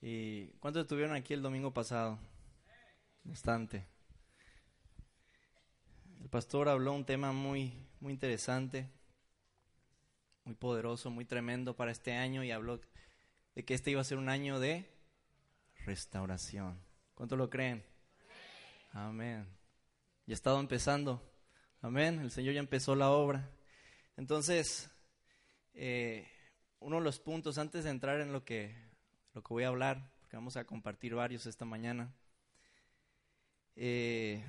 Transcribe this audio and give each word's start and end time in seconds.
¿Y 0.00 0.48
cuántos 0.60 0.82
estuvieron 0.82 1.14
aquí 1.14 1.32
el 1.32 1.42
domingo 1.42 1.72
pasado? 1.72 2.18
Bastante. 3.22 3.86
El 6.20 6.28
pastor 6.28 6.68
habló 6.68 6.92
un 6.92 7.06
tema 7.06 7.32
muy, 7.32 7.72
muy 8.00 8.12
interesante, 8.12 8.90
muy 10.44 10.54
poderoso, 10.54 11.10
muy 11.10 11.24
tremendo 11.24 11.74
para 11.74 11.90
este 11.90 12.12
año 12.12 12.44
y 12.44 12.50
habló 12.50 12.80
de 13.54 13.64
que 13.64 13.74
este 13.74 13.90
iba 13.90 14.00
a 14.00 14.04
ser 14.04 14.18
un 14.18 14.28
año 14.28 14.60
de 14.60 14.90
restauración. 15.86 16.78
¿Cuántos 17.14 17.38
lo 17.38 17.48
creen? 17.48 17.84
Amén. 18.92 19.46
Ya 20.26 20.32
ha 20.32 20.34
estado 20.34 20.60
empezando. 20.60 21.22
Amén. 21.80 22.20
El 22.20 22.30
Señor 22.30 22.54
ya 22.54 22.60
empezó 22.60 22.94
la 22.94 23.10
obra. 23.10 23.50
Entonces, 24.16 24.90
eh, 25.72 26.33
uno 26.84 26.96
de 26.96 27.02
los 27.02 27.18
puntos 27.18 27.56
antes 27.56 27.84
de 27.84 27.90
entrar 27.90 28.20
en 28.20 28.30
lo 28.30 28.44
que, 28.44 28.76
lo 29.32 29.42
que 29.42 29.54
voy 29.54 29.64
a 29.64 29.68
hablar, 29.68 30.12
porque 30.20 30.36
vamos 30.36 30.58
a 30.58 30.66
compartir 30.66 31.14
varios 31.14 31.46
esta 31.46 31.64
mañana, 31.64 32.14
eh, 33.74 34.44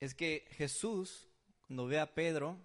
es 0.00 0.14
que 0.14 0.48
Jesús, 0.52 1.28
cuando 1.66 1.86
ve 1.86 2.00
a 2.00 2.14
Pedro, 2.14 2.58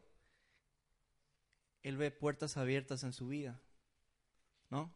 él 1.83 1.97
ve 1.97 2.09
puertas 2.09 2.55
abiertas 2.55 3.03
en 3.03 3.11
su 3.11 3.27
vida, 3.27 3.61
¿no? 4.69 4.95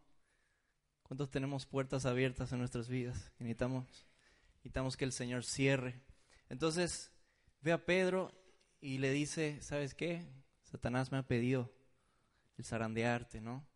¿Cuántos 1.03 1.29
tenemos 1.29 1.65
puertas 1.65 2.05
abiertas 2.05 2.53
en 2.53 2.59
nuestras 2.59 2.87
vidas? 2.87 3.33
Necesitamos, 3.37 4.07
necesitamos 4.53 4.95
que 4.95 5.03
el 5.03 5.11
Señor 5.11 5.43
cierre. 5.43 6.01
Entonces, 6.47 7.11
ve 7.59 7.73
a 7.73 7.85
Pedro 7.85 8.31
y 8.79 8.99
le 8.99 9.11
dice, 9.11 9.61
¿sabes 9.61 9.93
qué? 9.93 10.25
Satanás 10.63 11.11
me 11.11 11.17
ha 11.17 11.27
pedido 11.27 11.74
el 12.57 12.65
zarandearte, 12.65 13.41
¿no? 13.41 13.67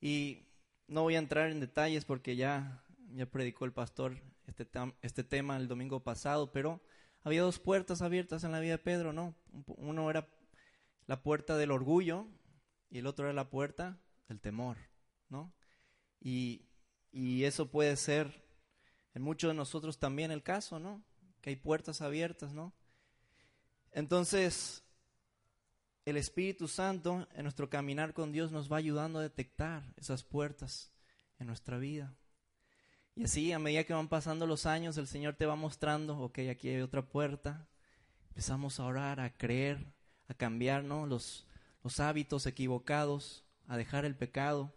Y 0.00 0.46
no 0.88 1.02
voy 1.02 1.16
a 1.16 1.18
entrar 1.18 1.50
en 1.50 1.60
detalles 1.60 2.04
porque 2.04 2.36
ya, 2.36 2.84
ya 3.14 3.26
predicó 3.26 3.64
el 3.64 3.72
pastor 3.72 4.20
este, 4.46 4.68
este 5.02 5.24
tema 5.24 5.56
el 5.56 5.68
domingo 5.68 6.02
pasado, 6.02 6.52
pero 6.52 6.80
había 7.22 7.42
dos 7.42 7.58
puertas 7.58 8.02
abiertas 8.02 8.44
en 8.44 8.52
la 8.52 8.60
vida 8.60 8.72
de 8.72 8.78
Pedro, 8.78 9.12
¿no? 9.12 9.34
Uno 9.66 10.10
era 10.10 10.28
la 11.06 11.22
puerta 11.22 11.56
del 11.56 11.70
orgullo 11.70 12.26
y 12.88 12.98
el 12.98 13.06
otro 13.06 13.26
era 13.26 13.34
la 13.34 13.50
puerta 13.50 13.98
del 14.28 14.40
temor, 14.40 14.76
¿no? 15.28 15.52
Y, 16.20 16.68
y 17.10 17.44
eso 17.44 17.70
puede 17.70 17.96
ser 17.96 18.44
en 19.14 19.22
muchos 19.22 19.48
de 19.48 19.54
nosotros 19.54 19.98
también 19.98 20.30
el 20.30 20.42
caso, 20.42 20.78
¿no? 20.78 21.02
Que 21.40 21.50
hay 21.50 21.56
puertas 21.56 22.00
abiertas, 22.00 22.52
¿no? 22.52 22.74
Entonces, 23.90 24.84
el 26.06 26.16
Espíritu 26.16 26.68
Santo 26.68 27.26
en 27.34 27.42
nuestro 27.42 27.68
caminar 27.68 28.14
con 28.14 28.30
Dios 28.30 28.52
nos 28.52 28.72
va 28.72 28.76
ayudando 28.76 29.18
a 29.18 29.22
detectar 29.22 29.82
esas 29.96 30.22
puertas 30.22 30.92
en 31.40 31.48
nuestra 31.48 31.78
vida. 31.78 32.14
Y 33.16 33.24
así, 33.24 33.52
a 33.52 33.58
medida 33.58 33.82
que 33.82 33.92
van 33.92 34.08
pasando 34.08 34.46
los 34.46 34.66
años, 34.66 34.96
el 34.98 35.08
Señor 35.08 35.34
te 35.34 35.46
va 35.46 35.56
mostrando, 35.56 36.16
ok, 36.18 36.38
aquí 36.50 36.68
hay 36.68 36.80
otra 36.80 37.02
puerta. 37.02 37.66
Empezamos 38.28 38.78
a 38.78 38.84
orar, 38.84 39.18
a 39.18 39.36
creer, 39.36 39.84
a 40.28 40.34
cambiar 40.34 40.84
los, 40.84 41.44
los 41.82 41.98
hábitos 41.98 42.46
equivocados, 42.46 43.44
a 43.66 43.76
dejar 43.76 44.04
el 44.04 44.14
pecado, 44.14 44.72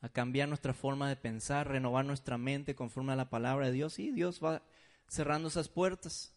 a 0.00 0.08
cambiar 0.08 0.48
nuestra 0.48 0.74
forma 0.74 1.08
de 1.08 1.16
pensar, 1.16 1.66
renovar 1.66 2.04
nuestra 2.04 2.38
mente 2.38 2.76
conforme 2.76 3.14
a 3.14 3.16
la 3.16 3.30
palabra 3.30 3.66
de 3.66 3.72
Dios. 3.72 3.98
Y 3.98 4.12
Dios 4.12 4.38
va 4.44 4.62
cerrando 5.08 5.48
esas 5.48 5.68
puertas. 5.68 6.32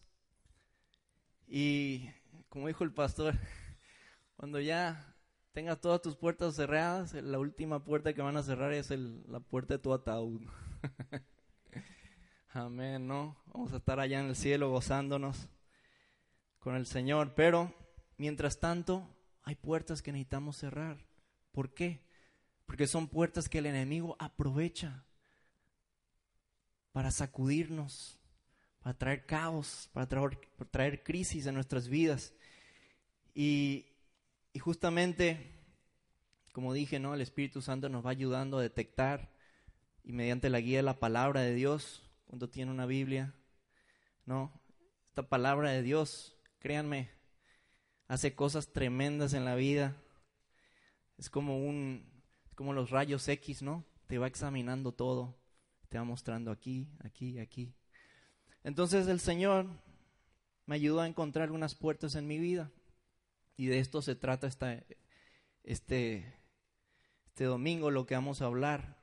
Y 1.46 2.08
como 2.52 2.68
dijo 2.68 2.84
el 2.84 2.92
pastor, 2.92 3.34
cuando 4.36 4.60
ya 4.60 5.16
tengas 5.54 5.80
todas 5.80 6.02
tus 6.02 6.16
puertas 6.16 6.54
cerradas, 6.54 7.14
la 7.14 7.38
última 7.38 7.82
puerta 7.82 8.12
que 8.12 8.20
van 8.20 8.36
a 8.36 8.42
cerrar 8.42 8.74
es 8.74 8.90
la 8.90 9.40
puerta 9.40 9.72
de 9.72 9.78
tu 9.78 9.90
ataúd. 9.94 10.42
Amén, 12.50 13.06
¿no? 13.06 13.42
Vamos 13.46 13.72
a 13.72 13.78
estar 13.78 13.98
allá 13.98 14.20
en 14.20 14.26
el 14.26 14.36
cielo 14.36 14.68
gozándonos 14.68 15.48
con 16.58 16.76
el 16.76 16.84
Señor, 16.84 17.32
pero 17.34 17.74
mientras 18.18 18.60
tanto 18.60 19.08
hay 19.44 19.54
puertas 19.54 20.02
que 20.02 20.12
necesitamos 20.12 20.58
cerrar. 20.58 21.06
¿Por 21.52 21.72
qué? 21.72 22.04
Porque 22.66 22.86
son 22.86 23.08
puertas 23.08 23.48
que 23.48 23.60
el 23.60 23.66
enemigo 23.66 24.14
aprovecha 24.18 25.06
para 26.92 27.10
sacudirnos, 27.10 28.20
para 28.82 28.98
traer 28.98 29.24
caos, 29.24 29.88
para 29.94 30.06
traer, 30.06 30.38
para 30.58 30.70
traer 30.70 31.02
crisis 31.02 31.46
en 31.46 31.54
nuestras 31.54 31.88
vidas. 31.88 32.34
Y, 33.34 33.86
justamente, 34.60 35.52
como 36.52 36.72
dije, 36.72 36.98
¿no? 36.98 37.14
El 37.14 37.20
Espíritu 37.20 37.62
Santo 37.62 37.88
nos 37.88 38.04
va 38.04 38.10
ayudando 38.10 38.58
a 38.58 38.62
detectar 38.62 39.32
y 40.04 40.12
mediante 40.12 40.50
la 40.50 40.60
guía 40.60 40.78
de 40.78 40.82
la 40.82 40.98
palabra 40.98 41.40
de 41.40 41.54
Dios, 41.54 42.02
cuando 42.26 42.48
tiene 42.48 42.70
una 42.70 42.86
Biblia, 42.86 43.34
¿no? 44.26 44.52
Esta 45.08 45.28
palabra 45.28 45.70
de 45.70 45.82
Dios, 45.82 46.36
créanme, 46.58 47.10
hace 48.08 48.34
cosas 48.34 48.72
tremendas 48.72 49.32
en 49.34 49.44
la 49.44 49.54
vida. 49.54 49.96
Es 51.18 51.30
como 51.30 51.58
un 51.58 52.10
como 52.54 52.72
los 52.72 52.90
rayos 52.90 53.26
X, 53.28 53.62
¿no? 53.62 53.84
Te 54.06 54.18
va 54.18 54.26
examinando 54.26 54.92
todo, 54.92 55.36
te 55.88 55.98
va 55.98 56.04
mostrando 56.04 56.50
aquí, 56.50 56.88
aquí, 57.00 57.38
aquí. 57.38 57.74
Entonces 58.62 59.08
el 59.08 59.20
Señor 59.20 59.66
me 60.66 60.76
ayudó 60.76 61.00
a 61.00 61.08
encontrar 61.08 61.50
unas 61.50 61.74
puertas 61.74 62.14
en 62.14 62.26
mi 62.26 62.38
vida. 62.38 62.70
Y 63.56 63.66
de 63.66 63.78
esto 63.78 64.02
se 64.02 64.14
trata 64.14 64.46
esta, 64.46 64.82
este, 65.62 66.34
este 67.26 67.44
domingo, 67.44 67.90
lo 67.90 68.06
que 68.06 68.14
vamos 68.14 68.42
a 68.42 68.46
hablar. 68.46 69.02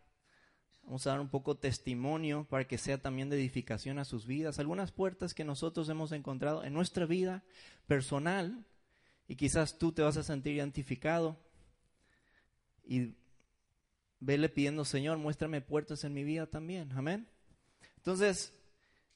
Vamos 0.84 1.06
a 1.06 1.12
dar 1.12 1.20
un 1.20 1.30
poco 1.30 1.56
testimonio 1.56 2.48
para 2.50 2.68
que 2.68 2.78
sea 2.80 3.00
también 3.00 3.30
de 3.30 3.38
edificación 3.38 4.00
a 4.00 4.06
sus 4.06 4.26
vidas. 4.26 4.58
Algunas 4.58 4.92
puertas 4.92 5.34
que 5.34 5.44
nosotros 5.44 5.88
hemos 5.90 6.12
encontrado 6.12 6.64
en 6.64 6.74
nuestra 6.74 7.06
vida 7.06 7.44
personal 7.86 8.66
y 9.28 9.36
quizás 9.36 9.78
tú 9.78 9.92
te 9.92 10.02
vas 10.02 10.18
a 10.18 10.24
sentir 10.24 10.56
identificado 10.56 11.38
y 12.84 13.14
vele 14.20 14.50
pidiendo, 14.50 14.84
Señor, 14.84 15.20
muéstrame 15.20 15.62
puertas 15.62 16.04
en 16.04 16.14
mi 16.14 16.24
vida 16.24 16.48
también. 16.48 16.92
Amén. 16.94 17.28
Entonces, 17.98 18.54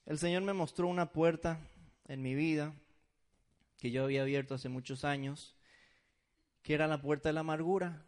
el 0.06 0.19
Señor 0.19 0.44
me 0.44 0.54
mostró 0.54 0.88
una 0.88 1.12
puerta 1.12 1.60
en 2.08 2.22
mi 2.22 2.36
vida 2.36 2.75
que 3.84 3.92
yo 3.92 4.06
había 4.06 4.22
abierto 4.22 4.56
hace 4.56 4.70
muchos 4.70 5.04
años, 5.04 5.58
que 6.62 6.74
era 6.74 6.88
la 6.88 7.02
puerta 7.02 7.28
de 7.28 7.34
la 7.34 7.42
amargura. 7.42 8.08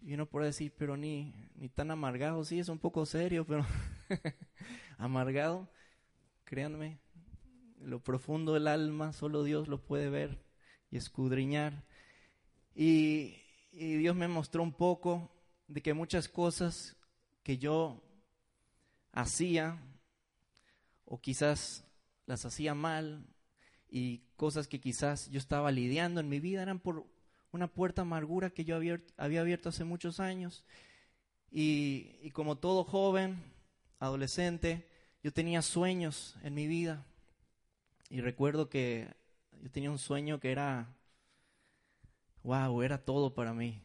Y 0.00 0.14
uno 0.14 0.26
puede 0.26 0.46
decir, 0.46 0.72
pero 0.78 0.96
ni, 0.96 1.34
ni 1.56 1.68
tan 1.68 1.90
amargado, 1.90 2.44
sí, 2.44 2.60
es 2.60 2.68
un 2.68 2.78
poco 2.78 3.04
serio, 3.04 3.44
pero 3.44 3.66
amargado, 4.98 5.68
créanme, 6.44 7.00
lo 7.80 8.04
profundo 8.04 8.54
del 8.54 8.68
alma, 8.68 9.12
solo 9.12 9.42
Dios 9.42 9.66
lo 9.66 9.84
puede 9.84 10.10
ver 10.10 10.44
y 10.92 10.96
escudriñar. 10.96 11.84
Y, 12.72 13.42
y 13.72 13.96
Dios 13.96 14.14
me 14.14 14.28
mostró 14.28 14.62
un 14.62 14.74
poco 14.74 15.28
de 15.66 15.82
que 15.82 15.92
muchas 15.92 16.28
cosas 16.28 16.96
que 17.42 17.58
yo 17.58 18.00
hacía, 19.10 19.82
o 21.04 21.20
quizás 21.20 21.84
las 22.26 22.44
hacía 22.44 22.76
mal, 22.76 23.26
y 23.94 24.22
cosas 24.36 24.68
que 24.68 24.80
quizás 24.80 25.28
yo 25.28 25.38
estaba 25.38 25.70
lidiando 25.70 26.18
en 26.18 26.30
mi 26.30 26.40
vida 26.40 26.62
eran 26.62 26.80
por 26.80 27.06
una 27.50 27.68
puerta 27.68 28.00
amargura 28.00 28.48
que 28.48 28.64
yo 28.64 28.74
había, 28.74 29.02
abierto 29.18 29.68
hace 29.68 29.84
muchos 29.84 30.18
años. 30.18 30.64
Y, 31.50 32.30
como 32.30 32.56
todo 32.56 32.84
joven, 32.84 33.36
adolescente, 33.98 34.88
yo 35.22 35.30
tenía 35.30 35.60
sueños 35.60 36.36
en 36.42 36.54
mi 36.54 36.66
vida. 36.66 37.04
Y 38.08 38.22
recuerdo 38.22 38.70
que 38.70 39.14
yo 39.60 39.70
tenía 39.70 39.90
un 39.90 39.98
sueño 39.98 40.40
que 40.40 40.52
era, 40.52 40.96
wow, 42.44 42.80
era 42.80 42.96
todo 42.96 43.34
para 43.34 43.52
mí. 43.52 43.82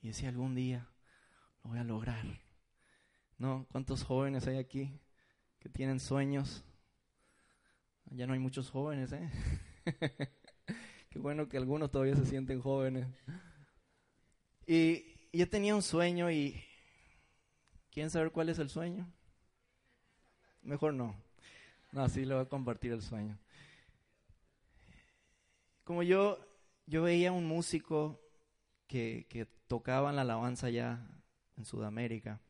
Y 0.00 0.08
decía, 0.08 0.28
algún 0.28 0.54
día 0.54 0.88
lo 1.64 1.70
voy 1.70 1.80
a 1.80 1.84
lograr. 1.84 2.24
¿No? 3.36 3.66
¿Cuántos 3.72 4.04
jóvenes 4.04 4.46
hay 4.46 4.58
aquí 4.58 5.00
que 5.58 5.68
tienen 5.68 5.98
sueños? 5.98 6.62
Ya 8.10 8.26
no 8.26 8.32
hay 8.32 8.38
muchos 8.38 8.70
jóvenes, 8.70 9.12
¿eh? 9.12 9.30
Qué 11.10 11.18
bueno 11.18 11.48
que 11.48 11.56
algunos 11.56 11.90
todavía 11.90 12.16
se 12.16 12.26
sienten 12.26 12.60
jóvenes. 12.60 13.06
Y 14.66 15.04
yo 15.32 15.48
tenía 15.48 15.74
un 15.74 15.82
sueño 15.82 16.30
y... 16.30 16.62
¿Quieren 17.90 18.10
saber 18.10 18.32
cuál 18.32 18.48
es 18.48 18.58
el 18.58 18.68
sueño? 18.68 19.08
Mejor 20.62 20.94
no. 20.94 21.14
No, 21.92 22.08
sí 22.08 22.24
le 22.24 22.34
voy 22.34 22.42
a 22.42 22.48
compartir 22.48 22.92
el 22.92 23.02
sueño. 23.02 23.38
Como 25.84 26.02
yo, 26.02 26.38
yo 26.86 27.02
veía 27.02 27.30
un 27.30 27.46
músico 27.46 28.20
que, 28.88 29.26
que 29.28 29.46
tocaba 29.68 30.10
en 30.10 30.16
la 30.16 30.22
alabanza 30.22 30.70
ya 30.70 31.06
en 31.56 31.64
Sudamérica. 31.64 32.40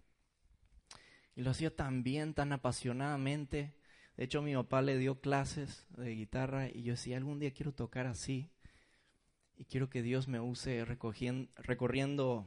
Y 1.37 1.43
lo 1.43 1.51
hacía 1.51 1.75
tan 1.75 2.03
bien, 2.03 2.33
tan 2.33 2.53
apasionadamente. 2.53 3.75
De 4.17 4.25
hecho, 4.25 4.43
mi 4.43 4.55
papá 4.55 4.81
le 4.81 4.97
dio 4.99 5.21
clases 5.21 5.87
de 5.97 6.15
guitarra 6.15 6.69
y 6.69 6.83
yo 6.83 6.93
decía, 6.93 7.17
algún 7.17 7.41
día 7.41 7.53
quiero 7.53 7.73
tocar 7.73 8.07
así. 8.07 8.51
Y 9.57 9.65
quiero 9.65 9.89
que 9.89 10.03
Dios 10.03 10.29
me 10.29 10.41
use 10.41 10.85
recorriendo 10.85 12.47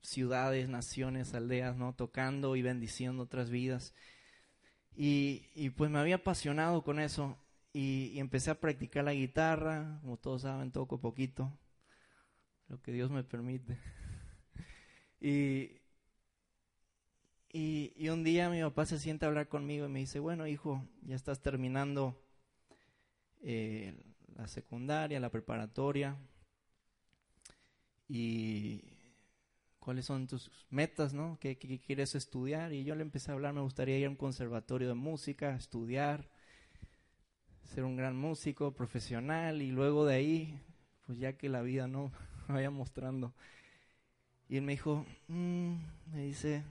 ciudades, 0.00 0.68
naciones, 0.68 1.34
aldeas, 1.34 1.76
¿no? 1.76 1.94
Tocando 1.94 2.56
y 2.56 2.62
bendiciendo 2.62 3.22
otras 3.22 3.50
vidas. 3.50 3.94
Y, 4.96 5.70
pues 5.76 5.90
me 5.90 5.98
había 5.98 6.16
apasionado 6.16 6.82
con 6.82 6.98
eso 7.00 7.36
y, 7.72 8.18
empecé 8.18 8.50
a 8.50 8.60
practicar 8.60 9.04
la 9.04 9.12
guitarra, 9.12 9.98
como 10.00 10.16
todos 10.16 10.42
saben, 10.42 10.72
toco 10.72 11.00
poquito, 11.00 11.52
lo 12.68 12.80
que 12.80 12.92
Dios 12.92 13.10
me 13.10 13.22
permite. 13.22 13.78
y, 15.20 15.80
y, 17.52 18.08
un 18.08 18.24
día 18.24 18.50
mi 18.50 18.60
papá 18.60 18.86
se 18.86 18.98
siente 18.98 19.24
a 19.24 19.28
hablar 19.28 19.48
conmigo 19.48 19.86
y 19.86 19.88
me 19.88 20.00
dice, 20.00 20.18
bueno 20.20 20.46
hijo, 20.46 20.86
ya 21.02 21.16
estás 21.16 21.40
terminando 21.40 22.20
eh, 23.42 23.94
la 24.34 24.46
secundaria, 24.48 25.20
la 25.20 25.30
preparatoria, 25.30 26.16
y 28.08 28.82
cuáles 29.78 30.06
son 30.06 30.26
tus 30.26 30.50
metas, 30.70 31.14
¿no? 31.14 31.38
¿Qué, 31.40 31.56
quieres 31.56 32.14
estudiar? 32.14 32.72
Y 32.72 32.84
yo 32.84 32.94
le 32.94 33.02
empecé 33.02 33.30
a 33.30 33.34
hablar, 33.34 33.54
me 33.54 33.60
gustaría 33.60 33.98
ir 33.98 34.06
a 34.06 34.10
un 34.10 34.16
conservatorio 34.16 34.88
de 34.88 34.94
música, 34.94 35.54
estudiar, 35.54 36.28
ser 37.62 37.84
un 37.84 37.96
gran 37.96 38.16
músico 38.16 38.74
profesional 38.74 39.62
y 39.62 39.70
luego 39.70 40.06
de 40.06 40.14
ahí, 40.14 40.60
pues 41.06 41.18
ya 41.18 41.36
que 41.36 41.48
la 41.48 41.62
vida 41.62 41.88
no 41.88 42.12
me 42.48 42.54
vaya 42.54 42.70
mostrando. 42.70 43.34
Y 44.48 44.56
él 44.56 44.62
me 44.62 44.72
dijo, 44.72 45.04
mm", 45.28 45.74
me 46.12 46.22
dice, 46.22 46.62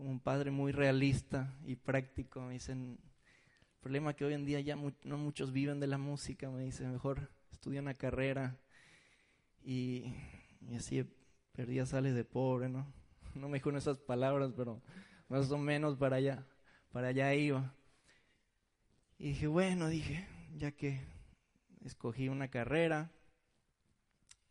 como 0.00 0.12
un 0.12 0.20
padre 0.20 0.50
muy 0.50 0.72
realista 0.72 1.54
y 1.62 1.76
práctico, 1.76 2.40
me 2.40 2.54
dicen, 2.54 2.98
el 3.02 3.80
problema 3.82 4.14
que 4.14 4.24
hoy 4.24 4.32
en 4.32 4.46
día 4.46 4.58
ya 4.60 4.74
no 4.74 5.18
muchos 5.18 5.52
viven 5.52 5.78
de 5.78 5.88
la 5.88 5.98
música, 5.98 6.48
me 6.48 6.64
dice, 6.64 6.88
mejor 6.88 7.30
estudia 7.52 7.82
una 7.82 7.92
carrera 7.92 8.58
y, 9.62 10.14
así 10.74 11.04
perdía 11.52 11.84
sales 11.84 12.14
de 12.14 12.24
pobre, 12.24 12.70
¿no? 12.70 12.90
No 13.34 13.50
me 13.50 13.58
dijo 13.58 13.68
esas 13.72 13.98
palabras, 13.98 14.54
pero 14.56 14.80
más 15.28 15.50
o 15.50 15.58
menos 15.58 15.98
para 15.98 16.16
allá, 16.16 16.46
para 16.92 17.08
allá 17.08 17.34
iba. 17.34 17.74
Y 19.18 19.28
dije, 19.28 19.48
bueno, 19.48 19.88
dije, 19.88 20.26
ya 20.56 20.72
que 20.72 21.04
escogí 21.84 22.30
una 22.30 22.48
carrera, 22.48 23.12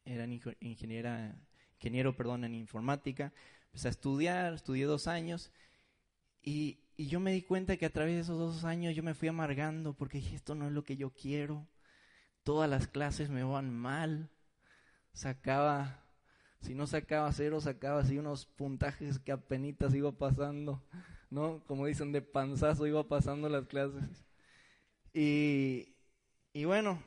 era 0.05 0.27
ingeniera, 0.59 1.35
ingeniero 1.73 2.15
perdón, 2.15 2.43
en 2.43 2.53
informática, 2.53 3.33
empecé 3.69 3.87
a 3.89 3.91
estudiar, 3.91 4.53
estudié 4.53 4.85
dos 4.85 5.07
años 5.07 5.51
y, 6.41 6.79
y 6.97 7.07
yo 7.07 7.19
me 7.19 7.33
di 7.33 7.41
cuenta 7.43 7.77
que 7.77 7.85
a 7.85 7.91
través 7.91 8.15
de 8.15 8.21
esos 8.21 8.37
dos 8.39 8.65
años 8.65 8.95
yo 8.95 9.03
me 9.03 9.13
fui 9.13 9.27
amargando 9.29 9.93
porque 9.93 10.19
dije, 10.19 10.35
esto 10.35 10.55
no 10.55 10.67
es 10.67 10.73
lo 10.73 10.83
que 10.85 10.97
yo 10.97 11.11
quiero, 11.11 11.67
todas 12.43 12.69
las 12.69 12.87
clases 12.87 13.29
me 13.29 13.43
van 13.43 13.73
mal, 13.73 14.29
sacaba 15.13 16.03
si 16.61 16.75
no 16.75 16.87
sacaba 16.87 17.31
cero, 17.33 17.61
sacaba 17.61 18.01
así 18.01 18.17
unos 18.17 18.45
puntajes 18.45 19.19
que 19.19 19.31
apenas 19.31 19.93
iba 19.95 20.11
pasando, 20.11 20.83
¿no? 21.29 21.63
Como 21.67 21.85
dicen, 21.85 22.11
de 22.11 22.21
panzazo 22.21 22.87
iba 22.87 23.07
pasando 23.07 23.49
las 23.49 23.67
clases. 23.67 24.25
Y, 25.13 25.95
y 26.53 26.65
bueno, 26.65 27.03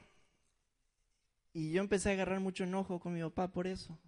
y 1.55 1.73
yo 1.73 1.81
empecé 1.81 2.11
a 2.11 2.13
agarrar 2.13 2.41
mucho 2.41 2.65
enojo 2.65 3.01
con 3.01 3.15
mi 3.15 3.23
papá 3.23 3.49
por 3.53 3.67
eso. 3.67 3.99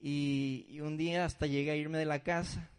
Y, 0.00 0.80
un 0.80 0.96
día 0.96 1.24
hasta 1.24 1.46
llegué 1.46 1.72
a 1.72 1.76
irme 1.76 1.98
de 1.98 2.04
la 2.04 2.22
casa, 2.22 2.70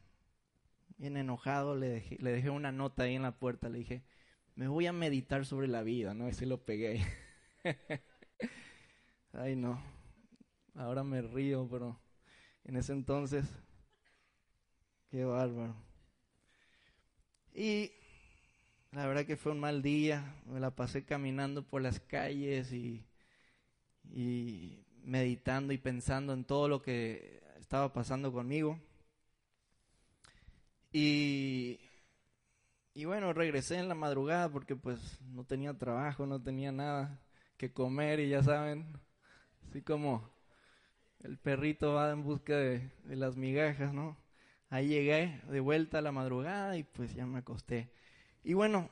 bien 0.98 1.18
enojado, 1.18 1.75
le 1.75 1.89
dejé, 1.89 2.18
le 2.19 2.31
dejé 2.31 2.50
una 2.50 2.71
nota 2.71 3.04
ahí 3.04 3.16
en 3.16 3.24
la 3.24 3.38
puerta, 3.38 3.69
le 3.69 3.80
dije, 3.80 4.04
me 4.56 4.68
voy 4.68 4.88
a 4.88 4.94
meditar 4.94 5.45
sobre 5.45 5.68
la 5.68 5.83
vida, 5.83 6.13
¿no? 6.13 6.30
Y 6.30 6.33
se 6.33 6.45
lo 6.45 6.63
pegué. 6.63 7.06
Ay, 9.33 9.56
no. 9.56 9.83
Ahora 10.75 11.04
me 11.04 11.21
río, 11.21 11.68
pero 11.69 12.00
en 12.63 12.77
ese 12.77 12.94
entonces, 12.94 13.45
qué 15.10 15.25
bárbaro. 15.25 15.75
Y 17.54 17.92
la 18.92 19.06
verdad 19.07 19.25
que 19.25 19.38
fue 19.38 19.51
un 19.51 19.60
mal 19.60 19.81
día, 19.81 20.42
me 20.45 20.60
la 20.60 20.75
pasé 20.75 21.04
caminando 21.04 21.68
por 21.68 21.81
las 21.81 22.00
calles 22.00 22.71
y, 22.71 23.06
y 24.04 24.86
meditando 25.04 25.74
y 25.74 25.78
pensando 25.78 26.34
en 26.34 26.46
todo 26.46 26.68
lo 26.68 26.81
que 26.81 27.42
estaba 27.60 27.94
pasando 27.94 28.31
conmigo. 28.31 28.80
Y, 30.92 31.80
y 32.94 33.06
bueno, 33.06 33.34
regresé 33.34 33.78
en 33.78 33.90
la 33.90 33.96
madrugada 33.96 34.50
porque 34.50 34.75
pues 34.75 35.19
no 35.22 35.44
tenía 35.46 35.78
trabajo, 35.78 36.25
no 36.25 36.42
tenía 36.42 36.72
nada 36.72 37.22
que 37.57 37.72
comer 37.72 38.19
y 38.19 38.30
ya 38.30 38.42
saben, 38.42 38.98
así 39.68 39.81
como 39.81 40.30
el 41.19 41.38
perrito 41.38 41.94
va 41.94 42.12
en 42.12 42.24
busca 42.24 42.56
de, 42.56 42.90
las 43.06 43.36
migajas, 43.36 43.94
¿no? 43.94 44.18
Ahí 44.69 44.88
llegué 44.88 45.42
de 45.50 45.60
vuelta 45.60 45.98
a 45.98 46.02
la 46.02 46.12
madrugada 46.12 46.78
y 46.78 46.84
pues 46.84 47.13
ya 47.13 47.25
me 47.25 47.40
acosté. 47.40 47.92
Y 48.44 48.54
bueno, 48.54 48.90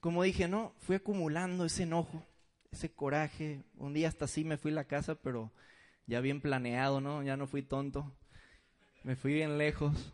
como 0.00 0.22
dije, 0.22 0.48
no, 0.48 0.74
fui 0.78 0.96
acumulando 0.96 1.64
ese 1.64 1.84
enojo, 1.84 2.24
ese 2.72 2.92
coraje. 2.92 3.62
Un 3.76 3.94
día 3.94 4.08
hasta 4.08 4.24
así 4.24 4.44
me 4.44 4.56
fui 4.56 4.72
a 4.72 4.76
la 4.76 4.84
casa, 4.84 5.14
pero 5.14 5.52
ya 6.06 6.20
bien 6.20 6.40
planeado, 6.40 7.00
¿no? 7.00 7.22
Ya 7.22 7.36
no 7.36 7.46
fui 7.46 7.62
tonto. 7.62 8.12
Me 9.04 9.14
fui 9.14 9.34
bien 9.34 9.58
lejos. 9.58 10.12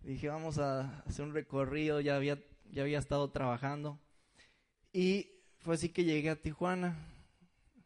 Dije, 0.00 0.28
vamos 0.28 0.58
a 0.58 1.00
hacer 1.02 1.24
un 1.24 1.34
recorrido, 1.34 2.00
ya 2.00 2.16
había, 2.16 2.38
ya 2.70 2.82
había 2.82 2.98
estado 2.98 3.30
trabajando. 3.30 4.00
Y 4.92 5.30
fue 5.60 5.74
así 5.74 5.90
que 5.90 6.04
llegué 6.04 6.30
a 6.30 6.40
Tijuana, 6.40 6.96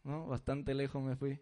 ¿no? 0.03 0.25
Bastante 0.27 0.73
lejos 0.73 1.03
me 1.03 1.15
fui. 1.15 1.39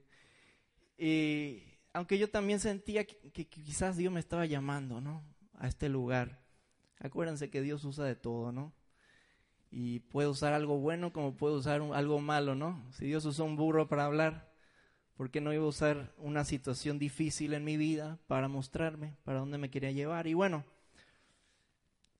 Y 0.98 1.64
aunque 1.94 2.18
yo 2.18 2.30
también 2.30 2.60
sentía 2.60 3.06
que, 3.06 3.48
quizás 3.48 3.96
Dios 3.96 4.12
me 4.12 4.20
estaba 4.20 4.46
llamando, 4.46 5.00
¿no? 5.00 5.24
A 5.54 5.68
este 5.68 5.88
lugar. 5.88 6.42
Acuérdense 7.00 7.50
que 7.50 7.62
Dios 7.62 7.86
usa 7.86 8.04
de 8.06 8.16
todo, 8.16 8.52
¿no? 8.52 8.74
Y 9.78 10.00
puede 10.00 10.30
usar 10.30 10.54
algo 10.54 10.78
bueno 10.78 11.12
como 11.12 11.36
puede 11.36 11.56
usar 11.56 11.82
algo 11.82 12.22
malo, 12.22 12.56
¿no? 12.56 12.82
Si 12.94 13.08
Dios 13.08 13.26
usó 13.26 13.44
un 13.44 13.58
burro 13.58 13.90
para 13.90 14.06
hablar, 14.06 14.50
¿por 15.18 15.30
qué 15.30 15.42
no 15.42 15.52
iba 15.52 15.66
a 15.66 15.68
usar 15.68 16.14
una 16.18 16.46
situación 16.46 16.98
difícil 16.98 17.54
en 17.54 17.66
mi 17.66 17.76
vida 17.76 18.18
para 18.28 18.48
mostrarme 18.48 19.18
para 19.26 19.40
dónde 19.40 19.58
me 19.58 19.70
quería 19.70 19.92
llevar? 19.92 20.28
Y 20.28 20.34
bueno, 20.34 20.64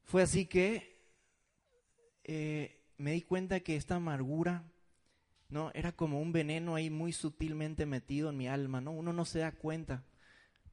fue 0.04 0.22
así 0.22 0.48
que 0.48 1.02
eh, 2.26 2.84
me 2.98 3.14
di 3.14 3.22
cuenta 3.22 3.62
que 3.62 3.78
esta 3.78 3.96
amargura 3.96 4.66
¿no? 5.48 5.72
Era 5.74 5.94
como 5.94 6.20
un 6.20 6.34
veneno 6.34 6.76
ahí 6.76 6.90
muy 6.90 7.14
sutilmente 7.14 7.86
metido 7.86 8.32
en 8.32 8.38
mi 8.38 8.50
alma, 8.50 8.82
¿no? 8.82 8.92
Uno 8.92 9.14
no 9.14 9.24
se 9.24 9.40
da 9.40 9.54
cuenta, 9.54 10.04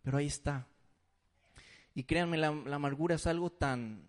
pero 0.03 0.19
ahí 0.19 0.27
está. 0.27 0.67
Y 1.95 2.03
créanme, 2.05 2.39
la, 2.39 2.49
amargura 2.49 3.15
es 3.15 3.29
algo 3.29 3.51
tan, 3.51 4.09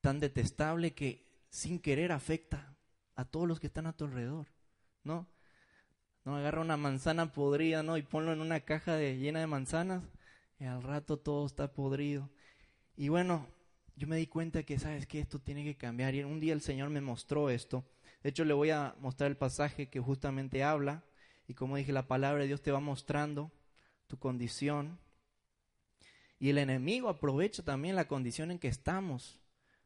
tan 0.00 0.20
detestable 0.20 0.92
que 0.94 1.26
sin 1.48 1.78
querer 1.78 2.12
afecta 2.12 2.76
a 3.14 3.24
todos 3.24 3.46
los 3.46 3.60
que 3.60 3.66
están 3.66 3.86
a 3.86 3.96
tu 3.96 4.04
alrededor, 4.04 4.46
¿no? 5.04 5.28
No 6.24 6.36
agarra 6.36 6.60
una 6.60 6.76
manzana 6.76 7.32
podrida, 7.32 7.82
¿no? 7.82 7.96
Y 7.96 8.02
ponlo 8.02 8.32
en 8.32 8.40
una 8.40 8.60
caja 8.60 8.94
de, 8.94 9.18
llena 9.18 9.40
de 9.40 9.46
manzanas 9.46 10.02
y 10.58 10.64
al 10.64 10.82
rato 10.82 11.18
todo 11.18 11.46
está 11.46 11.72
podrido. 11.72 12.30
Y 12.96 13.08
bueno, 13.08 13.48
yo 13.96 14.06
me 14.06 14.16
di 14.16 14.26
cuenta 14.26 14.62
que, 14.62 14.78
¿sabes 14.78 15.06
que 15.06 15.20
Esto 15.20 15.40
tiene 15.40 15.64
que 15.64 15.76
cambiar. 15.76 16.14
Y 16.14 16.22
un 16.22 16.40
día 16.40 16.52
el 16.52 16.60
Señor 16.60 16.90
me 16.90 17.00
mostró 17.00 17.50
esto. 17.50 17.84
De 18.22 18.30
hecho, 18.30 18.44
le 18.44 18.52
voy 18.52 18.70
a 18.70 18.94
mostrar 19.00 19.30
el 19.30 19.36
pasaje 19.36 19.88
que 19.88 20.00
justamente 20.00 20.62
habla. 20.62 21.04
Y 21.48 21.54
como 21.54 21.76
dije, 21.76 21.92
la 21.92 22.06
palabra 22.06 22.42
de 22.42 22.48
Dios 22.48 22.62
te 22.62 22.72
va 22.72 22.80
mostrando 22.80 23.50
tu 24.06 24.18
condición. 24.18 24.98
Y 26.38 26.50
el 26.50 26.58
enemigo 26.58 27.08
aprovecha 27.08 27.62
también 27.62 27.96
la 27.96 28.08
condición 28.08 28.50
en 28.50 28.58
que 28.58 28.68
estamos, 28.68 29.39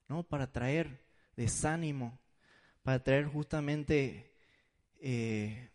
¿no? 0.08 0.23
Para 0.23 0.52
traer 0.52 1.04
desánimo, 1.37 2.20
para 2.82 3.02
traer 3.02 3.26
justamente, 3.26 4.32
eh, 5.00 5.70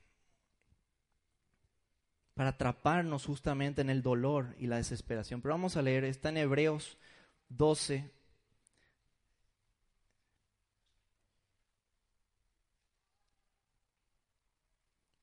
para 2.33 2.49
atraparnos 2.49 3.25
justamente 3.25 3.81
en 3.81 3.89
el 3.89 4.01
dolor 4.01 4.55
y 4.59 4.67
la 4.67 4.77
desesperación. 4.77 5.41
Pero 5.41 5.53
vamos 5.53 5.77
a 5.77 5.81
leer, 5.81 6.03
está 6.03 6.29
en 6.29 6.37
Hebreos 6.37 6.97
12, 7.49 8.11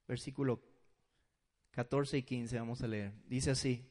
versículo 0.07 0.63
14 1.73 2.19
y 2.19 2.23
15 2.23 2.59
vamos 2.59 2.83
a 2.83 2.87
leer. 2.87 3.13
Dice 3.27 3.51
así, 3.51 3.87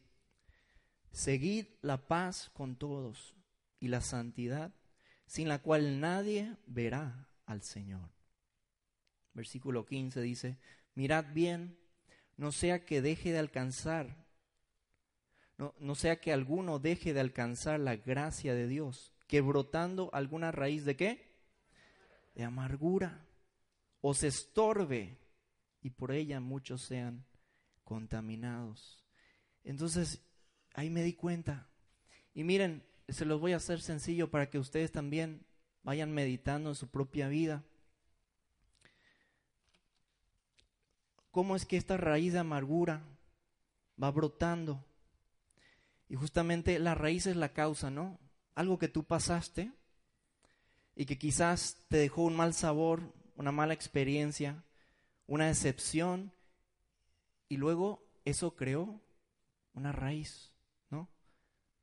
seguid 1.12 1.68
la 1.82 2.08
paz 2.08 2.50
con 2.54 2.76
todos 2.76 3.36
y 3.80 3.90
la 3.90 4.02
santidad, 4.02 4.74
sin 5.26 5.48
la 5.48 5.60
cual 5.60 6.00
nadie 6.00 6.56
verá 6.68 7.28
al 7.46 7.62
Señor. 7.62 8.10
Versículo 9.34 9.86
15 9.86 10.22
dice, 10.22 10.58
mirad 10.94 11.26
bien, 11.34 11.78
no 12.38 12.52
sea 12.52 12.86
que 12.86 13.02
deje 13.02 13.32
de 13.32 13.40
alcanzar, 13.40 14.26
no, 15.58 15.96
sea 15.96 16.20
que 16.20 16.34
alguno 16.34 16.80
deje 16.80 17.14
de 17.14 17.22
alcanzar 17.22 17.80
la 17.80 17.96
gracia 17.96 18.54
de 18.54 18.68
Dios, 18.68 19.14
que 19.28 19.42
brotando 19.42 20.10
alguna 20.14 20.52
raíz 20.52 20.84
de 20.84 20.96
qué? 20.98 21.34
De 22.34 22.44
amargura, 22.44 23.26
os 24.02 24.24
estorbe 24.24 25.18
y 25.82 25.92
por 25.92 26.12
ella 26.12 26.42
muchos 26.42 26.82
sean 26.82 27.26
contaminados. 27.84 29.06
Entonces, 29.64 30.22
ahí 30.74 30.90
me 30.90 31.04
di 31.04 31.14
cuenta. 31.14 31.70
Y 32.34 32.44
miren, 32.44 32.84
se 33.14 33.26
los 33.26 33.40
voy 33.40 33.54
a 33.54 33.58
hacer 33.58 33.82
sencillo 33.82 34.30
para 34.30 34.50
que 34.50 34.60
ustedes 34.60 34.92
también 34.92 35.46
vayan 35.84 36.12
meditando 36.12 36.70
en 36.70 36.76
su 36.76 36.90
propia 36.90 37.28
vida. 37.28 37.64
¿Cómo 41.32 41.56
es 41.56 41.66
que 41.66 41.78
esta 41.78 41.98
raíz 41.98 42.34
de 42.34 42.40
amargura 42.40 43.04
va 44.02 44.10
brotando? 44.10 44.84
Y 46.08 46.16
justamente 46.16 46.80
la 46.80 46.96
raíz 46.96 47.28
es 47.28 47.36
la 47.36 47.54
causa, 47.54 47.90
¿no? 47.92 48.20
Algo 48.56 48.80
que 48.80 48.88
tú 48.88 49.04
pasaste 49.04 49.72
y 50.96 51.06
que 51.06 51.18
quizás 51.18 51.84
te 51.90 51.98
dejó 51.98 52.24
un 52.24 52.36
mal 52.36 52.54
sabor, 52.54 53.14
una 53.36 53.52
mala 53.52 53.74
experiencia, 53.74 54.64
una 55.28 55.48
decepción, 55.48 56.32
y 57.50 57.58
luego 57.58 58.08
eso 58.24 58.56
creó 58.56 59.02
una 59.74 59.92
raíz. 59.92 60.55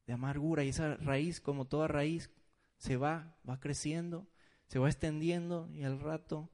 De 0.06 0.12
amargura, 0.12 0.64
y 0.64 0.68
esa 0.68 0.96
raíz, 0.96 1.40
como 1.40 1.66
toda 1.66 1.88
raíz, 1.88 2.30
se 2.76 2.96
va, 2.96 3.36
va 3.48 3.60
creciendo, 3.60 4.26
se 4.66 4.78
va 4.78 4.88
extendiendo, 4.88 5.70
y 5.72 5.84
al 5.84 6.00
rato, 6.00 6.50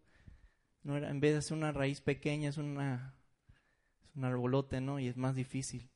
no 0.83 0.97
era, 0.97 1.11
en 1.11 1.21
vez 1.21 1.35
de 1.35 1.43
ser 1.43 1.57
una 1.57 1.73
raíz 1.73 2.01
pequeña, 2.01 2.51
es, 2.51 2.59
una, 2.59 3.15
es 4.05 4.17
un 4.17 4.25
arbolote, 4.25 4.81
¿no? 4.81 4.99
Y 4.99 5.09
es 5.09 5.17
más 5.17 5.35
difícil. 5.35 5.91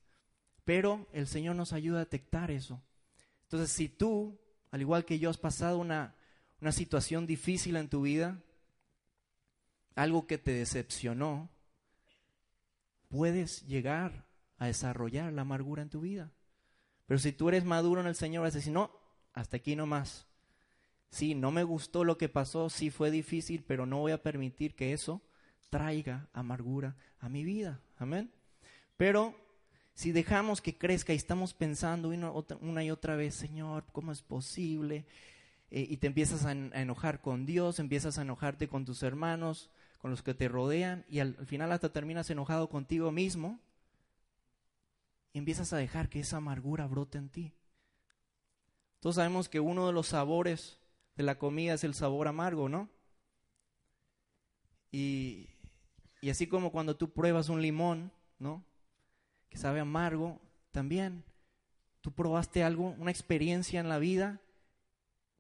Pero 0.65 1.09
el 1.13 1.27
Señor 1.27 1.57
nos 1.57 1.73
ayuda 1.73 1.99
a 1.99 2.05
detectar 2.05 2.51
eso. 2.51 2.83
Entonces, 3.43 3.71
si 3.71 3.89
tú, 3.89 4.41
al 4.71 4.81
igual 4.81 5.05
que 5.05 5.19
yo, 5.19 5.29
has 5.29 5.39
pasado 5.39 5.79
una, 5.79 6.15
una 6.61 6.73
situación 6.73 7.27
difícil 7.27 7.77
en 7.77 7.89
tu 7.89 8.03
vida, 8.03 8.41
algo 9.95 10.27
que 10.27 10.39
te 10.39 10.53
decepcionó, 10.53 11.51
puedes 13.09 13.67
llegar 13.67 14.27
a 14.57 14.67
desarrollar 14.67 15.33
la 15.33 15.43
amargura 15.43 15.83
en 15.83 15.91
tu 15.91 16.01
vida. 16.01 16.33
Pero 17.07 17.19
si 17.19 17.33
tú 17.33 17.49
eres 17.49 17.65
maduro 17.65 18.01
en 18.01 18.07
el 18.07 18.15
Señor, 18.15 18.43
vas 18.43 18.55
a 18.55 18.59
decir, 18.59 18.73
no, 18.73 18.91
hasta 19.33 19.57
aquí 19.57 19.77
no 19.77 19.87
más. 19.87 20.27
Sí, 21.11 21.35
no 21.35 21.51
me 21.51 21.63
gustó 21.63 22.05
lo 22.05 22.17
que 22.17 22.29
pasó, 22.29 22.71
sí 22.71 22.91
fue 22.91 23.11
difícil, 23.11 23.65
pero 23.67 23.85
no 23.85 23.99
voy 23.99 24.13
a 24.13 24.23
permitir 24.23 24.75
que 24.75 24.93
eso 24.93 25.21
traiga 25.69 26.29
amargura 26.33 26.97
a 27.19 27.29
mi 27.29 27.45
vida. 27.45 27.81
Amén. 27.99 28.31
Pero 28.97 29.35
si 29.95 30.13
dejamos 30.13 30.61
que 30.61 30.79
crezca 30.79 31.13
y 31.13 31.17
estamos 31.17 31.55
pensando 31.55 32.09
una, 32.09 32.85
y 32.85 32.91
otra 32.91 33.17
vez, 33.17 33.35
Señor, 33.35 33.85
¿cómo 33.93 34.13
es 34.13 34.23
posible? 34.23 35.05
Eh, 35.71 35.87
y 35.89 35.97
te 35.99 36.07
empiezas 36.07 36.45
a 36.47 36.53
enojar 36.53 37.21
con 37.21 37.47
Dios, 37.47 37.79
empiezas 37.79 38.19
a 38.19 38.23
enojarte 38.23 38.69
con 38.69 38.85
tus 38.85 39.03
hermanos, 39.03 39.71
con 40.03 40.11
los 40.11 40.23
que 40.23 40.35
te 40.35 40.49
rodean 40.49 41.05
y 41.09 41.21
al, 41.21 41.35
final 41.47 41.71
hasta 41.71 41.93
terminas 41.93 42.29
enojado 42.29 42.69
contigo 42.69 43.13
mismo 43.13 43.61
y 45.33 45.39
empiezas 45.39 45.73
a 45.73 45.79
dejar 45.79 46.09
que 46.09 46.21
esa 46.21 46.37
amargura 46.39 46.87
brote 46.87 47.19
en 47.19 47.29
ti. 47.29 47.55
Todos 49.01 49.17
sabemos 49.17 49.49
que 49.49 49.61
uno 49.61 49.87
de 49.87 49.93
los 49.93 50.09
sabores 50.09 50.79
de 51.17 51.23
la 51.23 51.39
comida 51.39 51.75
es 51.75 51.85
el 51.85 51.95
sabor 51.95 52.29
amargo, 52.29 52.69
¿no? 52.69 52.89
Y, 54.91 55.49
y 56.21 56.31
así 56.31 56.47
como 56.47 56.71
cuando 56.71 56.97
tú 56.97 57.13
pruebas 57.13 57.49
un 57.49 57.63
limón, 57.63 58.13
¿no? 58.39 58.65
Que 59.49 59.59
sabe 59.59 59.81
amargo, 59.81 60.41
también 60.71 61.25
tú 62.01 62.13
probaste 62.13 62.63
algo, 62.63 62.95
una 62.99 63.11
experiencia 63.11 63.81
en 63.81 63.89
la 63.89 63.99
vida 63.99 64.41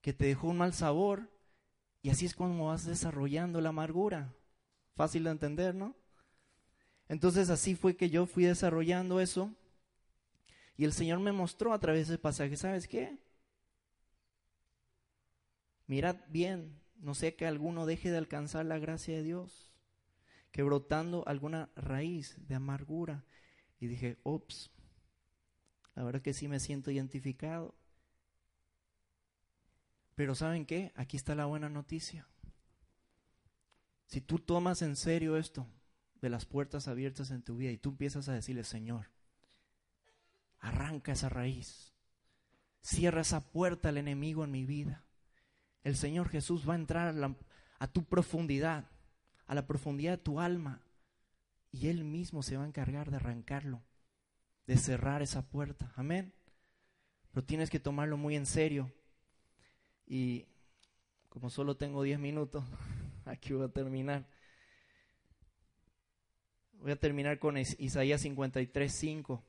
que 0.00 0.12
te 0.12 0.26
dejó 0.26 0.48
un 0.48 0.58
mal 0.58 0.72
sabor 0.72 1.30
y 2.02 2.10
así 2.10 2.26
es 2.26 2.34
como 2.34 2.66
vas 2.66 2.84
desarrollando 2.84 3.60
la 3.60 3.68
amargura. 3.68 4.34
Fácil 4.94 5.24
de 5.24 5.30
entender, 5.30 5.74
¿no? 5.74 5.94
Entonces 7.08 7.50
así 7.50 7.74
fue 7.74 7.96
que 7.96 8.10
yo 8.10 8.26
fui 8.26 8.44
desarrollando 8.44 9.20
eso 9.20 9.54
y 10.76 10.84
el 10.84 10.92
Señor 10.92 11.20
me 11.20 11.32
mostró 11.32 11.72
a 11.72 11.80
través 11.80 12.08
del 12.08 12.18
pasaje, 12.18 12.56
¿sabes 12.56 12.88
qué? 12.88 13.18
Mirad 15.86 16.16
bien, 16.28 16.80
no 16.96 17.14
sé 17.14 17.34
que 17.34 17.46
alguno 17.46 17.84
deje 17.84 18.10
de 18.10 18.16
alcanzar 18.16 18.64
la 18.64 18.78
gracia 18.78 19.14
de 19.14 19.22
Dios, 19.22 19.72
que 20.50 20.62
brotando 20.62 21.26
alguna 21.26 21.70
raíz 21.76 22.36
de 22.46 22.54
amargura. 22.54 23.24
Y 23.80 23.88
dije, 23.88 24.18
ups, 24.22 24.70
la 25.94 26.04
verdad 26.04 26.22
que 26.22 26.34
sí 26.34 26.48
me 26.48 26.60
siento 26.60 26.90
identificado. 26.90 27.74
Pero 30.14 30.34
¿saben 30.34 30.66
qué? 30.66 30.92
Aquí 30.94 31.16
está 31.16 31.34
la 31.34 31.46
buena 31.46 31.68
noticia. 31.68 32.28
Si 34.06 34.20
tú 34.20 34.38
tomas 34.38 34.82
en 34.82 34.94
serio 34.94 35.36
esto 35.36 35.66
de 36.20 36.30
las 36.30 36.46
puertas 36.46 36.86
abiertas 36.86 37.30
en 37.30 37.42
tu 37.42 37.56
vida 37.56 37.72
y 37.72 37.78
tú 37.78 37.90
empiezas 37.90 38.28
a 38.28 38.34
decirle, 38.34 38.62
Señor, 38.62 39.10
arranca 40.62 41.12
esa 41.12 41.28
raíz, 41.28 41.92
cierra 42.80 43.20
esa 43.20 43.52
puerta 43.52 43.90
al 43.90 43.98
enemigo 43.98 44.44
en 44.44 44.52
mi 44.52 44.64
vida. 44.64 45.04
El 45.82 45.96
Señor 45.96 46.28
Jesús 46.28 46.66
va 46.66 46.74
a 46.74 46.76
entrar 46.76 47.14
a, 47.78 47.86
tu 47.88 48.04
profundidad, 48.04 48.88
a 49.46 49.54
la 49.54 49.66
profundidad 49.66 50.12
de 50.12 50.22
tu 50.22 50.40
alma, 50.40 50.80
y 51.72 51.88
Él 51.88 52.04
mismo 52.04 52.42
se 52.42 52.56
va 52.56 52.62
a 52.62 52.68
encargar 52.68 53.10
de 53.10 53.16
arrancarlo, 53.16 53.82
de 54.66 54.76
cerrar 54.76 55.20
esa 55.20 55.42
puerta. 55.50 55.92
Amén. 55.96 56.32
Pero 57.32 57.44
tienes 57.44 57.68
que 57.68 57.80
tomarlo 57.80 58.16
muy 58.16 58.36
en 58.36 58.46
serio. 58.46 58.92
Y 60.06 60.46
como 61.28 61.50
solo 61.50 61.76
tengo 61.76 62.02
10 62.02 62.20
minutos, 62.20 62.64
aquí 63.24 63.52
voy 63.52 63.64
a 63.64 63.68
terminar. 63.68 64.28
Voy 66.74 66.92
a 66.92 66.96
terminar 66.96 67.38
con 67.40 67.56
Isaías 67.56 68.20
53, 68.20 68.92
5. 68.92 69.44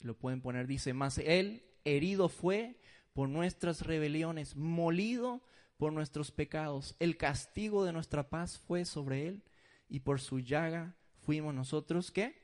Lo 0.00 0.16
pueden 0.16 0.40
poner, 0.40 0.66
dice, 0.66 0.94
más 0.94 1.18
él 1.18 1.62
herido 1.84 2.28
fue 2.28 2.80
por 3.12 3.28
nuestras 3.28 3.82
rebeliones, 3.82 4.56
molido 4.56 5.42
por 5.76 5.92
nuestros 5.92 6.30
pecados. 6.30 6.96
El 6.98 7.16
castigo 7.16 7.84
de 7.84 7.92
nuestra 7.92 8.28
paz 8.28 8.58
fue 8.58 8.84
sobre 8.84 9.28
él 9.28 9.42
y 9.88 10.00
por 10.00 10.20
su 10.20 10.40
llaga 10.40 10.94
fuimos 11.20 11.54
nosotros, 11.54 12.10
¿qué? 12.10 12.40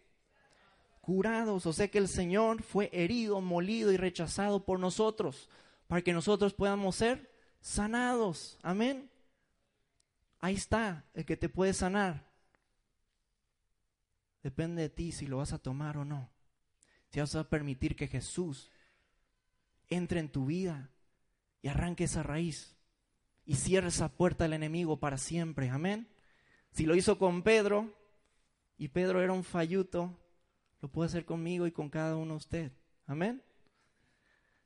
Curados. 1.00 1.66
O 1.66 1.72
sea 1.72 1.88
que 1.88 1.98
el 1.98 2.08
Señor 2.08 2.62
fue 2.62 2.90
herido, 2.92 3.40
molido 3.40 3.92
y 3.92 3.96
rechazado 3.96 4.64
por 4.64 4.80
nosotros 4.80 5.48
para 5.86 6.02
que 6.02 6.12
nosotros 6.12 6.52
podamos 6.52 6.96
ser 6.96 7.30
sanados. 7.60 8.58
Amén. 8.62 9.10
Ahí 10.40 10.54
está 10.54 11.04
el 11.14 11.24
que 11.24 11.36
te 11.36 11.48
puede 11.48 11.72
sanar. 11.72 12.26
Depende 14.42 14.82
de 14.82 14.88
ti 14.88 15.12
si 15.12 15.26
lo 15.26 15.38
vas 15.38 15.52
a 15.52 15.58
tomar 15.58 15.96
o 15.96 16.04
no. 16.04 16.35
Si 17.10 17.20
vas 17.20 17.34
a 17.34 17.48
permitir 17.48 17.96
que 17.96 18.08
Jesús 18.08 18.70
entre 19.88 20.20
en 20.20 20.28
tu 20.28 20.46
vida 20.46 20.90
y 21.62 21.68
arranque 21.68 22.04
esa 22.04 22.22
raíz 22.22 22.76
y 23.44 23.54
cierre 23.54 23.88
esa 23.88 24.08
puerta 24.08 24.44
al 24.44 24.52
enemigo 24.52 24.98
para 24.98 25.18
siempre. 25.18 25.70
Amén. 25.70 26.08
Si 26.72 26.84
lo 26.84 26.94
hizo 26.94 27.18
con 27.18 27.42
Pedro 27.42 27.92
y 28.76 28.88
Pedro 28.88 29.22
era 29.22 29.32
un 29.32 29.44
falluto, 29.44 30.18
lo 30.80 30.88
puede 30.88 31.08
hacer 31.08 31.24
conmigo 31.24 31.66
y 31.66 31.72
con 31.72 31.88
cada 31.88 32.16
uno 32.16 32.34
de 32.34 32.38
ustedes. 32.38 32.72
Amén. 33.06 33.42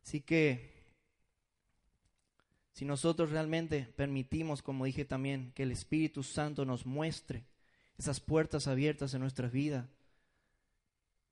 Así 0.03 0.21
que 0.23 0.81
si 2.73 2.85
nosotros 2.85 3.31
realmente 3.31 3.93
permitimos, 3.97 4.63
como 4.63 4.87
dije 4.87 5.05
también, 5.05 5.53
que 5.53 5.65
el 5.65 5.73
Espíritu 5.73 6.23
Santo 6.23 6.65
nos 6.65 6.87
muestre 6.87 7.45
esas 7.99 8.21
puertas 8.21 8.67
abiertas 8.67 9.13
en 9.13 9.21
nuestras 9.21 9.53
vidas, 9.53 9.87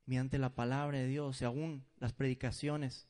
mediante 0.09 0.39
la 0.39 0.49
palabra 0.49 0.97
de 0.97 1.05
Dios 1.05 1.39
y 1.39 1.45
aún 1.45 1.85
las 1.99 2.13
predicaciones, 2.13 3.07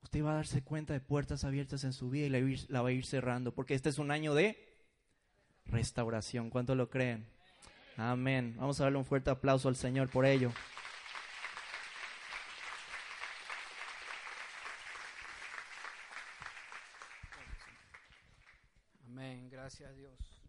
usted 0.00 0.24
va 0.24 0.32
a 0.32 0.36
darse 0.36 0.64
cuenta 0.64 0.94
de 0.94 1.00
puertas 1.00 1.44
abiertas 1.44 1.84
en 1.84 1.92
su 1.92 2.08
vida 2.08 2.24
y 2.24 2.56
la, 2.68 2.80
va 2.80 2.88
a 2.88 2.92
ir 2.92 3.04
cerrando, 3.04 3.54
porque 3.54 3.74
este 3.74 3.90
es 3.90 3.98
un 3.98 4.10
año 4.10 4.32
de 4.32 4.56
restauración. 5.66 6.48
¿Cuánto 6.48 6.74
lo 6.74 6.88
creen? 6.88 7.28
Amén. 7.98 8.54
Vamos 8.56 8.80
a 8.80 8.84
darle 8.84 8.96
un 8.96 9.04
fuerte 9.04 9.28
aplauso 9.28 9.68
al 9.68 9.76
Señor 9.76 10.08
por 10.08 10.24
ello. 10.24 10.50
Amén. 19.08 19.50
Gracias 19.50 19.94
Dios. 19.94 20.40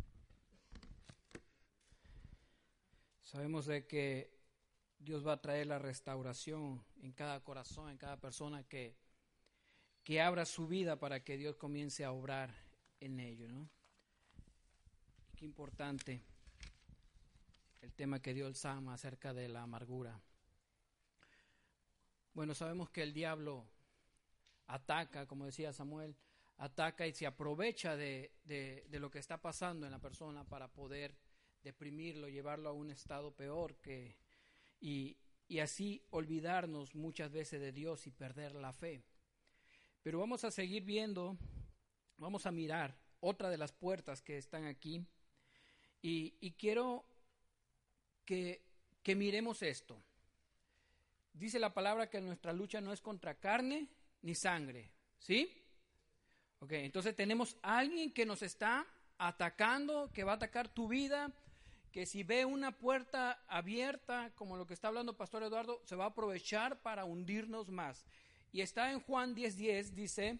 Sabemos 3.23 3.65
de 3.65 3.85
que 3.85 4.38
Dios 4.99 5.25
va 5.25 5.33
a 5.33 5.41
traer 5.41 5.67
la 5.67 5.79
restauración 5.79 6.83
en 7.01 7.13
cada 7.13 7.39
corazón, 7.41 7.89
en 7.89 7.97
cada 7.97 8.17
persona 8.17 8.63
que, 8.63 8.97
que 10.03 10.21
abra 10.21 10.45
su 10.45 10.67
vida 10.67 10.99
para 10.99 11.23
que 11.23 11.37
Dios 11.37 11.55
comience 11.55 12.03
a 12.03 12.11
obrar 12.11 12.53
en 12.99 13.19
ello, 13.21 13.47
¿no? 13.47 13.69
Qué 15.37 15.45
importante 15.45 16.21
el 17.81 17.93
tema 17.93 18.21
que 18.21 18.33
dio 18.33 18.45
el 18.45 18.55
Sama 18.55 18.93
acerca 18.93 19.33
de 19.33 19.47
la 19.47 19.63
amargura. 19.63 20.21
Bueno, 22.33 22.53
sabemos 22.53 22.89
que 22.89 23.01
el 23.01 23.13
diablo 23.13 23.65
ataca, 24.67 25.25
como 25.25 25.45
decía 25.45 25.71
Samuel, 25.71 26.17
ataca 26.57 27.07
y 27.07 27.13
se 27.13 27.25
aprovecha 27.25 27.95
de, 27.95 28.33
de, 28.43 28.99
lo 28.99 29.09
que 29.09 29.19
está 29.19 29.41
pasando 29.41 29.85
en 29.85 29.93
la 29.93 29.99
persona 29.99 30.43
para 30.43 30.67
poder 30.67 31.15
deprimirlo, 31.63 32.27
llevarlo 32.27 32.69
a 32.69 32.73
un 32.73 32.91
estado 32.91 33.31
peor 33.33 33.77
que, 33.77 34.17
y, 34.79 35.17
y 35.47 35.59
así 35.59 36.01
olvidarnos 36.11 36.95
muchas 36.95 37.31
veces 37.31 37.59
de 37.59 37.71
Dios 37.71 38.07
y 38.07 38.11
perder 38.11 38.55
la 38.55 38.71
fe. 38.71 39.03
Pero 40.03 40.19
vamos 40.19 40.43
a 40.43 40.51
seguir 40.51 40.83
viendo, 40.83 41.37
vamos 42.17 42.45
a 42.45 42.51
mirar 42.51 42.95
otra 43.19 43.49
de 43.49 43.57
las 43.57 43.71
puertas 43.71 44.21
que 44.21 44.37
están 44.37 44.65
aquí 44.65 45.05
y, 46.01 46.51
quiero 46.57 47.05
que, 48.25 48.61
que 49.03 49.15
miremos 49.15 49.61
esto. 49.61 50.01
Dice 51.33 51.59
la 51.59 51.73
palabra 51.73 52.09
que 52.09 52.21
nuestra 52.21 52.53
lucha 52.53 52.79
no 52.79 52.93
es 52.93 53.01
contra 53.01 53.35
carne 53.35 53.87
ni 54.21 54.35
sangre, 54.35 54.91
¿sí? 55.17 55.51
Ok, 56.59 56.71
entonces 56.73 57.15
tenemos 57.15 57.57
a 57.61 57.79
alguien 57.79 58.11
que 58.11 58.25
nos 58.25 58.41
está 58.41 58.85
atacando, 59.17 60.11
que 60.11 60.23
va 60.23 60.33
a 60.33 60.35
atacar 60.35 60.69
tu 60.69 60.87
vida, 60.87 61.33
que 61.91 62.05
si 62.05 62.23
ve 62.23 62.45
una 62.45 62.71
puerta 62.77 63.43
abierta, 63.47 64.31
como 64.35 64.57
lo 64.57 64.65
que 64.67 64.73
está 64.73 64.87
hablando 64.87 65.17
Pastor 65.17 65.43
Eduardo, 65.43 65.81
se 65.85 65.95
va 65.95 66.05
a 66.05 66.09
aprovechar 66.09 66.81
para 66.81 67.05
hundirnos 67.05 67.69
más. 67.69 68.05
Y 68.51 68.61
está 68.61 68.91
en 68.91 68.99
Juan 68.99 69.35
10:10, 69.35 69.55
10, 69.55 69.95
dice, 69.95 70.39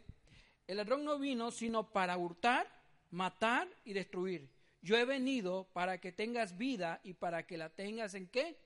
el 0.68 0.78
ladrón 0.78 1.04
no 1.04 1.18
vino 1.18 1.52
sino 1.52 1.92
para 1.92 2.18
hurtar, 2.18 2.68
matar 3.10 3.68
y 3.84 3.94
destruir. 3.94 4.50
Yo 4.82 4.96
he 4.98 5.06
venido 5.06 5.70
para 5.74 6.00
que 6.00 6.12
tengas 6.12 6.58
vida 6.58 7.02
y 7.04 7.14
para 7.14 7.46
que 7.46 7.58
la 7.58 7.70
tengas 7.70 8.14
en 8.14 8.28
qué? 8.28 8.58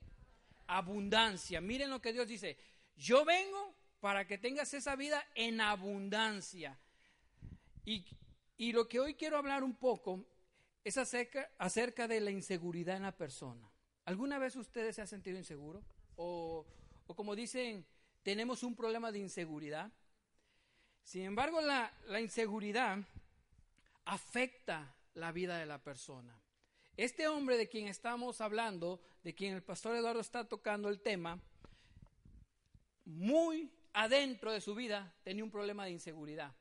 Abundancia. 0.68 1.62
Miren 1.62 1.90
lo 1.90 2.02
que 2.02 2.14
Dios 2.14 2.28
dice. 2.28 2.58
Yo 2.96 3.26
vengo 3.26 3.76
para 4.00 4.28
que 4.28 4.38
tengas 4.38 4.74
esa 4.74 4.96
vida 4.96 5.26
en 5.34 5.62
abundancia. 5.62 6.78
Y, 7.86 8.06
y 8.58 8.74
lo 8.74 8.88
que 8.88 9.00
hoy 9.00 9.16
quiero 9.16 9.38
hablar 9.38 9.64
un 9.64 9.76
poco 9.76 10.26
es 10.84 10.98
acerca, 10.98 12.08
de 12.08 12.20
la 12.20 12.32
inseguridad 12.32 12.98
en 12.98 13.04
la 13.04 13.16
persona. 13.16 13.70
¿Alguna 14.06 14.38
vez 14.38 14.56
ustedes 14.56 14.96
se 14.96 15.02
han 15.02 15.08
sentido 15.08 15.38
inseguro? 15.38 15.82
O, 16.16 16.66
o 17.08 17.16
como 17.16 17.36
dicen, 17.36 17.86
tenemos 18.22 18.64
un 18.64 18.76
problema 18.76 19.12
de 19.12 19.20
inseguridad. 19.20 19.92
Sin 21.04 21.24
embargo, 21.24 21.62
la, 21.62 21.94
la 22.08 22.20
inseguridad 22.20 23.00
afecta 24.06 24.96
la 25.14 25.32
vida 25.32 25.58
de 25.58 25.66
la 25.66 25.82
persona. 25.82 26.38
Este 26.98 27.28
hombre 27.28 27.58
de 27.58 27.70
quien 27.70 27.88
estamos 27.88 28.42
hablando, 28.42 29.02
de 29.24 29.34
quien 29.34 29.54
el 29.54 29.64
pastor 29.64 29.96
Eduardo 29.96 30.20
está 30.20 30.48
tocando 30.48 30.90
el 30.90 31.02
tema, 31.02 31.42
muy 33.06 33.72
adentro 33.94 34.52
de 34.52 34.62
su 34.62 34.76
vida 34.76 35.14
tenía 35.24 35.44
un 35.44 35.52
problema 35.52 35.86
de 35.86 35.92
inseguridad. 35.92 36.54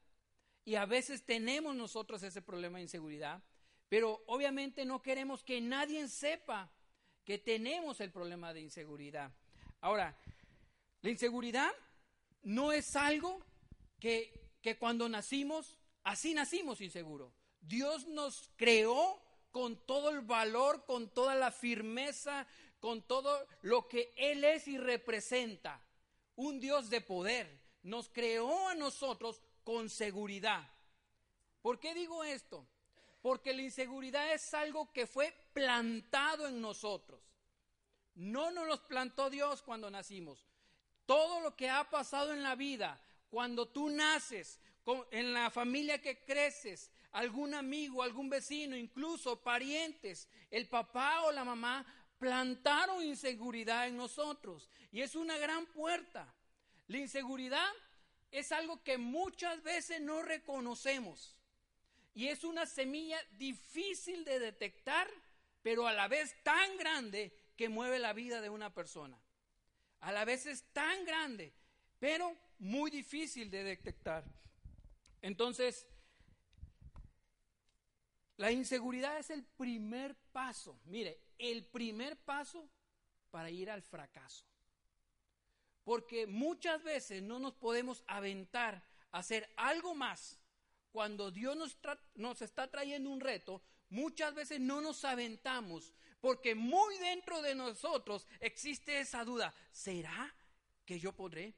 Y 0.65 0.77
a 0.77 0.87
veces 0.87 1.25
tenemos 1.25 1.75
nosotros 1.75 2.23
ese 2.23 2.41
problema 2.41 2.79
de 2.79 2.83
inseguridad, 2.83 3.43
pero 3.93 4.23
obviamente 4.25 4.87
no 4.87 5.03
queremos 5.03 5.45
que 5.45 5.61
nadie 5.61 6.09
sepa 6.09 6.73
que 7.27 7.37
tenemos 7.37 8.01
el 8.01 8.11
problema 8.11 8.55
de 8.55 8.63
inseguridad. 8.63 9.31
Ahora, 9.83 10.17
la 11.03 11.11
inseguridad 11.11 11.71
no 12.43 12.73
es 12.73 12.97
algo 12.97 13.45
que, 14.01 14.33
que 14.63 14.79
cuando 14.79 15.11
nacimos, 15.11 15.77
así 16.05 16.33
nacimos 16.33 16.81
inseguros. 16.81 17.35
Dios 17.61 18.07
nos 18.07 18.49
creó 18.57 19.23
con 19.51 19.77
todo 19.85 20.09
el 20.09 20.23
valor, 20.23 20.87
con 20.87 21.13
toda 21.13 21.35
la 21.35 21.51
firmeza, 21.51 22.47
con 22.81 23.03
todo 23.03 23.47
lo 23.61 23.89
que 23.89 24.15
Él 24.17 24.43
es 24.43 24.69
y 24.69 24.79
representa. 24.79 25.85
Un 26.37 26.61
Dios 26.61 26.89
de 26.89 27.03
poder. 27.03 27.61
Nos 27.83 28.09
creó 28.09 28.69
a 28.69 28.75
nosotros 28.75 29.43
con 29.65 29.91
seguridad. 29.91 30.67
¿Por 31.61 31.79
qué 31.79 31.93
digo 31.93 32.25
esto? 32.25 32.67
Porque 33.23 33.55
la 33.55 33.63
inseguridad 33.63 34.33
es 34.35 34.53
algo 34.53 34.93
que 34.93 35.07
fue 35.07 35.33
plantado 35.55 36.49
en 36.49 36.61
nosotros. 36.61 37.21
No 38.15 38.51
nos 38.51 38.67
los 38.67 38.81
plantó 38.81 39.31
Dios 39.31 39.63
cuando 39.63 39.91
nacimos. 39.91 40.45
Todo 41.07 41.41
lo 41.41 41.57
que 41.57 41.71
ha 41.71 41.89
pasado 41.89 42.33
en 42.33 42.43
la 42.43 42.57
vida, 42.57 43.01
cuando 43.31 43.69
tú 43.69 43.89
naces, 43.89 44.61
en 45.13 45.33
la 45.33 45.51
familia 45.51 46.03
que 46.03 46.25
creces, 46.25 46.91
algún 47.13 47.55
amigo, 47.55 48.03
algún 48.03 48.29
vecino, 48.29 48.77
incluso 48.77 49.41
parientes, 49.41 50.29
el 50.51 50.69
papá 50.69 51.23
o 51.23 51.33
la 51.33 51.45
mamá 51.45 51.87
plantaron 52.19 53.03
inseguridad 53.03 53.87
en 53.87 53.97
nosotros. 53.97 54.69
Y 54.91 55.01
es 55.01 55.15
una 55.15 55.37
gran 55.39 55.67
puerta. 55.67 56.33
La 56.89 56.99
inseguridad 56.99 57.71
es 58.31 58.53
algo 58.53 58.83
que 58.83 58.99
muchas 58.99 59.63
veces 59.63 60.01
no 60.01 60.23
reconocemos. 60.23 61.37
Y 62.15 62.29
es 62.29 62.45
una 62.45 62.67
semilla 62.67 63.19
difícil 63.33 64.25
de 64.25 64.39
detectar, 64.39 65.09
pero 65.63 65.87
a 65.87 65.93
la 65.93 66.09
vez 66.09 66.37
tan 66.43 66.77
grande 66.77 67.33
que 67.57 67.69
mueve 67.69 67.99
la 67.99 68.13
vida 68.13 68.41
de 68.41 68.51
una 68.51 68.75
persona. 68.75 69.19
A 70.01 70.13
la 70.13 70.25
vez 70.25 70.47
es 70.47 70.65
tan 70.73 71.05
grande, 71.05 71.55
pero 71.99 72.37
muy 72.59 72.91
difícil 72.91 73.51
de 73.51 73.65
detectar. 73.65 74.25
Entonces, 75.21 75.87
la 78.37 78.51
inseguridad 78.51 79.19
es 79.19 79.31
el 79.31 79.45
primer 79.45 80.17
paso, 80.33 80.81
mire, 80.87 81.21
el 81.39 81.65
primer 81.65 82.17
paso 82.17 82.69
para 83.31 83.51
ir 83.51 83.71
al 83.71 83.83
fracaso. 83.83 84.45
Porque 85.85 86.27
muchas 86.27 86.83
veces 86.83 87.23
no 87.23 87.39
nos 87.39 87.55
podemos 87.55 88.03
aventar 88.07 88.85
a 89.13 89.19
hacer 89.19 89.49
algo 89.57 89.95
más. 89.95 90.42
Cuando 90.93 91.31
Dios 91.31 91.57
nos, 91.57 91.77
nos 92.15 92.43
está 92.43 92.71
trayendo 92.71 93.11
un 93.11 93.21
reto, 93.21 93.63
muchas 93.89 94.35
veces 94.35 94.61
no 94.61 94.81
nos 94.81 95.05
aventamos 95.05 95.93
porque 96.23 96.55
muy 96.55 96.97
dentro 96.99 97.43
de 97.43 97.57
nosotros 97.57 98.29
existe 98.39 99.01
esa 99.01 99.25
duda. 99.25 99.53
¿Será 99.73 100.33
que 100.87 101.01
yo 101.01 101.13
podré? 101.13 101.53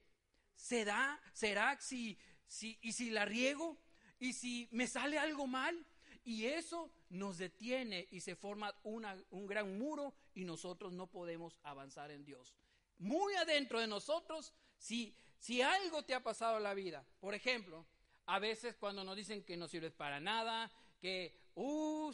¿Será, 0.56 1.20
será 1.34 1.78
si, 1.82 2.18
si, 2.46 2.78
y 2.80 2.92
si 2.92 3.10
la 3.10 3.26
riego? 3.26 3.78
¿Y 4.18 4.32
si 4.32 4.66
me 4.72 4.86
sale 4.86 5.18
algo 5.18 5.46
mal? 5.46 5.86
Y 6.24 6.46
eso 6.46 6.90
nos 7.10 7.36
detiene 7.36 8.08
y 8.10 8.22
se 8.22 8.36
forma 8.36 8.74
un 8.84 9.46
gran 9.46 9.76
muro 9.76 10.14
y 10.32 10.44
nosotros 10.44 10.94
no 10.94 11.10
podemos 11.10 11.60
avanzar 11.62 12.10
en 12.10 12.24
Dios. 12.24 12.54
Muy 12.96 13.34
adentro 13.34 13.80
de 13.80 13.86
nosotros, 13.86 14.54
si, 14.78 15.14
si 15.38 15.60
algo 15.60 16.04
te 16.04 16.14
ha 16.14 16.22
pasado 16.22 16.56
en 16.56 16.62
la 16.62 16.72
vida, 16.72 17.04
por 17.20 17.34
ejemplo, 17.34 17.84
a 18.26 18.38
veces 18.38 18.74
cuando 18.76 19.04
nos 19.04 19.16
dicen 19.16 19.44
que 19.44 19.56
no 19.56 19.68
sirves 19.68 19.92
para 19.92 20.20
nada, 20.20 20.70
que, 21.00 21.38
uh, 21.54 22.12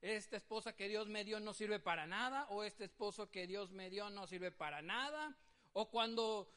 esta 0.00 0.36
esposa 0.36 0.74
que 0.74 0.88
Dios 0.88 1.08
me 1.08 1.24
dio 1.24 1.38
no 1.38 1.54
sirve 1.54 1.78
para 1.78 2.06
nada, 2.06 2.46
o 2.50 2.64
este 2.64 2.84
esposo 2.84 3.30
que 3.30 3.46
Dios 3.46 3.70
me 3.70 3.88
dio 3.88 4.10
no 4.10 4.26
sirve 4.26 4.50
para 4.50 4.82
nada, 4.82 5.36
o 5.72 5.88
cuando 5.90 6.52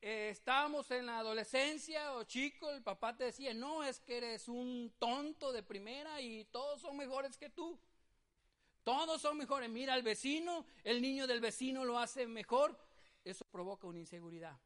eh, 0.00 0.28
estábamos 0.30 0.90
en 0.90 1.06
la 1.06 1.18
adolescencia 1.18 2.12
o 2.12 2.24
chico, 2.24 2.70
el 2.70 2.82
papá 2.82 3.16
te 3.16 3.24
decía, 3.24 3.54
no, 3.54 3.82
es 3.82 4.00
que 4.00 4.18
eres 4.18 4.48
un 4.48 4.92
tonto 4.98 5.50
de 5.52 5.62
primera 5.62 6.20
y 6.20 6.44
todos 6.46 6.80
son 6.80 6.96
mejores 6.96 7.36
que 7.36 7.50
tú. 7.50 7.78
Todos 8.84 9.20
son 9.20 9.36
mejores. 9.36 9.68
Mira 9.68 9.94
al 9.94 10.02
vecino, 10.02 10.64
el 10.84 11.02
niño 11.02 11.26
del 11.26 11.40
vecino 11.40 11.84
lo 11.84 11.98
hace 11.98 12.26
mejor. 12.26 12.78
Eso 13.24 13.44
provoca 13.50 13.86
una 13.86 13.98
inseguridad. 13.98 14.56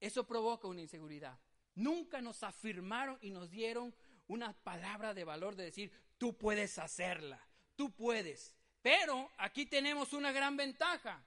Eso 0.00 0.26
provoca 0.26 0.66
una 0.66 0.80
inseguridad. 0.80 1.38
Nunca 1.76 2.20
nos 2.20 2.42
afirmaron 2.42 3.18
y 3.20 3.30
nos 3.30 3.50
dieron 3.50 3.94
una 4.28 4.52
palabra 4.52 5.14
de 5.14 5.24
valor 5.24 5.54
de 5.54 5.64
decir, 5.64 5.92
tú 6.18 6.36
puedes 6.36 6.78
hacerla, 6.78 7.40
tú 7.76 7.94
puedes. 7.94 8.54
Pero 8.82 9.30
aquí 9.36 9.66
tenemos 9.66 10.12
una 10.12 10.32
gran 10.32 10.56
ventaja 10.56 11.22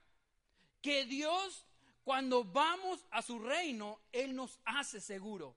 que 0.82 1.04
Dios, 1.04 1.66
cuando 2.04 2.44
vamos 2.44 3.06
a 3.10 3.22
su 3.22 3.38
reino, 3.38 4.00
Él 4.12 4.34
nos 4.34 4.58
hace 4.64 5.00
seguro. 5.00 5.56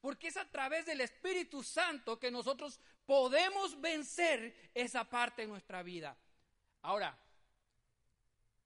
Porque 0.00 0.28
es 0.28 0.36
a 0.36 0.48
través 0.48 0.86
del 0.86 1.00
Espíritu 1.00 1.62
Santo 1.62 2.18
que 2.18 2.30
nosotros 2.30 2.78
podemos 3.06 3.80
vencer 3.80 4.70
esa 4.72 5.02
parte 5.02 5.42
de 5.42 5.48
nuestra 5.48 5.82
vida. 5.82 6.16
Ahora, 6.82 7.18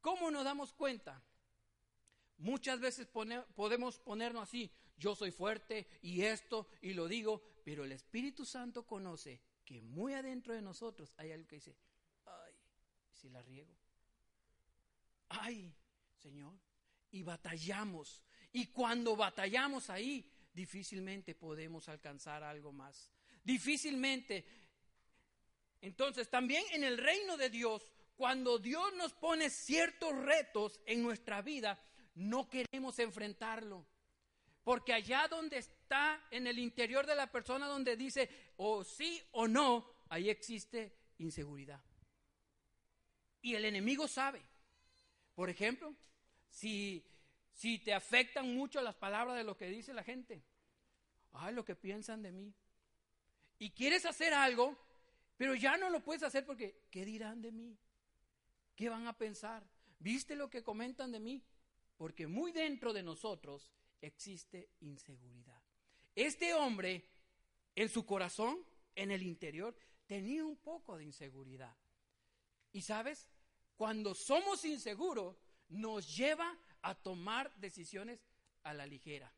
¿cómo 0.03 0.31
nos 0.31 0.45
damos 0.45 0.73
cuenta? 0.75 1.23
Muchas 2.37 2.81
veces 2.81 3.07
podemos 3.07 3.99
ponernos 4.01 4.43
así, 4.43 4.71
yo 4.97 5.15
soy 5.15 5.31
fuerte 5.31 5.87
y 6.03 6.23
esto 6.23 6.69
y 6.81 6.95
lo 6.95 7.09
digo, 7.09 7.43
pero 7.65 7.85
el 7.85 7.93
Espíritu 7.93 8.45
Santo 8.45 8.87
conoce 8.87 9.41
que 9.65 9.81
muy 9.81 10.15
adentro 10.15 10.55
de 10.55 10.63
nosotros 10.63 11.15
hay 11.17 11.33
algo 11.33 11.49
que 11.49 11.57
dice, 11.57 11.77
ay, 12.25 12.55
si 13.13 13.29
la 13.29 13.43
riego, 13.43 13.75
ay, 15.29 15.75
Señor, 16.17 16.55
y 17.11 17.23
batallamos. 17.23 18.23
Y 18.53 18.67
cuando 18.67 19.17
batallamos 19.17 19.91
ahí, 19.91 20.29
difícilmente 20.53 21.35
podemos 21.35 21.89
alcanzar 21.89 22.43
algo 22.43 22.73
más. 22.73 23.11
Difícilmente. 23.43 24.45
Entonces, 25.81 26.29
también 26.29 26.65
en 26.73 26.85
el 26.85 26.99
reino 26.99 27.37
de 27.37 27.51
Dios, 27.51 27.93
cuando 28.15 28.59
Dios 28.59 28.95
nos 28.95 29.15
pone 29.15 29.51
ciertos 29.51 30.15
retos 30.17 30.81
en 30.87 31.03
nuestra 31.03 31.43
vida, 31.43 31.79
no 32.15 32.49
queremos 32.49 32.99
enfrentarlo. 32.99 33.87
Porque 34.65 34.93
allá 34.93 35.27
donde 35.29 35.59
está 35.59 36.25
en 36.31 36.47
el 36.47 36.59
interior 36.59 37.07
de 37.07 37.17
la 37.17 37.31
persona, 37.31 37.67
donde 37.67 37.97
dice 37.97 38.29
o 38.57 38.85
sí 38.85 39.21
o 39.33 39.49
no, 39.49 39.87
ahí 40.09 40.31
existe 40.31 40.97
inseguridad. 41.19 41.83
Y 43.41 43.55
el 43.55 43.65
enemigo 43.65 44.07
sabe. 44.07 44.41
Por 45.35 45.51
ejemplo, 45.51 45.95
si, 46.49 47.05
si 47.53 47.79
te 47.79 47.93
afectan 47.93 48.55
mucho 48.55 48.81
las 48.81 48.95
palabras 48.95 49.37
de 49.37 49.45
lo 49.45 49.57
que 49.57 49.67
dice 49.67 49.93
la 49.93 50.05
gente, 50.05 50.45
ay, 51.33 51.55
lo 51.55 51.65
que 51.65 51.75
piensan 51.75 52.23
de 52.23 52.31
mí. 52.31 52.55
Y 53.59 53.71
quieres 53.71 54.07
hacer 54.07 54.33
algo, 54.33 54.77
pero 55.37 55.55
ya 55.55 55.77
no 55.77 55.91
lo 55.91 56.01
puedes 56.05 56.23
hacer 56.23 56.47
porque, 56.47 56.87
¿qué 56.91 57.05
dirán 57.05 57.43
de 57.43 57.51
mí? 57.51 57.77
¿Qué 58.77 58.89
van 58.89 59.07
a 59.07 59.17
pensar? 59.17 59.65
¿Viste 59.99 60.37
lo 60.37 60.51
que 60.51 60.63
comentan 60.63 61.11
de 61.11 61.21
mí? 61.21 61.43
Porque 61.97 62.27
muy 62.27 62.53
dentro 62.53 62.93
de 62.93 63.03
nosotros 63.03 63.73
existe 64.03 64.69
inseguridad. 64.81 65.63
Este 66.15 66.53
hombre, 66.53 67.09
en 67.75 67.89
su 67.89 68.05
corazón, 68.05 68.63
en 68.95 69.11
el 69.11 69.23
interior, 69.23 69.75
tenía 70.07 70.45
un 70.45 70.57
poco 70.57 70.99
de 70.99 71.05
inseguridad. 71.05 71.75
Y 72.73 72.83
sabes, 72.83 73.29
cuando 73.77 74.15
somos 74.15 74.65
inseguros, 74.65 75.37
nos 75.69 76.15
lleva 76.15 76.59
a 76.83 76.95
tomar 76.95 77.55
decisiones 77.57 78.21
a 78.65 78.75
la 78.75 78.87
ligera. 78.87 79.33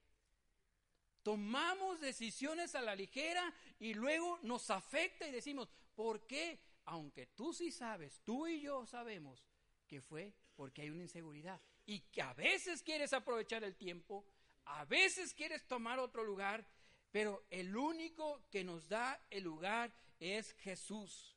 Tomamos 1.22 2.00
decisiones 2.00 2.74
a 2.74 2.82
la 2.82 2.94
ligera 2.94 3.54
y 3.78 3.94
luego 3.94 4.38
nos 4.42 4.68
afecta 4.70 5.26
y 5.26 5.32
decimos, 5.32 5.68
¿por 5.94 6.26
qué? 6.26 6.60
Aunque 6.86 7.28
tú 7.28 7.52
sí 7.52 7.70
sabes, 7.70 8.20
tú 8.24 8.46
y 8.46 8.60
yo 8.60 8.84
sabemos 8.84 9.46
que 9.86 10.02
fue 10.02 10.34
porque 10.54 10.82
hay 10.82 10.90
una 10.90 11.02
inseguridad 11.02 11.60
y 11.86 12.00
que 12.00 12.20
a 12.20 12.34
veces 12.34 12.82
quieres 12.82 13.12
aprovechar 13.12 13.64
el 13.64 13.76
tiempo, 13.76 14.26
a 14.66 14.84
veces 14.84 15.34
quieres 15.34 15.66
tomar 15.66 15.98
otro 15.98 16.24
lugar, 16.24 16.66
pero 17.10 17.44
el 17.50 17.76
único 17.76 18.42
que 18.50 18.64
nos 18.64 18.88
da 18.88 19.20
el 19.30 19.44
lugar 19.44 19.92
es 20.18 20.54
Jesús. 20.60 21.36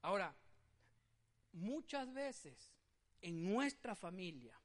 Ahora, 0.00 0.34
muchas 1.52 2.12
veces 2.12 2.72
en 3.20 3.44
nuestra 3.44 3.94
familia, 3.94 4.58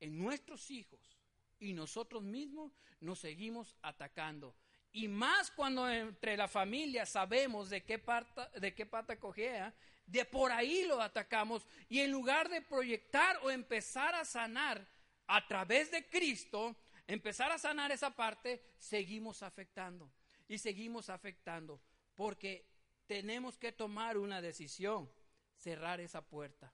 en 0.00 0.18
nuestros 0.18 0.70
hijos 0.70 1.18
y 1.58 1.72
nosotros 1.72 2.22
mismos 2.22 2.72
nos 3.00 3.18
seguimos 3.18 3.76
atacando. 3.82 4.54
Y 4.92 5.08
más 5.08 5.50
cuando 5.50 5.88
entre 5.88 6.36
la 6.36 6.48
familia 6.48 7.06
sabemos 7.06 7.70
de 7.70 7.82
qué, 7.84 7.98
pata, 7.98 8.50
de 8.58 8.74
qué 8.74 8.86
pata 8.86 9.18
cogea, 9.18 9.74
de 10.06 10.24
por 10.24 10.52
ahí 10.52 10.84
lo 10.84 11.00
atacamos 11.00 11.66
y 11.88 12.00
en 12.00 12.10
lugar 12.10 12.48
de 12.48 12.62
proyectar 12.62 13.38
o 13.42 13.50
empezar 13.50 14.14
a 14.14 14.24
sanar 14.24 14.86
a 15.26 15.46
través 15.46 15.90
de 15.90 16.08
Cristo, 16.08 16.76
empezar 17.06 17.50
a 17.50 17.58
sanar 17.58 17.92
esa 17.92 18.10
parte, 18.10 18.62
seguimos 18.78 19.42
afectando 19.42 20.10
y 20.48 20.58
seguimos 20.58 21.10
afectando 21.10 21.80
porque 22.14 22.66
tenemos 23.06 23.58
que 23.58 23.72
tomar 23.72 24.18
una 24.18 24.40
decisión 24.40 25.10
cerrar 25.56 26.00
esa 26.00 26.22
puerta. 26.22 26.72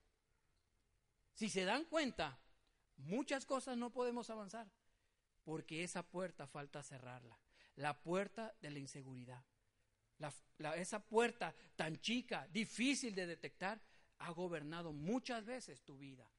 Si 1.35 1.49
se 1.49 1.65
dan 1.65 1.85
cuenta, 1.85 2.38
muchas 2.97 3.47
cosas 3.47 3.77
no 3.77 3.91
podemos 3.91 4.31
avanzar 4.31 4.71
porque 5.45 5.83
esa 5.83 6.03
puerta 6.03 6.47
falta 6.47 6.83
cerrarla. 6.83 7.38
La 7.77 8.03
puerta 8.03 8.55
de 8.61 8.71
la 8.71 8.79
inseguridad. 8.79 9.43
esa 10.77 11.01
puerta 11.01 11.55
tan 11.75 12.01
chica, 12.01 12.47
difícil 12.53 13.15
de 13.15 13.27
detectar, 13.27 13.81
ha 14.19 14.31
gobernado 14.31 14.93
muchas 14.93 15.45
veces 15.45 15.83
tu 15.83 15.99
vida. 15.99 16.31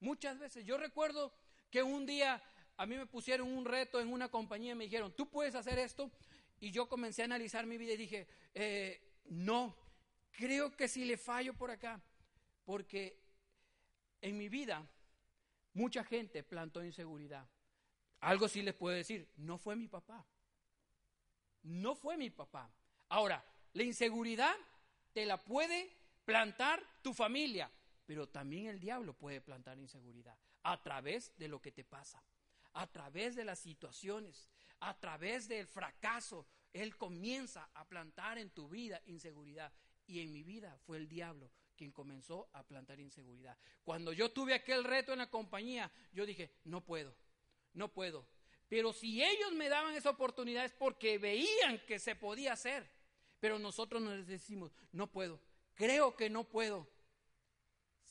Muchas 0.00 0.38
veces. 0.38 0.64
Yo 0.64 0.76
recuerdo 0.76 1.32
que 1.72 1.82
un 1.82 2.04
día 2.04 2.40
a 2.76 2.86
mí 2.86 2.96
me 2.96 3.06
pusieron 3.06 3.48
un 3.48 3.64
reto 3.64 3.98
en 3.98 4.12
una 4.12 4.28
compañía 4.28 4.72
y 4.72 4.74
me 4.74 4.84
dijeron, 4.84 5.16
tú 5.16 5.28
puedes 5.28 5.54
hacer 5.54 5.78
esto. 5.78 6.12
Y 6.60 6.70
yo 6.70 6.86
comencé 6.86 7.22
a 7.22 7.24
analizar 7.24 7.66
mi 7.66 7.78
vida 7.78 7.94
y 7.94 7.96
dije, 7.96 8.28
eh, 8.54 9.20
no, 9.30 9.74
creo 10.32 10.76
que 10.76 10.86
si 10.86 11.06
le 11.06 11.16
fallo 11.16 11.54
por 11.54 11.70
acá, 11.70 12.00
porque 12.66 13.18
en 14.20 14.36
mi 14.36 14.50
vida 14.50 14.86
mucha 15.72 16.04
gente 16.04 16.42
plantó 16.42 16.84
inseguridad. 16.84 17.48
Algo 18.20 18.48
sí 18.48 18.60
les 18.60 18.74
puedo 18.74 18.94
decir, 18.94 19.26
no 19.38 19.56
fue 19.56 19.74
mi 19.74 19.88
papá. 19.88 20.24
No 21.62 21.94
fue 21.94 22.18
mi 22.18 22.28
papá. 22.28 22.70
Ahora, 23.08 23.42
la 23.72 23.82
inseguridad 23.82 24.54
te 25.14 25.24
la 25.24 25.42
puede 25.42 25.90
plantar 26.26 26.84
tu 27.00 27.14
familia, 27.14 27.70
pero 28.04 28.28
también 28.28 28.66
el 28.66 28.78
diablo 28.78 29.14
puede 29.14 29.40
plantar 29.40 29.78
inseguridad 29.78 30.36
a 30.62 30.82
través 30.82 31.36
de 31.38 31.48
lo 31.48 31.60
que 31.60 31.72
te 31.72 31.84
pasa, 31.84 32.22
a 32.72 32.90
través 32.90 33.34
de 33.36 33.44
las 33.44 33.58
situaciones, 33.58 34.48
a 34.80 34.98
través 34.98 35.48
del 35.48 35.66
fracaso. 35.66 36.46
Él 36.72 36.96
comienza 36.96 37.68
a 37.74 37.86
plantar 37.86 38.38
en 38.38 38.50
tu 38.50 38.68
vida 38.68 39.00
inseguridad 39.06 39.72
y 40.06 40.20
en 40.20 40.32
mi 40.32 40.42
vida 40.42 40.78
fue 40.86 40.96
el 40.96 41.08
diablo 41.08 41.50
quien 41.76 41.90
comenzó 41.90 42.48
a 42.52 42.62
plantar 42.62 43.00
inseguridad. 43.00 43.56
Cuando 43.82 44.12
yo 44.12 44.30
tuve 44.30 44.54
aquel 44.54 44.84
reto 44.84 45.12
en 45.12 45.18
la 45.18 45.30
compañía, 45.30 45.90
yo 46.12 46.24
dije, 46.26 46.54
no 46.64 46.84
puedo, 46.84 47.14
no 47.74 47.92
puedo. 47.92 48.26
Pero 48.68 48.92
si 48.92 49.22
ellos 49.22 49.52
me 49.52 49.68
daban 49.68 49.94
esa 49.94 50.10
oportunidad 50.10 50.64
es 50.64 50.72
porque 50.72 51.18
veían 51.18 51.78
que 51.86 51.98
se 51.98 52.14
podía 52.14 52.52
hacer. 52.52 52.88
Pero 53.40 53.58
nosotros 53.58 54.00
nos 54.00 54.26
decimos, 54.26 54.72
no 54.92 55.10
puedo, 55.10 55.40
creo 55.74 56.16
que 56.16 56.30
no 56.30 56.44
puedo. 56.44 56.88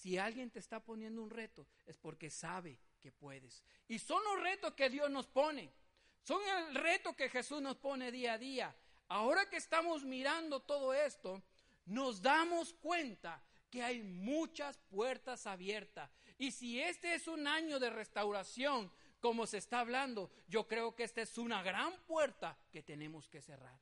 Si 0.01 0.17
alguien 0.17 0.49
te 0.49 0.57
está 0.57 0.79
poniendo 0.79 1.21
un 1.21 1.29
reto, 1.29 1.67
es 1.85 1.95
porque 1.95 2.31
sabe 2.31 2.79
que 2.99 3.11
puedes. 3.11 3.63
Y 3.87 3.99
son 3.99 4.19
los 4.23 4.41
retos 4.41 4.73
que 4.73 4.89
Dios 4.89 5.11
nos 5.11 5.27
pone. 5.27 5.71
Son 6.23 6.41
el 6.41 6.73
reto 6.73 7.15
que 7.15 7.29
Jesús 7.29 7.61
nos 7.61 7.77
pone 7.77 8.11
día 8.11 8.33
a 8.33 8.37
día. 8.39 8.75
Ahora 9.09 9.47
que 9.47 9.57
estamos 9.57 10.03
mirando 10.03 10.59
todo 10.59 10.91
esto, 10.91 11.43
nos 11.85 12.19
damos 12.19 12.73
cuenta 12.73 13.43
que 13.69 13.83
hay 13.83 14.01
muchas 14.01 14.79
puertas 14.89 15.45
abiertas. 15.45 16.09
Y 16.39 16.49
si 16.49 16.81
este 16.81 17.13
es 17.13 17.27
un 17.27 17.45
año 17.45 17.77
de 17.77 17.91
restauración, 17.91 18.91
como 19.19 19.45
se 19.45 19.59
está 19.59 19.81
hablando, 19.81 20.31
yo 20.47 20.67
creo 20.67 20.95
que 20.95 21.03
esta 21.03 21.21
es 21.21 21.37
una 21.37 21.61
gran 21.61 21.93
puerta 22.07 22.57
que 22.71 22.81
tenemos 22.81 23.29
que 23.29 23.39
cerrar. 23.39 23.79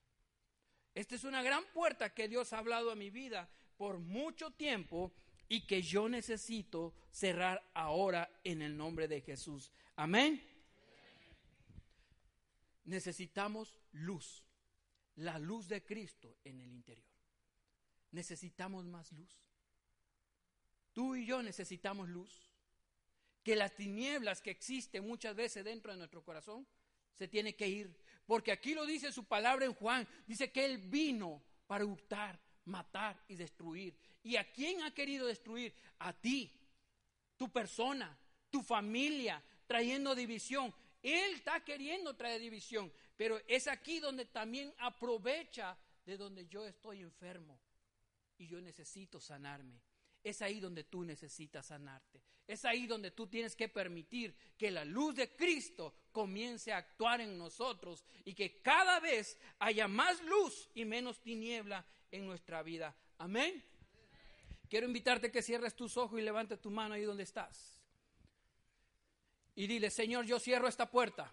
Esta 0.93 1.15
es 1.15 1.23
una 1.23 1.41
gran 1.41 1.63
puerta 1.67 2.13
que 2.13 2.27
Dios 2.27 2.51
ha 2.51 2.57
hablado 2.57 2.91
a 2.91 2.95
mi 2.95 3.09
vida 3.09 3.47
por 3.77 3.99
mucho 3.99 4.51
tiempo 4.51 5.13
y 5.49 5.65
que 5.65 5.81
yo 5.81 6.07
necesito 6.07 6.93
cerrar 7.11 7.69
ahora 7.73 8.39
en 8.43 8.61
el 8.61 8.77
nombre 8.77 9.07
de 9.07 9.19
Jesús. 9.19 9.71
Amén. 9.95 10.41
Necesitamos 12.85 13.75
luz, 13.91 14.45
la 15.15 15.39
luz 15.39 15.67
de 15.67 15.83
Cristo 15.83 16.37
en 16.43 16.61
el 16.61 16.71
interior. 16.71 17.09
Necesitamos 18.11 18.85
más 18.85 19.11
luz. 19.11 19.49
Tú 20.93 21.15
y 21.15 21.25
yo 21.25 21.41
necesitamos 21.41 22.07
luz. 22.07 22.47
Que 23.43 23.55
las 23.55 23.75
tinieblas 23.75 24.41
que 24.41 24.51
existen 24.51 25.07
muchas 25.07 25.35
veces 25.35 25.63
dentro 25.63 25.91
de 25.91 25.97
nuestro 25.97 26.23
corazón 26.23 26.67
se 27.13 27.27
tiene 27.27 27.55
que 27.55 27.67
ir. 27.67 27.97
Porque 28.25 28.51
aquí 28.51 28.73
lo 28.73 28.85
dice 28.85 29.11
su 29.11 29.25
palabra 29.25 29.65
en 29.65 29.73
Juan. 29.73 30.07
Dice 30.27 30.51
que 30.51 30.65
Él 30.65 30.77
vino 30.77 31.43
para 31.65 31.85
hurtar, 31.85 32.39
matar 32.65 33.23
y 33.27 33.35
destruir. 33.35 33.97
¿Y 34.23 34.35
a 34.35 34.51
quién 34.51 34.83
ha 34.83 34.93
querido 34.93 35.27
destruir? 35.27 35.73
A 35.99 36.13
ti, 36.13 36.51
tu 37.37 37.51
persona, 37.51 38.17
tu 38.49 38.61
familia, 38.61 39.43
trayendo 39.65 40.15
división. 40.15 40.73
Él 41.01 41.35
está 41.35 41.63
queriendo 41.63 42.15
traer 42.15 42.41
división. 42.41 42.91
Pero 43.15 43.41
es 43.47 43.67
aquí 43.67 43.99
donde 43.99 44.25
también 44.25 44.73
aprovecha 44.77 45.77
de 46.05 46.17
donde 46.17 46.47
yo 46.47 46.65
estoy 46.65 47.01
enfermo 47.01 47.59
y 48.37 48.47
yo 48.47 48.61
necesito 48.61 49.19
sanarme. 49.19 49.81
es 50.21 50.41
ahí 50.41 50.59
donde 50.59 50.83
tú 50.83 51.03
necesitas 51.03 51.67
sanarte. 51.67 52.21
Es 52.45 52.65
ahí 52.65 52.87
donde 52.87 53.11
tú 53.11 53.27
tienes 53.27 53.55
que 53.55 53.69
permitir 53.69 54.35
que 54.57 54.71
la 54.71 54.83
luz 54.83 55.15
de 55.15 55.35
Cristo 55.35 55.93
comience 56.11 56.73
a 56.73 56.77
actuar 56.77 57.21
en 57.21 57.37
nosotros 57.37 58.03
y 58.25 58.33
que 58.33 58.61
cada 58.61 58.99
vez 58.99 59.37
haya 59.59 59.87
más 59.87 60.21
luz 60.23 60.69
y 60.73 60.83
menos 60.83 61.21
tiniebla 61.21 61.85
en 62.11 62.25
nuestra 62.25 62.63
vida. 62.63 62.95
Amén. 63.19 63.63
Quiero 64.69 64.85
invitarte 64.85 65.31
que 65.31 65.41
cierres 65.41 65.75
tus 65.75 65.97
ojos 65.97 66.19
y 66.19 66.23
levantes 66.23 66.61
tu 66.61 66.69
mano 66.69 66.93
ahí 66.93 67.03
donde 67.03 67.23
estás. 67.23 67.79
Y 69.55 69.65
dile, 69.65 69.89
Señor, 69.89 70.25
yo 70.25 70.39
cierro 70.39 70.67
esta 70.67 70.89
puerta. 70.89 71.31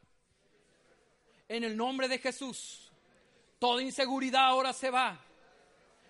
En 1.49 1.63
el 1.63 1.77
nombre 1.77 2.09
de 2.09 2.19
Jesús. 2.19 2.91
Toda 3.59 3.83
inseguridad 3.83 4.47
ahora 4.47 4.73
se 4.73 4.91
va. 4.91 5.21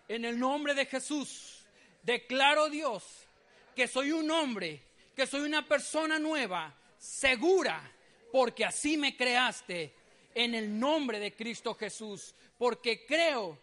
En 0.09 0.25
el 0.25 0.39
nombre 0.39 0.75
de 0.75 0.87
Jesús. 0.87 1.65
Declaro 2.03 2.71
Dios 2.71 3.27
que 3.75 3.87
soy 3.87 4.13
un 4.13 4.31
hombre, 4.31 4.83
que 5.15 5.27
soy 5.27 5.43
una 5.43 5.67
persona 5.69 6.19
nueva, 6.19 6.75
segura, 6.97 7.93
porque 8.33 8.65
así 8.65 8.97
me 8.97 9.17
creaste 9.17 9.93
en 10.35 10.55
el 10.55 10.79
nombre 10.79 11.19
de 11.19 11.35
Cristo 11.35 11.75
Jesús, 11.75 12.35
porque 12.57 13.05
creo 13.05 13.59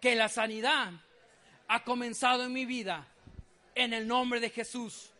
que 0.00 0.14
la 0.14 0.28
sanidad 0.28 0.92
ha 1.68 1.84
comenzado 1.84 2.44
en 2.44 2.52
mi 2.52 2.64
vida 2.64 3.06
en 3.74 3.92
el 3.92 4.06
nombre 4.06 4.40
de 4.40 4.50
Jesús. 4.50 5.10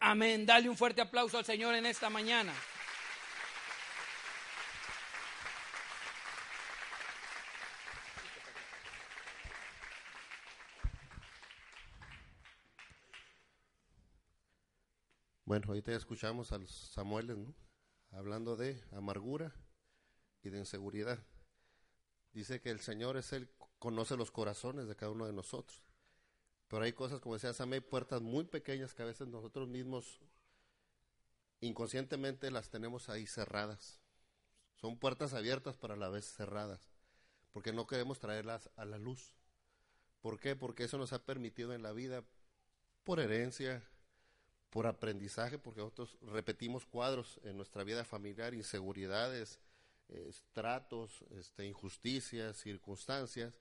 Amén. 0.00 0.46
Dale 0.46 0.68
un 0.68 0.76
fuerte 0.76 1.00
aplauso 1.00 1.38
al 1.38 1.44
Señor 1.44 1.74
en 1.74 1.86
esta 1.86 2.10
mañana. 2.10 2.52
Bueno, 15.46 15.66
ahorita 15.68 15.92
ya 15.92 15.96
escuchamos 15.96 16.50
a 16.50 16.58
los 16.58 16.70
Samueles, 16.70 17.38
¿no? 17.38 17.54
Hablando 18.10 18.56
de 18.56 18.82
amargura 18.92 19.54
y 20.42 20.50
de 20.50 20.58
inseguridad. 20.58 21.24
Dice 22.32 22.60
que 22.60 22.70
el 22.70 22.80
Señor 22.80 23.16
es 23.16 23.32
el 23.32 23.48
conoce 23.78 24.16
los 24.16 24.32
corazones 24.32 24.88
de 24.88 24.96
cada 24.96 25.12
uno 25.12 25.24
de 25.24 25.32
nosotros. 25.32 25.85
Pero 26.68 26.82
hay 26.82 26.92
cosas, 26.92 27.20
como 27.20 27.34
decía 27.34 27.52
Sam, 27.52 27.72
hay 27.72 27.80
puertas 27.80 28.22
muy 28.22 28.44
pequeñas 28.44 28.94
que 28.94 29.02
a 29.02 29.06
veces 29.06 29.28
nosotros 29.28 29.68
mismos 29.68 30.20
inconscientemente 31.60 32.50
las 32.50 32.70
tenemos 32.70 33.08
ahí 33.08 33.26
cerradas. 33.26 34.00
Son 34.74 34.98
puertas 34.98 35.32
abiertas 35.32 35.76
para 35.76 35.94
a 35.94 35.96
la 35.96 36.08
vez 36.08 36.26
cerradas, 36.26 36.80
porque 37.52 37.72
no 37.72 37.86
queremos 37.86 38.18
traerlas 38.18 38.70
a 38.76 38.84
la 38.84 38.98
luz. 38.98 39.34
¿Por 40.20 40.38
qué? 40.38 40.56
Porque 40.56 40.84
eso 40.84 40.98
nos 40.98 41.12
ha 41.12 41.24
permitido 41.24 41.72
en 41.72 41.82
la 41.82 41.92
vida, 41.92 42.24
por 43.04 43.20
herencia, 43.20 43.82
por 44.70 44.86
aprendizaje, 44.86 45.58
porque 45.58 45.80
nosotros 45.80 46.18
repetimos 46.20 46.84
cuadros 46.84 47.40
en 47.44 47.56
nuestra 47.56 47.84
vida 47.84 48.04
familiar, 48.04 48.52
inseguridades, 48.52 49.60
estratos, 50.08 51.24
este, 51.30 51.64
injusticias, 51.64 52.56
circunstancias, 52.56 53.54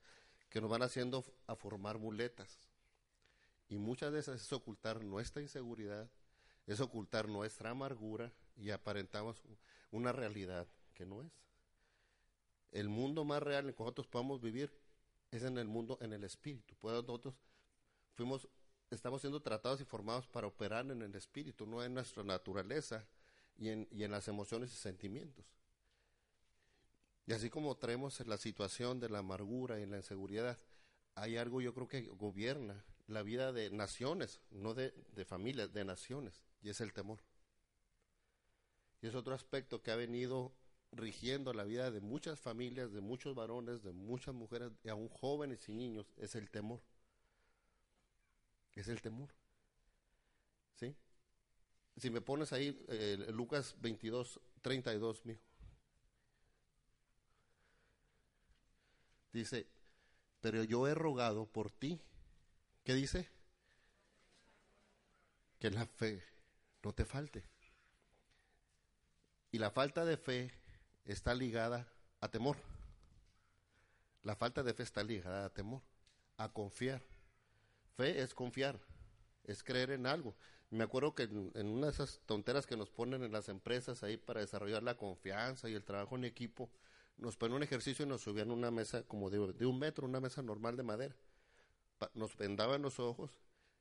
que 0.50 0.60
nos 0.60 0.70
van 0.70 0.82
haciendo 0.82 1.24
a 1.48 1.56
formar 1.56 2.00
muletas. 2.00 2.65
Y 3.68 3.78
muchas 3.78 4.14
esas 4.14 4.42
es 4.42 4.54
ocultar 4.54 5.04
nuestra 5.04 5.42
inseguridad, 5.42 6.10
es 6.68 6.80
ocultar 6.80 7.28
nuestra 7.28 7.72
amargura 7.72 8.32
y 8.56 8.70
aparentamos 8.70 9.44
una 9.92 10.12
realidad 10.12 10.68
que 10.94 11.06
no 11.06 11.22
es. 11.22 11.32
El 12.72 12.90
mundo 12.90 13.24
más 13.24 13.42
real 13.42 13.68
en 13.68 13.74
que 13.74 13.84
nosotros 13.84 14.08
podemos 14.08 14.42
vivir 14.42 14.72
es 15.32 15.44
en 15.44 15.58
el 15.58 15.68
mundo, 15.68 15.98
en 16.02 16.14
el 16.14 16.24
espíritu. 16.24 16.76
Pues 16.80 16.94
nosotros 16.94 17.34
fuimos, 18.14 18.48
estamos 18.92 19.22
siendo 19.22 19.42
tratados 19.42 19.82
y 19.82 19.86
formados 19.86 20.28
para 20.28 20.48
operar 20.48 20.90
en 20.92 21.02
el 21.02 21.16
espíritu, 21.16 21.66
no 21.66 21.84
en 21.84 21.94
nuestra 21.94 22.24
naturaleza 22.24 23.06
y 23.58 23.70
en, 23.70 23.88
y 23.92 24.04
en 24.04 24.12
las 24.12 24.28
emociones 24.28 24.72
y 24.74 24.76
sentimientos. 24.76 25.46
Y 27.28 27.34
así 27.34 27.50
como 27.50 27.76
traemos 27.76 28.20
la 28.28 28.38
situación 28.38 29.00
de 29.00 29.10
la 29.10 29.20
amargura 29.20 29.80
y 29.80 29.86
la 29.86 29.98
inseguridad, 29.98 30.58
hay 31.16 31.38
algo 31.38 31.62
yo 31.62 31.74
creo 31.74 31.88
que 31.88 32.02
gobierna 32.02 32.84
la 33.08 33.22
vida 33.24 33.52
de 33.54 33.70
naciones, 33.70 34.42
no 34.50 34.74
de, 34.74 34.92
familias, 35.26 35.72
de 35.74 35.86
naciones, 35.86 36.42
y 36.62 36.70
es 36.70 36.82
el 36.82 36.94
temor. 36.94 37.20
Y 39.02 39.08
es 39.08 39.16
otro 39.16 39.36
aspecto 39.36 39.82
que 39.82 39.92
ha 39.92 39.96
venido 39.96 40.54
rigiendo 40.92 41.54
la 41.54 41.64
vida 41.64 41.92
de 41.92 42.02
muchas 42.02 42.40
familias, 42.40 42.92
de 42.92 43.02
muchos 43.02 43.36
varones, 43.36 43.84
de 43.84 43.92
muchas 43.92 44.34
mujeres, 44.34 44.72
y 44.84 44.90
aún 44.90 45.10
jóvenes 45.10 45.68
y 45.70 45.74
niños, 45.74 46.08
es 46.18 46.36
el 46.36 46.50
temor. 46.50 46.82
Es 48.74 48.88
el 48.88 49.02
temor. 49.02 49.30
¿Sí? 50.76 50.96
Si 51.98 52.10
me 52.10 52.22
pones 52.22 52.52
ahí 52.54 52.84
eh, 52.90 53.28
Lucas 53.30 53.76
22, 53.80 54.40
32, 54.62 55.26
mijo. 55.26 55.42
Dice, 59.32 59.68
pero 60.40 60.64
yo 60.64 60.88
he 60.88 60.96
rogado 60.96 61.46
por 61.46 61.70
ti 61.70 62.00
¿Qué 62.86 62.94
dice? 62.94 63.28
Que 65.60 65.72
la 65.72 65.88
fe 65.88 66.24
no 66.84 66.94
te 66.94 67.04
falte. 67.04 67.44
Y 69.52 69.58
la 69.58 69.72
falta 69.72 70.06
de 70.06 70.18
fe 70.18 70.52
está 71.04 71.34
ligada 71.34 71.92
a 72.22 72.30
temor. 72.30 72.58
La 74.22 74.36
falta 74.36 74.62
de 74.62 74.76
fe 74.76 74.84
está 74.84 75.04
ligada 75.04 75.46
a 75.46 75.50
temor, 75.50 75.82
a 76.38 76.50
confiar. 76.54 77.02
Fe 77.98 78.22
es 78.22 78.36
confiar, 78.36 78.80
es 79.46 79.64
creer 79.64 79.90
en 79.90 80.06
algo. 80.06 80.36
Me 80.70 80.84
acuerdo 80.84 81.16
que 81.16 81.24
en, 81.24 81.68
una 81.68 81.88
de 81.88 81.94
esas 81.94 82.22
tonteras 82.28 82.68
que 82.68 82.78
nos 82.78 82.92
ponen 82.92 83.24
en 83.24 83.32
las 83.32 83.50
empresas 83.50 84.04
ahí 84.04 84.18
para 84.18 84.42
desarrollar 84.42 84.84
la 84.84 84.96
confianza 84.96 85.70
y 85.70 85.74
el 85.74 85.86
trabajo 85.86 86.18
en 86.18 86.26
equipo, 86.26 86.70
nos 87.18 87.36
ponen 87.36 87.58
un 87.58 87.64
ejercicio 87.64 88.06
y 88.06 88.10
nos 88.10 88.22
subían 88.22 88.52
una 88.52 88.70
mesa 88.70 89.02
como 89.04 89.32
de 89.32 89.66
un 89.66 89.80
metro, 89.80 90.06
una 90.06 90.20
mesa 90.20 90.44
normal 90.44 90.78
de 90.78 90.84
madera 90.84 91.16
nos 92.14 92.36
vendaban 92.38 92.82
los 92.82 93.00
ojos 93.00 93.32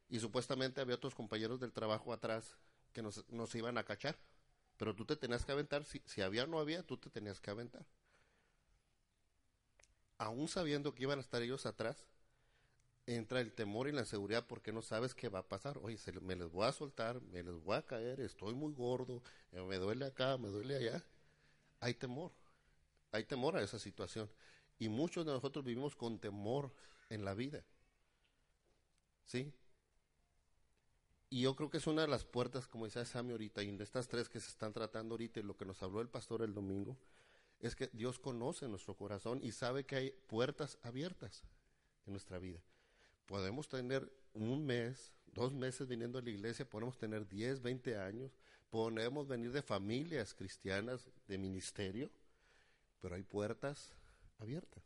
y 0.08 0.20
supuestamente 0.20 0.80
había 0.80 0.94
otros 0.96 1.14
compañeros 1.14 1.60
del 1.60 1.72
trabajo 1.72 2.12
atrás 2.12 2.56
que 2.92 3.02
nos, 3.02 3.28
nos 3.30 3.54
iban 3.54 3.78
a 3.78 3.84
cachar. 3.84 4.16
Pero 4.76 4.94
tú 4.94 5.04
te 5.04 5.16
tenías 5.16 5.44
que 5.44 5.52
aventar, 5.52 5.84
si, 5.84 6.20
había 6.20 6.44
o 6.44 6.46
no 6.46 6.58
había, 6.58 6.82
tú 6.82 6.96
te 6.96 7.10
tenías 7.10 7.40
que 7.40 7.50
aventar. 7.50 7.86
Aún 10.18 10.48
sabiendo 10.48 10.94
que 10.94 11.04
iban 11.04 11.18
a 11.18 11.22
estar 11.22 11.42
ellos 11.42 11.66
atrás, 11.66 12.06
entra 13.06 13.40
el 13.40 13.52
temor 13.52 13.88
y 13.88 13.92
la 13.92 14.00
inseguridad 14.00 14.46
porque 14.46 14.72
no 14.72 14.82
sabes 14.82 15.14
qué 15.14 15.28
va 15.28 15.40
a 15.40 15.48
pasar. 15.48 15.78
Oye, 15.78 15.98
me 16.22 16.34
les 16.34 16.50
voy 16.50 16.66
a 16.66 16.72
soltar, 16.72 17.20
me 17.22 17.42
les 17.42 17.54
voy 17.62 17.76
a 17.76 17.82
caer, 17.82 18.20
estoy 18.20 18.54
muy 18.54 18.72
gordo, 18.72 19.22
eh, 19.52 19.62
me 19.62 19.76
duele 19.76 20.06
acá, 20.06 20.38
me 20.38 20.48
duele 20.48 20.76
allá. 20.76 21.04
Hay 21.80 21.94
temor, 21.94 22.32
hay 23.12 23.24
temor 23.24 23.56
a 23.56 23.62
esa 23.62 23.78
situación. 23.78 24.28
Y 24.78 24.88
muchos 24.88 25.24
de 25.24 25.32
nosotros 25.32 25.64
vivimos 25.64 25.94
con 25.94 26.18
temor 26.18 26.72
en 27.10 27.24
la 27.24 27.34
vida. 27.34 27.64
¿Sí? 29.24 29.52
Y 31.30 31.42
yo 31.42 31.56
creo 31.56 31.68
que 31.68 31.78
es 31.78 31.86
una 31.86 32.02
de 32.02 32.08
las 32.08 32.24
puertas, 32.24 32.68
como 32.68 32.84
decía 32.84 33.04
Sammy 33.04 33.32
ahorita, 33.32 33.62
y 33.62 33.76
de 33.76 33.82
estas 33.82 34.06
tres 34.06 34.28
que 34.28 34.38
se 34.38 34.50
están 34.50 34.72
tratando 34.72 35.14
ahorita, 35.14 35.40
y 35.40 35.42
lo 35.42 35.56
que 35.56 35.64
nos 35.64 35.82
habló 35.82 36.00
el 36.00 36.08
pastor 36.08 36.42
el 36.42 36.54
domingo, 36.54 36.96
es 37.58 37.74
que 37.74 37.88
Dios 37.92 38.18
conoce 38.18 38.68
nuestro 38.68 38.94
corazón 38.94 39.40
y 39.42 39.52
sabe 39.52 39.84
que 39.84 39.96
hay 39.96 40.10
puertas 40.28 40.78
abiertas 40.82 41.44
en 42.06 42.12
nuestra 42.12 42.38
vida. 42.38 42.62
Podemos 43.26 43.68
tener 43.68 44.12
un 44.34 44.64
mes, 44.64 45.12
dos 45.26 45.54
meses 45.54 45.88
viniendo 45.88 46.18
a 46.18 46.22
la 46.22 46.30
iglesia, 46.30 46.68
podemos 46.68 46.98
tener 46.98 47.26
10, 47.26 47.62
20 47.62 47.96
años, 47.96 48.38
podemos 48.70 49.26
venir 49.26 49.50
de 49.50 49.62
familias 49.62 50.34
cristianas, 50.34 51.10
de 51.26 51.38
ministerio, 51.38 52.10
pero 53.00 53.14
hay 53.14 53.22
puertas 53.22 53.92
abiertas. 54.38 54.84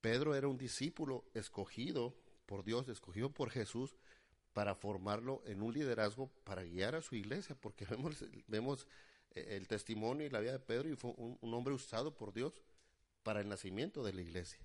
Pedro 0.00 0.34
era 0.34 0.48
un 0.48 0.58
discípulo 0.58 1.24
escogido 1.32 2.14
por 2.52 2.64
Dios, 2.64 2.86
escogido 2.90 3.32
por 3.32 3.48
Jesús 3.48 3.96
para 4.52 4.74
formarlo 4.74 5.42
en 5.46 5.62
un 5.62 5.72
liderazgo 5.72 6.28
para 6.44 6.62
guiar 6.62 6.94
a 6.94 7.00
su 7.00 7.14
iglesia, 7.14 7.56
porque 7.58 7.86
vemos, 8.46 8.86
eh, 9.30 9.56
el 9.56 9.66
testimonio 9.66 10.26
y 10.26 10.28
la 10.28 10.40
vida 10.40 10.52
de 10.52 10.58
Pedro 10.58 10.90
y 10.90 10.94
fue 10.94 11.14
un, 11.16 11.54
hombre 11.54 11.72
usado 11.72 12.14
por 12.14 12.34
Dios 12.34 12.52
para 13.22 13.40
el 13.40 13.48
nacimiento 13.48 14.04
de 14.04 14.12
la 14.12 14.20
iglesia. 14.20 14.60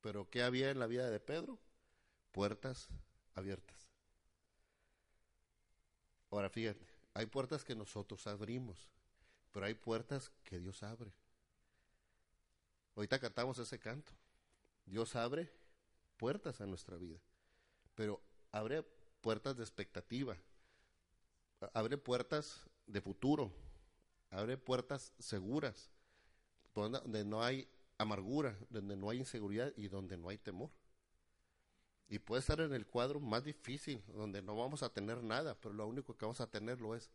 Pero 0.00 0.28
¿qué 0.28 0.42
había 0.42 0.72
en 0.72 0.80
la 0.80 0.88
vida 0.88 1.08
de 1.08 1.20
Pedro? 1.20 1.56
Puertas 2.32 2.88
abiertas. 3.36 3.88
Ahora 6.32 6.50
fíjate, 6.50 6.84
hay 7.14 7.26
puertas 7.26 7.62
que 7.62 7.76
nosotros 7.76 8.26
abrimos, 8.26 8.90
pero 9.52 9.66
hay 9.66 9.74
puertas 9.74 10.32
que 10.42 10.58
Dios 10.58 10.82
abre. 10.82 11.12
Ahorita 12.96 13.20
cantamos 13.20 13.56
ese 13.60 13.78
canto. 13.78 14.10
Dios 14.84 15.14
abre 15.14 15.48
puertas 16.16 16.60
a 16.60 16.66
nuestra 16.66 16.96
vida, 16.96 17.20
pero 17.94 18.20
abre 18.52 18.82
puertas 19.20 19.56
de 19.56 19.62
expectativa, 19.62 20.36
abre 21.72 21.98
puertas 21.98 22.62
de 22.86 23.00
futuro, 23.00 23.52
abre 24.30 24.56
puertas 24.56 25.12
seguras, 25.18 25.90
donde 26.74 27.24
no 27.24 27.42
hay 27.42 27.68
amargura, 27.98 28.58
donde 28.68 28.96
no 28.96 29.10
hay 29.10 29.18
inseguridad 29.18 29.72
y 29.76 29.88
donde 29.88 30.16
no 30.16 30.28
hay 30.28 30.38
temor. 30.38 30.70
Y 32.08 32.18
puede 32.18 32.40
estar 32.40 32.60
en 32.60 32.72
el 32.72 32.86
cuadro 32.86 33.18
más 33.18 33.42
difícil, 33.42 34.02
donde 34.08 34.40
no 34.42 34.56
vamos 34.56 34.82
a 34.82 34.92
tener 34.92 35.22
nada, 35.22 35.58
pero 35.58 35.74
lo 35.74 35.86
único 35.86 36.16
que 36.16 36.24
vamos 36.24 36.40
a 36.40 36.50
tener 36.50 36.80
lo 36.80 36.94
es 36.94 37.10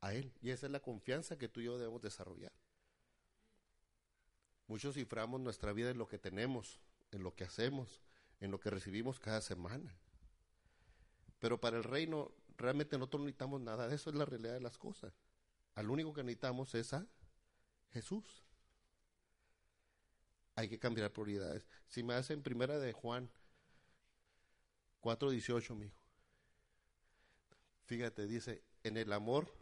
a 0.00 0.12
Él. 0.12 0.32
Y 0.42 0.50
esa 0.50 0.66
es 0.66 0.72
la 0.72 0.80
confianza 0.80 1.38
que 1.38 1.48
tú 1.48 1.60
y 1.60 1.64
yo 1.64 1.78
debemos 1.78 2.02
desarrollar. 2.02 2.52
Muchos 4.66 4.94
ciframos 4.94 5.40
nuestra 5.40 5.72
vida 5.72 5.90
en 5.90 5.98
lo 5.98 6.08
que 6.08 6.18
tenemos, 6.18 6.80
en 7.12 7.22
lo 7.22 7.34
que 7.34 7.44
hacemos, 7.44 8.02
en 8.40 8.50
lo 8.50 8.60
que 8.60 8.70
recibimos 8.70 9.18
cada 9.20 9.40
semana. 9.40 9.94
Pero 11.38 11.60
para 11.60 11.76
el 11.76 11.84
reino 11.84 12.32
realmente 12.56 12.96
nosotros 12.96 13.20
no 13.20 13.26
necesitamos 13.26 13.60
nada 13.60 13.88
de 13.88 13.94
eso, 13.94 14.10
es 14.10 14.16
la 14.16 14.24
realidad 14.24 14.54
de 14.54 14.60
las 14.60 14.78
cosas. 14.78 15.12
Al 15.74 15.90
único 15.90 16.14
que 16.14 16.22
necesitamos 16.22 16.74
es 16.74 16.92
a 16.94 17.06
Jesús. 17.92 18.44
Hay 20.54 20.68
que 20.68 20.78
cambiar 20.78 21.12
prioridades. 21.12 21.66
Si 21.86 22.02
me 22.02 22.14
hacen 22.14 22.42
primera 22.42 22.78
de 22.78 22.92
Juan 22.92 23.30
4.18, 25.02 25.74
mi 25.74 25.86
hijo. 25.86 26.00
Fíjate, 27.84 28.26
dice, 28.26 28.62
en 28.82 28.96
el 28.96 29.12
amor 29.12 29.52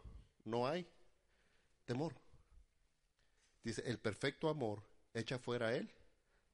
no 0.45 0.67
hay 0.67 0.87
temor. 1.85 2.15
Dice, 3.63 3.83
el 3.85 3.99
perfecto 3.99 4.49
amor 4.49 4.83
echa 5.13 5.37
fuera 5.37 5.75
él 5.75 5.91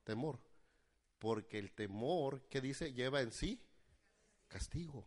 temor. 0.04 0.40
Porque 1.22 1.60
el 1.60 1.72
temor, 1.72 2.42
que 2.50 2.62
dice? 2.62 2.94
Lleva 2.94 3.22
en 3.22 3.32
sí 3.32 3.62
castigo. 4.48 5.06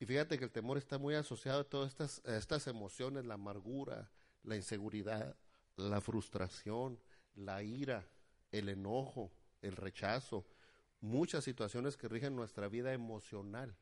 Y 0.00 0.04
fíjate 0.04 0.36
que 0.36 0.46
el 0.46 0.50
temor 0.50 0.78
está 0.78 0.98
muy 0.98 1.14
asociado 1.14 1.60
a 1.60 1.68
todas 1.68 1.90
estas, 1.90 2.24
estas 2.24 2.66
emociones, 2.66 3.24
la 3.24 3.34
amargura, 3.34 4.10
la 4.42 4.56
inseguridad, 4.56 5.36
la 5.76 6.00
frustración, 6.00 6.98
la 7.36 7.62
ira, 7.62 8.04
el 8.50 8.68
enojo, 8.68 9.30
el 9.62 9.76
rechazo, 9.76 10.44
muchas 11.00 11.44
situaciones 11.44 11.96
que 11.96 12.08
rigen 12.08 12.34
nuestra 12.34 12.66
vida 12.66 12.92
emocional, 12.92 13.76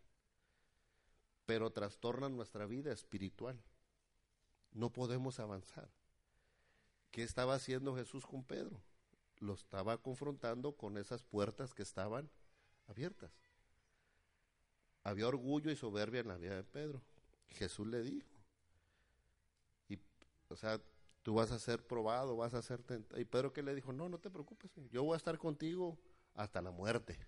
pero 1.46 1.70
trastornan 1.70 2.36
nuestra 2.36 2.66
vida 2.66 2.92
espiritual. 2.92 3.58
No 4.72 4.92
podemos 4.92 5.40
avanzar. 5.40 5.90
¿Qué 7.10 7.22
estaba 7.22 7.54
haciendo 7.54 7.96
Jesús 7.96 8.26
con 8.26 8.44
Pedro? 8.44 8.82
Lo 9.40 9.54
estaba 9.54 9.98
confrontando 9.98 10.76
con 10.76 10.98
esas 10.98 11.22
puertas 11.22 11.74
que 11.74 11.82
estaban 11.82 12.30
abiertas. 12.86 13.30
Había 15.04 15.28
orgullo 15.28 15.70
y 15.70 15.76
soberbia 15.76 16.20
en 16.20 16.28
la 16.28 16.36
vida 16.36 16.56
de 16.56 16.64
Pedro. 16.64 17.02
Jesús 17.48 17.86
le 17.86 18.02
dijo. 18.02 18.28
Y, 19.88 19.98
o 20.48 20.56
sea, 20.56 20.80
tú 21.22 21.34
vas 21.34 21.50
a 21.50 21.58
ser 21.58 21.86
probado, 21.86 22.36
vas 22.36 22.54
a 22.54 22.62
ser 22.62 22.82
tentado. 22.82 23.20
Y 23.20 23.24
Pedro 23.24 23.52
que 23.52 23.62
le 23.62 23.74
dijo, 23.74 23.92
no, 23.92 24.08
no 24.08 24.18
te 24.18 24.30
preocupes, 24.30 24.70
yo 24.90 25.04
voy 25.04 25.14
a 25.14 25.16
estar 25.16 25.38
contigo 25.38 25.98
hasta 26.34 26.60
la 26.60 26.70
muerte. 26.70 27.18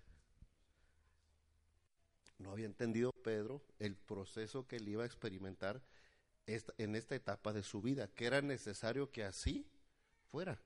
No 2.37 2.51
había 2.51 2.65
entendido 2.65 3.11
Pedro 3.11 3.61
el 3.79 3.95
proceso 3.95 4.67
que 4.67 4.77
él 4.77 4.87
iba 4.89 5.03
a 5.03 5.05
experimentar 5.05 5.81
en 6.47 6.95
esta 6.95 7.15
etapa 7.15 7.53
de 7.53 7.63
su 7.63 7.81
vida, 7.81 8.07
que 8.07 8.25
era 8.25 8.41
necesario 8.41 9.11
que 9.11 9.23
así 9.23 9.67
fuera. 10.31 10.59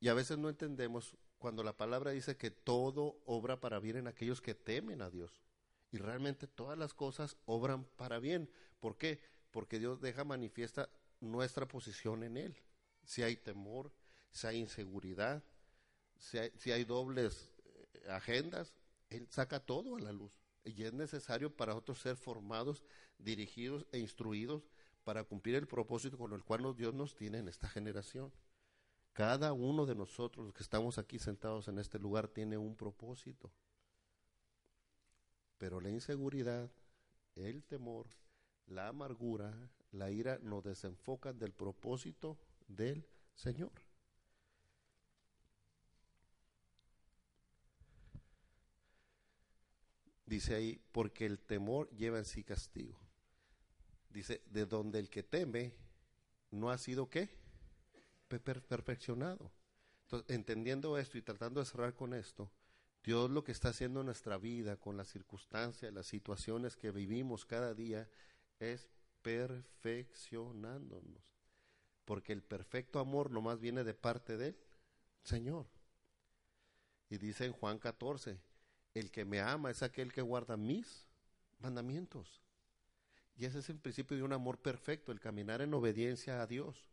Y 0.00 0.08
a 0.08 0.14
veces 0.14 0.38
no 0.38 0.48
entendemos 0.48 1.16
cuando 1.38 1.62
la 1.62 1.76
palabra 1.76 2.10
dice 2.10 2.36
que 2.36 2.50
todo 2.50 3.20
obra 3.26 3.60
para 3.60 3.78
bien 3.78 3.96
en 3.96 4.08
aquellos 4.08 4.40
que 4.40 4.54
temen 4.54 5.02
a 5.02 5.10
Dios. 5.10 5.42
Y 5.92 5.98
realmente 5.98 6.46
todas 6.46 6.78
las 6.78 6.94
cosas 6.94 7.36
obran 7.44 7.84
para 7.96 8.18
bien. 8.18 8.50
¿Por 8.80 8.96
qué? 8.96 9.20
Porque 9.50 9.78
Dios 9.78 10.00
deja 10.00 10.24
manifiesta 10.24 10.88
nuestra 11.20 11.66
posición 11.66 12.22
en 12.22 12.36
Él. 12.36 12.56
Si 13.04 13.22
hay 13.22 13.36
temor, 13.36 13.92
si 14.30 14.46
hay 14.46 14.58
inseguridad, 14.58 15.42
si 16.18 16.38
hay, 16.38 16.52
si 16.56 16.72
hay 16.72 16.84
dobles 16.84 17.52
eh, 17.64 18.10
agendas, 18.10 18.72
Él 19.08 19.26
saca 19.30 19.60
todo 19.60 19.96
a 19.96 20.00
la 20.00 20.12
luz. 20.12 20.40
Y 20.64 20.84
es 20.84 20.92
necesario 20.92 21.54
para 21.54 21.72
nosotros 21.72 22.00
ser 22.00 22.16
formados, 22.16 22.84
dirigidos 23.18 23.86
e 23.92 23.98
instruidos 23.98 24.70
para 25.04 25.24
cumplir 25.24 25.56
el 25.56 25.66
propósito 25.66 26.16
con 26.18 26.32
el 26.32 26.44
cual 26.44 26.74
Dios 26.76 26.94
nos 26.94 27.14
tiene 27.14 27.38
en 27.38 27.48
esta 27.48 27.68
generación. 27.68 28.32
Cada 29.12 29.52
uno 29.52 29.86
de 29.86 29.94
nosotros, 29.94 30.46
los 30.46 30.54
que 30.54 30.62
estamos 30.62 30.98
aquí 30.98 31.18
sentados 31.18 31.68
en 31.68 31.78
este 31.78 31.98
lugar, 31.98 32.28
tiene 32.28 32.56
un 32.56 32.76
propósito. 32.76 33.50
Pero 35.58 35.80
la 35.80 35.90
inseguridad, 35.90 36.70
el 37.34 37.64
temor, 37.64 38.06
la 38.66 38.88
amargura, 38.88 39.52
la 39.92 40.10
ira 40.10 40.38
nos 40.42 40.64
desenfocan 40.64 41.38
del 41.38 41.52
propósito 41.52 42.38
del 42.68 43.06
Señor. 43.34 43.72
Dice 50.24 50.54
ahí, 50.54 50.80
porque 50.92 51.26
el 51.26 51.40
temor 51.40 51.90
lleva 51.90 52.18
en 52.18 52.24
sí 52.24 52.44
castigo. 52.44 52.96
Dice, 54.10 54.42
de 54.46 54.64
donde 54.64 55.00
el 55.00 55.10
que 55.10 55.24
teme 55.24 55.74
no 56.52 56.70
ha 56.70 56.78
sido 56.78 57.10
qué? 57.10 57.39
Perfeccionado. 58.38 59.52
Entonces, 60.02 60.34
entendiendo 60.34 60.98
esto 60.98 61.18
y 61.18 61.22
tratando 61.22 61.60
de 61.60 61.66
cerrar 61.66 61.94
con 61.94 62.14
esto, 62.14 62.50
Dios 63.02 63.30
lo 63.30 63.44
que 63.44 63.52
está 63.52 63.68
haciendo 63.70 64.00
en 64.00 64.06
nuestra 64.06 64.38
vida, 64.38 64.76
con 64.76 64.96
las 64.96 65.08
circunstancias, 65.08 65.92
las 65.92 66.06
situaciones 66.06 66.76
que 66.76 66.90
vivimos 66.90 67.46
cada 67.46 67.74
día, 67.74 68.08
es 68.58 68.88
perfeccionándonos. 69.22 71.34
Porque 72.04 72.32
el 72.32 72.42
perfecto 72.42 72.98
amor 72.98 73.30
nomás 73.30 73.60
viene 73.60 73.84
de 73.84 73.94
parte 73.94 74.36
del 74.36 74.58
Señor. 75.22 75.66
Y 77.08 77.18
dice 77.18 77.44
en 77.44 77.52
Juan 77.52 77.78
14, 77.78 78.40
el 78.94 79.10
que 79.10 79.24
me 79.24 79.40
ama 79.40 79.70
es 79.70 79.82
aquel 79.82 80.12
que 80.12 80.22
guarda 80.22 80.56
mis 80.56 81.08
mandamientos. 81.58 82.42
Y 83.36 83.46
ese 83.46 83.60
es 83.60 83.70
el 83.70 83.78
principio 83.78 84.16
de 84.16 84.22
un 84.22 84.32
amor 84.32 84.60
perfecto, 84.60 85.12
el 85.12 85.20
caminar 85.20 85.62
en 85.62 85.72
obediencia 85.72 86.42
a 86.42 86.46
Dios. 86.46 86.90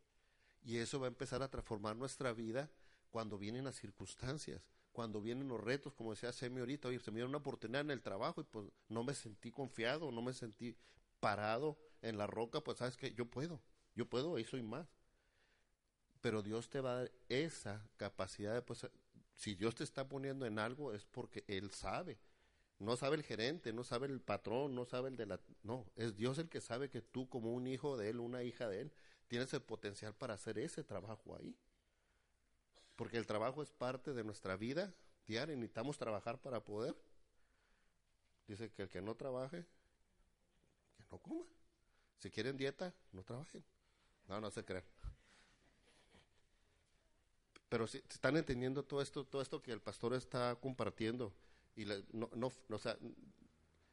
Y 0.67 0.79
eso 0.79 0.99
va 0.99 1.05
a 1.05 1.07
empezar 1.07 1.41
a 1.41 1.47
transformar 1.47 1.95
nuestra 1.95 2.33
vida 2.33 2.69
cuando 3.09 3.37
vienen 3.37 3.63
las 3.63 3.77
circunstancias, 3.77 4.61
cuando 4.91 5.21
vienen 5.21 5.47
los 5.47 5.61
retos, 5.61 5.93
como 5.93 6.11
decía 6.11 6.33
Semi 6.33 6.59
ahorita, 6.59 6.89
oye, 6.89 6.99
se 6.99 7.09
me 7.09 7.19
dio 7.19 7.25
una 7.25 7.37
oportunidad 7.37 7.79
en 7.79 7.91
el 7.91 8.01
trabajo 8.01 8.41
y 8.41 8.43
pues 8.43 8.65
no 8.89 9.01
me 9.05 9.13
sentí 9.13 9.49
confiado, 9.49 10.11
no 10.11 10.21
me 10.21 10.33
sentí 10.33 10.75
parado 11.21 11.79
en 12.01 12.17
la 12.17 12.27
roca, 12.27 12.59
pues 12.59 12.79
sabes 12.79 12.97
que 12.97 13.13
yo 13.13 13.27
puedo, 13.27 13.61
yo 13.95 14.09
puedo, 14.09 14.37
y 14.39 14.43
soy 14.43 14.61
más. 14.61 14.89
Pero 16.19 16.41
Dios 16.43 16.69
te 16.69 16.81
va 16.81 16.91
a 16.91 16.95
dar 16.95 17.11
esa 17.29 17.89
capacidad 17.95 18.53
de, 18.53 18.61
pues, 18.61 18.85
si 19.35 19.55
Dios 19.55 19.73
te 19.73 19.85
está 19.85 20.09
poniendo 20.09 20.45
en 20.45 20.59
algo 20.59 20.91
es 20.91 21.05
porque 21.05 21.45
Él 21.47 21.71
sabe. 21.71 22.19
No 22.77 22.97
sabe 22.97 23.15
el 23.15 23.23
gerente, 23.23 23.71
no 23.71 23.85
sabe 23.85 24.07
el 24.07 24.19
patrón, 24.19 24.75
no 24.75 24.83
sabe 24.83 25.07
el 25.07 25.15
de 25.15 25.27
la... 25.27 25.39
No, 25.63 25.85
es 25.95 26.17
Dios 26.17 26.37
el 26.39 26.49
que 26.49 26.59
sabe 26.59 26.89
que 26.89 27.01
tú 27.01 27.29
como 27.29 27.53
un 27.53 27.67
hijo 27.67 27.95
de 27.95 28.09
Él, 28.09 28.19
una 28.19 28.43
hija 28.43 28.67
de 28.67 28.81
Él, 28.81 28.91
tienes 29.27 29.53
el 29.53 29.61
potencial 29.61 30.13
para 30.13 30.33
hacer 30.33 30.57
ese 30.59 30.83
trabajo 30.83 31.35
ahí. 31.35 31.55
Porque 32.95 33.17
el 33.17 33.27
trabajo 33.27 33.61
es 33.61 33.71
parte 33.71 34.13
de 34.13 34.23
nuestra 34.23 34.55
vida 34.57 34.93
diaria, 35.25 35.55
necesitamos 35.55 35.97
trabajar 35.97 36.39
para 36.39 36.63
poder. 36.63 36.95
Dice 38.47 38.71
que 38.71 38.83
el 38.83 38.89
que 38.89 39.01
no 39.01 39.15
trabaje, 39.15 39.65
que 40.95 41.03
no 41.11 41.19
coma. 41.19 41.45
Si 42.17 42.31
quieren 42.31 42.57
dieta, 42.57 42.93
no 43.11 43.23
trabajen. 43.23 43.63
No, 44.27 44.41
no 44.41 44.49
se 44.49 44.63
crean 44.63 44.83
pero 47.69 47.87
si, 47.87 47.97
están 47.97 48.37
entendiendo 48.37 48.83
todo 48.83 49.01
esto, 49.01 49.25
todo 49.25 49.41
esto 49.41 49.61
que 49.61 49.71
el 49.71 49.81
pastor 49.81 50.13
está 50.13 50.55
compartiendo. 50.55 51.33
Y 51.75 51.85
no, 51.85 52.29
no, 52.33 52.51
o 52.69 52.77
sea, 52.77 52.97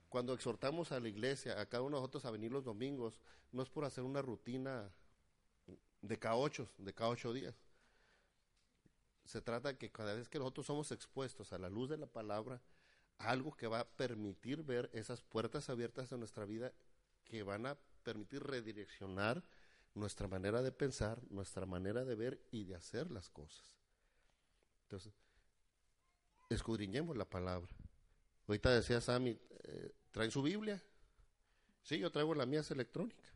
cuando 0.09 0.33
exhortamos 0.33 0.92
a 0.92 1.01
la 1.01 1.09
iglesia, 1.09 1.61
a 1.61 1.66
cada 1.66 1.83
uno 1.83 1.97
de 1.97 2.01
nosotros 2.03 2.25
a 2.25 2.31
venir 2.31 2.53
los 2.53 2.64
domingos, 2.64 3.18
no 3.53 3.62
es 3.62 3.68
por 3.68 3.85
hacer 3.85 4.05
una 4.05 4.23
rutina 4.23 4.90
de 6.06 6.18
cada 6.18 6.36
ocho, 6.36 6.68
de 6.78 6.92
cada 6.92 7.10
ocho 7.10 7.32
días. 7.32 7.54
Se 9.24 9.40
trata 9.40 9.70
de 9.70 9.78
que 9.78 9.90
cada 9.90 10.14
vez 10.14 10.28
que 10.28 10.38
nosotros 10.38 10.66
somos 10.66 10.92
expuestos 10.92 11.52
a 11.52 11.59
la 11.59 11.70
luz 11.70 11.88
de 11.88 11.96
la 11.96 12.07
palabra, 12.07 12.61
algo 13.16 13.57
que 13.57 13.66
va 13.66 13.80
a 13.80 13.88
permitir 13.88 14.62
ver 14.62 14.90
esas 14.92 15.22
puertas 15.22 15.70
abiertas 15.70 16.11
de 16.11 16.18
nuestra 16.18 16.44
vida, 16.44 16.72
que 17.24 17.42
van 17.42 17.64
a 17.64 17.78
permitir 18.02 18.42
redireccionar 18.42 19.42
nuestra 19.94 20.28
manera 20.28 20.61
de 20.61 20.72
pensar, 20.72 21.22
nuestra 21.30 21.64
manera 21.64 22.05
de 22.05 22.14
ver 22.16 22.46
y 22.50 22.64
de 22.64 22.74
hacer 22.74 23.11
las 23.11 23.30
cosas. 23.30 23.64
Entonces, 24.82 25.14
escudriñemos 26.50 27.16
la 27.16 27.24
palabra. 27.24 27.70
Ahorita 28.46 28.74
decía 28.74 29.00
Sammy, 29.00 29.38
eh, 29.62 29.94
¿traen 30.11 30.30
su 30.30 30.42
Biblia? 30.42 30.82
Sí, 31.82 31.98
yo 31.98 32.12
traigo 32.12 32.34
la 32.34 32.44
mía, 32.44 32.61
es 32.61 32.70
electrónica. 32.70 33.34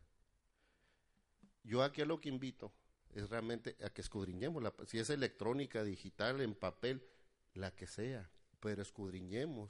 Yo 1.69 1.83
aquí 1.83 2.01
a 2.01 2.05
lo 2.05 2.19
que 2.19 2.29
invito 2.29 2.73
es 3.13 3.29
realmente 3.29 3.77
a 3.85 3.91
que 3.91 4.01
escudriñemos, 4.01 4.63
la, 4.63 4.73
si 4.87 4.97
es 4.97 5.11
electrónica, 5.11 5.83
digital, 5.83 6.41
en 6.41 6.55
papel, 6.55 7.07
la 7.53 7.75
que 7.75 7.85
sea, 7.85 8.27
pero 8.59 8.81
escudriñemos 8.81 9.69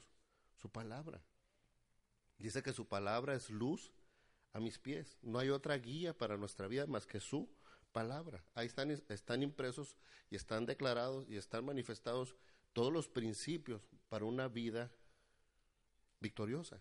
su 0.56 0.70
palabra. 0.70 1.22
Dice 2.38 2.62
que 2.62 2.72
su 2.72 2.88
palabra 2.88 3.34
es 3.34 3.50
luz 3.50 3.92
a 4.54 4.60
mis 4.60 4.78
pies. 4.78 5.18
No 5.20 5.38
hay 5.40 5.50
otra 5.50 5.76
guía 5.76 6.16
para 6.16 6.38
nuestra 6.38 6.68
vida 6.68 6.86
más 6.86 7.04
que 7.06 7.20
su 7.20 7.50
palabra. 7.92 8.42
Ahí 8.54 8.66
están, 8.66 8.90
están 8.90 9.42
impresos 9.42 9.94
y 10.30 10.36
están 10.36 10.64
declarados 10.64 11.28
y 11.28 11.36
están 11.36 11.66
manifestados 11.66 12.34
todos 12.72 12.90
los 12.90 13.10
principios 13.10 13.82
para 14.08 14.24
una 14.24 14.48
vida 14.48 14.90
victoriosa. 16.18 16.80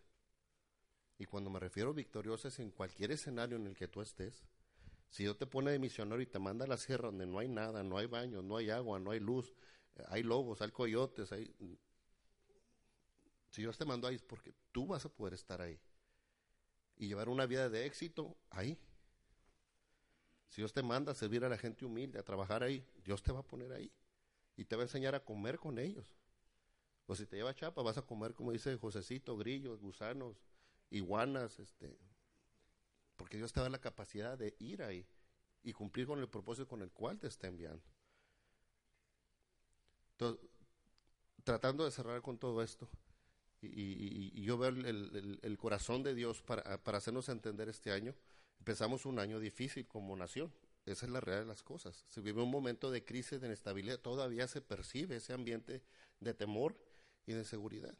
Y 1.17 1.26
cuando 1.26 1.49
me 1.49 1.59
refiero 1.59 1.89
a 1.89 1.93
victoriosa 1.93 2.47
es 2.47 2.59
en 2.59 2.72
cualquier 2.72 3.11
escenario 3.11 3.57
en 3.57 3.67
el 3.67 3.76
que 3.76 3.89
tú 3.89 3.99
estés. 3.99 4.45
Si 5.10 5.24
Dios 5.24 5.38
te 5.38 5.47
pone 5.47 5.72
de 5.72 5.80
misionero 5.80 6.22
y 6.22 6.28
te 6.28 6.39
manda 6.39 6.66
a 6.66 6.68
la 6.68 6.78
sierra 6.78 7.07
donde 7.07 7.26
no 7.26 7.39
hay 7.39 7.47
nada, 7.47 7.84
no 7.84 7.97
hay 7.97 8.05
baño, 8.05 8.41
no 8.41 8.57
hay 8.57 8.70
agua, 8.70 8.99
no 8.99 9.12
hay 9.12 9.20
luz, 9.20 9.53
hay 10.07 10.24
lobos, 10.24 10.62
hay 10.62 10.72
coyotes, 10.72 11.32
hay... 11.32 11.53
Si 13.49 13.62
Dios 13.62 13.78
te 13.78 13.86
mandó 13.86 14.07
ahí 14.07 14.16
es 14.16 14.22
porque 14.22 14.53
tú 14.72 14.86
vas 14.86 15.05
a 15.05 15.10
poder 15.10 15.34
estar 15.34 15.62
ahí 15.62 15.80
y 16.97 17.07
llevar 17.07 17.30
una 17.30 17.47
vida 17.47 17.70
de 17.70 17.86
éxito 17.86 18.38
ahí. 18.51 18.78
Si 20.49 20.62
Dios 20.62 20.74
te 20.74 20.84
manda 20.84 21.12
a 21.12 21.16
servir 21.16 21.43
a 21.43 21.49
la 21.49 21.57
gente 21.57 21.86
humilde, 21.86 22.20
a 22.20 22.24
trabajar 22.24 22.62
ahí, 22.62 22.86
Dios 23.03 23.24
te 23.24 23.32
va 23.32 23.39
a 23.39 23.47
poner 23.47 23.72
ahí 23.72 23.91
y 24.55 24.66
te 24.66 24.76
va 24.76 24.84
a 24.84 24.86
enseñar 24.86 25.16
a 25.16 25.24
comer 25.24 25.57
con 25.57 25.80
ellos. 25.80 26.14
O 27.07 27.16
si 27.16 27.26
te 27.26 27.38
lleva 27.38 27.55
Chapa, 27.55 27.82
vas 27.82 27.97
a 27.97 28.03
comer, 28.03 28.36
como 28.36 28.51
dice 28.51 28.78
Josecito, 28.78 29.36
grillos, 29.36 29.82
gusanos, 29.82 30.38
iguanas, 30.91 31.57
este, 31.57 31.97
porque 33.20 33.36
Dios 33.36 33.51
te 33.51 33.59
da 33.59 33.70
la 33.70 33.82
capacidad 33.82 34.38
de 34.38 34.55
ir 34.59 34.82
ahí 34.82 35.05
y 35.61 35.74
cumplir 35.74 36.07
con 36.07 36.20
el 36.20 36.30
propósito 36.30 36.70
con 36.70 36.82
el 36.82 36.89
cual 36.89 37.20
te 37.20 37.28
está 37.28 37.47
enviando. 37.47 37.84
Tratando 41.43 41.84
de 41.84 41.91
cerrar 41.91 42.22
con 42.22 42.38
todo 42.38 42.63
esto, 42.63 42.89
y, 43.61 44.41
yo 44.41 44.57
veo 44.57 44.70
el, 44.70 45.57
corazón 45.57 46.01
de 46.01 46.15
Dios 46.15 46.41
para, 46.41 46.61
hacernos 46.86 47.28
entender 47.28 47.67
este 47.67 47.91
año. 47.91 48.15
Empezamos 48.59 49.05
un 49.05 49.20
año 49.20 49.38
difícil 49.41 49.86
como 49.86 50.15
nación. 50.15 50.53
Esa 50.86 51.05
es 51.05 51.11
la 51.11 51.20
realidad 51.20 51.43
de 51.43 51.49
las 51.49 51.61
cosas. 51.61 52.05
Se 52.07 52.22
vive 52.22 52.41
un 52.41 52.49
momento 52.49 52.89
de 52.89 53.03
crisis, 53.03 53.41
de 53.41 53.47
inestabilidad. 53.47 53.99
Todavía 53.99 54.47
se 54.47 54.61
percibe 54.61 55.17
ese 55.17 55.34
ambiente 55.34 55.84
de 56.22 56.34
temor 56.34 56.78
y 57.26 57.34
de 57.34 57.39
inseguridad. 57.39 57.97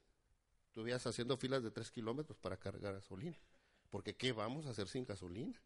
Tú 0.72 0.86
haciendo 0.94 1.36
filas 1.36 1.62
de 1.62 1.72
tres 1.72 1.92
kilómetros 1.92 2.38
para 2.38 2.56
cargar 2.56 2.94
gasolina. 2.94 3.38
Porque 3.90 4.16
¿qué 4.16 4.32
vamos 4.32 4.66
a 4.66 4.72
hacer 4.72 4.88
sin 4.88 5.06
gasolina? 5.06 5.60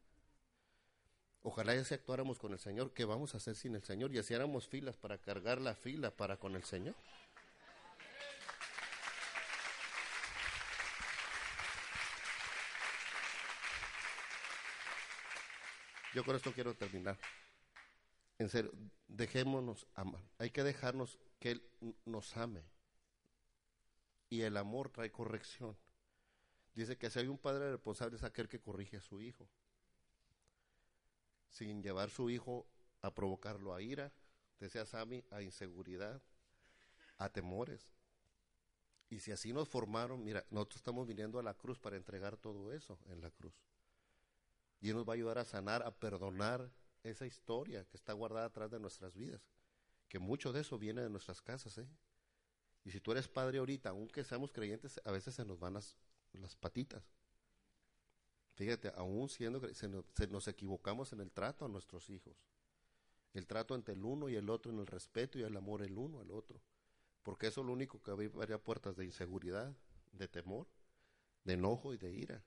Ojalá 1.42 1.76
ya 1.76 1.84
si 1.84 1.94
actuáramos 1.94 2.40
con 2.40 2.54
el 2.54 2.60
Señor, 2.60 2.94
¿qué 2.94 3.04
vamos 3.04 3.34
a 3.34 3.38
hacer 3.38 3.56
sin 3.56 3.76
el 3.76 3.84
Señor? 3.84 4.14
Y 4.14 4.20
hiciéramos 4.20 4.68
filas 4.68 4.96
para 4.96 5.18
cargar 5.18 5.60
la 5.60 5.76
fila 5.76 6.10
para 6.16 6.38
con 6.38 6.56
el 6.56 6.64
Señor. 6.64 6.96
Yo 16.14 16.24
con 16.24 16.36
esto 16.36 16.54
quiero 16.54 16.76
terminar. 16.76 17.18
En 18.38 18.48
serio, 18.48 18.72
dejémonos 19.08 19.88
amar. 19.96 20.22
Hay 20.38 20.52
que 20.52 20.64
dejarnos 20.64 21.20
que 21.40 21.52
Él 21.52 21.64
nos 22.06 22.38
ame. 22.38 22.64
Y 24.30 24.42
el 24.42 24.56
amor 24.58 24.90
trae 24.90 25.12
corrección. 25.12 25.76
Dice 26.76 26.98
que 26.98 27.10
si 27.10 27.20
hay 27.20 27.28
un 27.28 27.38
padre 27.38 27.72
responsable 27.72 28.16
es 28.16 28.24
aquel 28.24 28.48
que 28.48 28.60
corrige 28.60 28.98
a 28.98 29.02
su 29.02 29.22
hijo. 29.22 29.48
Sin 31.50 31.84
llevar 31.84 32.10
su 32.10 32.30
hijo 32.30 32.68
a 33.02 33.14
provocarlo 33.14 33.76
a 33.76 33.82
ira, 33.82 34.12
decía 34.60 34.86
Sami, 34.86 35.24
a 35.30 35.42
inseguridad, 35.42 36.22
a 37.18 37.30
temores. 37.30 37.92
Y 39.10 39.20
si 39.20 39.32
así 39.32 39.54
nos 39.54 39.70
formaron, 39.70 40.24
mira, 40.24 40.44
nosotros 40.50 40.78
estamos 40.78 41.06
viniendo 41.06 41.38
a 41.38 41.44
la 41.44 41.54
cruz 41.54 41.78
para 41.78 41.98
entregar 41.98 42.38
todo 42.38 42.74
eso 42.74 42.98
en 43.06 43.22
la 43.22 43.30
cruz. 43.30 43.54
Y 44.82 44.92
nos 44.94 45.08
va 45.08 45.14
a 45.14 45.16
ayudar 45.16 45.38
a 45.38 45.46
sanar, 45.46 45.84
a 45.84 45.92
perdonar 45.92 46.72
esa 47.04 47.28
historia 47.28 47.86
que 47.86 47.98
está 47.98 48.14
guardada 48.14 48.48
atrás 48.48 48.72
de 48.72 48.80
nuestras 48.80 49.16
vidas. 49.16 49.42
Que 50.08 50.18
mucho 50.18 50.52
de 50.52 50.62
eso 50.62 50.80
viene 50.80 51.02
de 51.02 51.10
nuestras 51.10 51.42
casas, 51.42 51.78
¿eh? 51.78 51.88
Y 52.84 52.92
si 52.92 53.00
tú 53.00 53.12
eres 53.12 53.28
padre 53.28 53.60
ahorita, 53.60 53.90
aunque 53.90 54.24
seamos 54.24 54.52
creyentes, 54.52 55.00
a 55.06 55.12
veces 55.12 55.36
se 55.36 55.46
nos 55.46 55.60
van 55.60 55.76
las, 55.76 55.96
las 56.42 56.56
patitas. 56.56 57.04
Fíjate, 58.56 58.92
aún 58.96 59.30
siendo 59.30 59.74
se 59.74 59.88
nos, 59.88 60.06
se 60.16 60.28
nos 60.28 60.48
equivocamos 60.48 61.12
en 61.14 61.22
el 61.22 61.32
trato 61.32 61.66
a 61.66 61.70
nuestros 61.70 62.10
hijos. 62.10 62.36
El 63.34 63.48
trato 63.48 63.74
entre 63.74 63.96
el 63.96 64.04
uno 64.04 64.30
y 64.30 64.36
el 64.36 64.50
otro, 64.50 64.72
en 64.72 64.80
el 64.80 64.86
respeto 64.86 65.40
y 65.40 65.44
el 65.44 65.58
amor 65.58 65.82
el 65.82 65.98
uno 65.98 66.20
al 66.20 66.32
otro. 66.32 66.62
Porque 67.24 67.48
eso 67.48 67.62
es 67.62 67.68
lo 67.68 67.74
único 67.74 68.02
que 68.02 68.12
abre 68.12 68.60
puertas 68.60 68.96
de 68.96 69.06
inseguridad, 69.06 69.76
de 70.12 70.28
temor, 70.28 70.68
de 71.44 71.54
enojo 71.54 71.94
y 71.94 71.98
de 71.98 72.12
ira. 72.12 72.44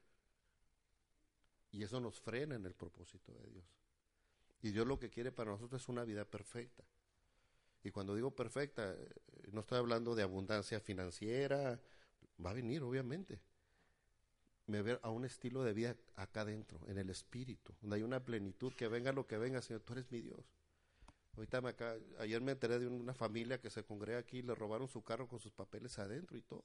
Y 1.72 1.82
eso 1.82 2.00
nos 2.00 2.20
frena 2.20 2.54
en 2.54 2.66
el 2.66 2.74
propósito 2.74 3.32
de 3.32 3.50
Dios. 3.50 3.64
Y 4.62 4.70
Dios 4.70 4.86
lo 4.86 4.98
que 4.98 5.10
quiere 5.10 5.32
para 5.32 5.50
nosotros 5.50 5.82
es 5.82 5.88
una 5.88 6.04
vida 6.04 6.24
perfecta. 6.24 6.84
Y 7.82 7.90
cuando 7.90 8.14
digo 8.14 8.34
perfecta, 8.34 8.94
eh, 8.94 9.08
no 9.52 9.60
estoy 9.60 9.78
hablando 9.78 10.14
de 10.14 10.22
abundancia 10.22 10.80
financiera, 10.80 11.80
va 12.44 12.50
a 12.50 12.54
venir, 12.54 12.82
obviamente. 12.82 13.40
Me 14.66 14.82
ver 14.82 14.98
a 15.02 15.10
un 15.10 15.24
estilo 15.24 15.62
de 15.62 15.72
vida 15.72 15.96
acá 16.16 16.44
dentro, 16.44 16.80
en 16.88 16.98
el 16.98 17.08
espíritu, 17.10 17.74
donde 17.80 17.96
hay 17.96 18.02
una 18.02 18.24
plenitud, 18.24 18.72
que 18.74 18.88
venga 18.88 19.12
lo 19.12 19.26
que 19.26 19.38
venga, 19.38 19.62
Señor, 19.62 19.82
tú 19.82 19.92
eres 19.92 20.10
mi 20.10 20.20
Dios. 20.20 20.40
Ahorita 21.36 21.60
me 21.60 21.68
acá, 21.68 21.96
ayer 22.18 22.40
me 22.40 22.52
enteré 22.52 22.78
de 22.78 22.86
una 22.86 23.14
familia 23.14 23.60
que 23.60 23.70
se 23.70 23.84
congrega 23.84 24.18
aquí, 24.18 24.42
le 24.42 24.54
robaron 24.54 24.88
su 24.88 25.02
carro 25.02 25.28
con 25.28 25.38
sus 25.38 25.52
papeles 25.52 25.98
adentro 25.98 26.36
y 26.36 26.42
todo. 26.42 26.64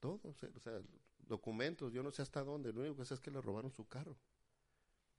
Todo, 0.00 0.20
o 0.24 0.60
sea, 0.60 0.80
documentos, 1.18 1.92
yo 1.92 2.02
no 2.02 2.10
sé 2.10 2.22
hasta 2.22 2.42
dónde, 2.42 2.72
lo 2.72 2.80
único 2.80 2.96
que 2.96 3.04
sé 3.04 3.14
es 3.14 3.20
que 3.20 3.30
le 3.30 3.40
robaron 3.40 3.72
su 3.72 3.86
carro. 3.86 4.16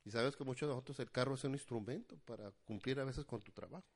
Y 0.03 0.11
sabes 0.11 0.35
que 0.35 0.43
muchos 0.43 0.67
de 0.67 0.73
nosotros 0.73 0.99
el 0.99 1.11
carro 1.11 1.35
es 1.35 1.43
un 1.43 1.53
instrumento 1.53 2.17
para 2.25 2.51
cumplir 2.65 2.99
a 2.99 3.05
veces 3.05 3.25
con 3.25 3.41
tu 3.41 3.51
trabajo. 3.51 3.87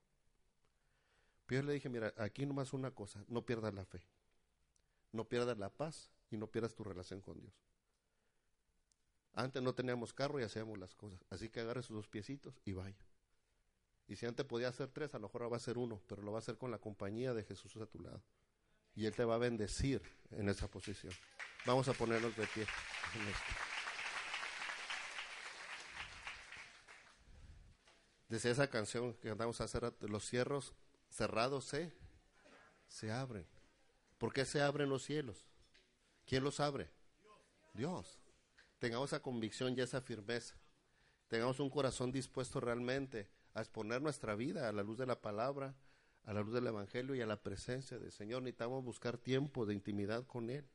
Pero 1.46 1.62
yo 1.62 1.68
le 1.68 1.74
dije, 1.74 1.90
mira, 1.90 2.14
aquí 2.18 2.46
nomás 2.46 2.74
una 2.74 2.92
cosa, 2.92 3.24
no 3.28 3.46
pierdas 3.46 3.74
la 3.74 3.86
fe, 3.86 4.02
no 5.12 5.28
pierdas 5.28 5.58
la 5.58 5.70
paz 5.70 6.13
y 6.34 6.38
no 6.38 6.48
pierdas 6.48 6.74
tu 6.74 6.84
relación 6.84 7.22
con 7.22 7.40
Dios. 7.40 7.54
Antes 9.34 9.62
no 9.62 9.74
teníamos 9.74 10.14
carro 10.14 10.40
y 10.40 10.44
hacíamos 10.44 10.78
las 10.78 10.96
cosas, 10.96 11.24
así 11.30 11.50
que 11.50 11.60
agarre 11.60 11.84
sus 11.84 11.96
dos 11.96 12.08
piecitos 12.08 12.60
y 12.66 12.74
vaya. 12.74 13.06
Y 14.08 14.16
si 14.16 14.26
antes 14.26 14.46
podía 14.46 14.68
hacer 14.68 14.90
tres, 14.90 15.14
a 15.16 15.18
lo 15.18 15.28
mejor 15.28 15.44
ahora 15.44 15.52
va 15.54 15.58
a 15.58 15.62
ser 15.62 15.78
uno, 15.78 16.02
pero 16.08 16.22
lo 16.22 16.32
va 16.32 16.40
a 16.40 16.42
hacer 16.42 16.58
con 16.58 16.72
la 16.72 16.78
compañía 16.78 17.34
de 17.34 17.44
Jesús 17.44 17.76
a 17.78 17.86
tu 17.86 18.00
lado. 18.00 18.22
Y 18.96 19.06
Él 19.06 19.16
te 19.16 19.26
va 19.26 19.36
a 19.36 19.40
bendecir 19.40 20.02
en 20.32 20.50
esa 20.50 20.68
posición. 20.68 21.14
Vamos 21.66 21.88
a 21.88 21.94
ponernos 21.94 22.36
de 22.36 22.46
pie. 22.48 22.68
Desde 28.28 28.52
esa 28.52 28.70
canción 28.70 29.14
que 29.16 29.30
andamos 29.30 29.62
a 29.62 29.64
hacer, 29.64 29.94
los 30.02 30.28
cierros 30.28 30.74
cerrados 31.10 31.66
se, 31.66 31.94
se 32.88 33.12
abren. 33.12 33.48
¿Por 34.18 34.34
qué 34.34 34.46
se 34.46 34.62
abren 34.62 34.90
los 34.90 35.04
cielos? 35.04 35.46
¿Quién 36.26 36.44
los 36.44 36.60
abre? 36.60 36.90
Dios. 37.74 38.20
Tengamos 38.80 39.10
esa 39.10 39.22
convicción 39.22 39.76
y 39.78 39.82
esa 39.82 40.02
firmeza. 40.02 40.56
Tengamos 41.28 41.60
un 41.60 41.70
corazón 41.70 42.12
dispuesto 42.12 42.60
realmente 42.60 43.30
a 43.54 43.62
exponer 43.62 44.02
nuestra 44.02 44.36
vida 44.36 44.68
a 44.68 44.72
la 44.72 44.84
luz 44.84 44.98
de 44.98 45.06
la 45.06 45.22
palabra, 45.22 45.76
a 46.26 46.34
la 46.34 46.42
luz 46.42 46.54
del 46.54 46.68
Evangelio 46.68 47.16
y 47.16 47.22
a 47.22 47.26
la 47.26 47.42
presencia 47.42 47.98
del 47.98 48.12
Señor. 48.12 48.44
Necesitamos 48.44 48.84
buscar 48.84 49.18
tiempo 49.18 49.66
de 49.66 49.74
intimidad 49.74 50.26
con 50.26 50.50
Él 50.50 50.66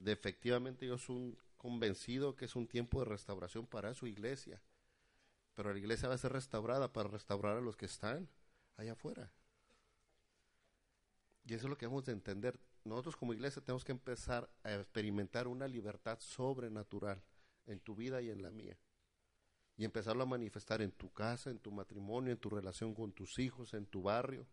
de 0.00 0.12
efectivamente 0.12 0.86
yo 0.86 0.98
soy 0.98 1.36
convencido 1.56 2.34
que 2.34 2.46
es 2.46 2.56
un 2.56 2.66
tiempo 2.66 3.00
de 3.00 3.04
restauración 3.04 3.66
para 3.66 3.94
su 3.94 4.06
iglesia. 4.06 4.60
Pero 5.54 5.72
la 5.72 5.78
iglesia 5.78 6.08
va 6.08 6.14
a 6.14 6.18
ser 6.18 6.32
restaurada 6.32 6.92
para 6.92 7.08
restaurar 7.08 7.58
a 7.58 7.60
los 7.60 7.76
que 7.76 7.84
están 7.84 8.28
allá 8.76 8.92
afuera. 8.92 9.30
Y 11.44 11.54
eso 11.54 11.66
es 11.66 11.70
lo 11.70 11.76
que 11.76 11.84
hemos 11.84 12.04
de 12.06 12.12
entender. 12.12 12.58
Nosotros 12.84 13.16
como 13.16 13.34
iglesia 13.34 13.62
tenemos 13.62 13.84
que 13.84 13.92
empezar 13.92 14.50
a 14.62 14.74
experimentar 14.74 15.46
una 15.46 15.68
libertad 15.68 16.18
sobrenatural 16.20 17.22
en 17.66 17.80
tu 17.80 17.94
vida 17.94 18.22
y 18.22 18.30
en 18.30 18.42
la 18.42 18.50
mía. 18.50 18.78
Y 19.76 19.84
empezarlo 19.84 20.22
a 20.22 20.26
manifestar 20.26 20.82
en 20.82 20.92
tu 20.92 21.12
casa, 21.12 21.50
en 21.50 21.58
tu 21.58 21.70
matrimonio, 21.70 22.32
en 22.32 22.38
tu 22.38 22.50
relación 22.50 22.94
con 22.94 23.12
tus 23.12 23.38
hijos, 23.38 23.74
en 23.74 23.86
tu 23.86 24.02
barrio, 24.02 24.46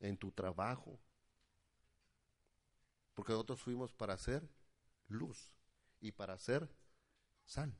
en 0.00 0.16
tu 0.16 0.32
trabajo, 0.32 0.98
porque 3.14 3.32
nosotros 3.32 3.62
fuimos 3.62 3.92
para 3.92 4.14
hacer 4.14 4.48
luz 5.08 5.52
y 6.00 6.12
para 6.12 6.34
hacer 6.34 6.68
sal. 7.44 7.72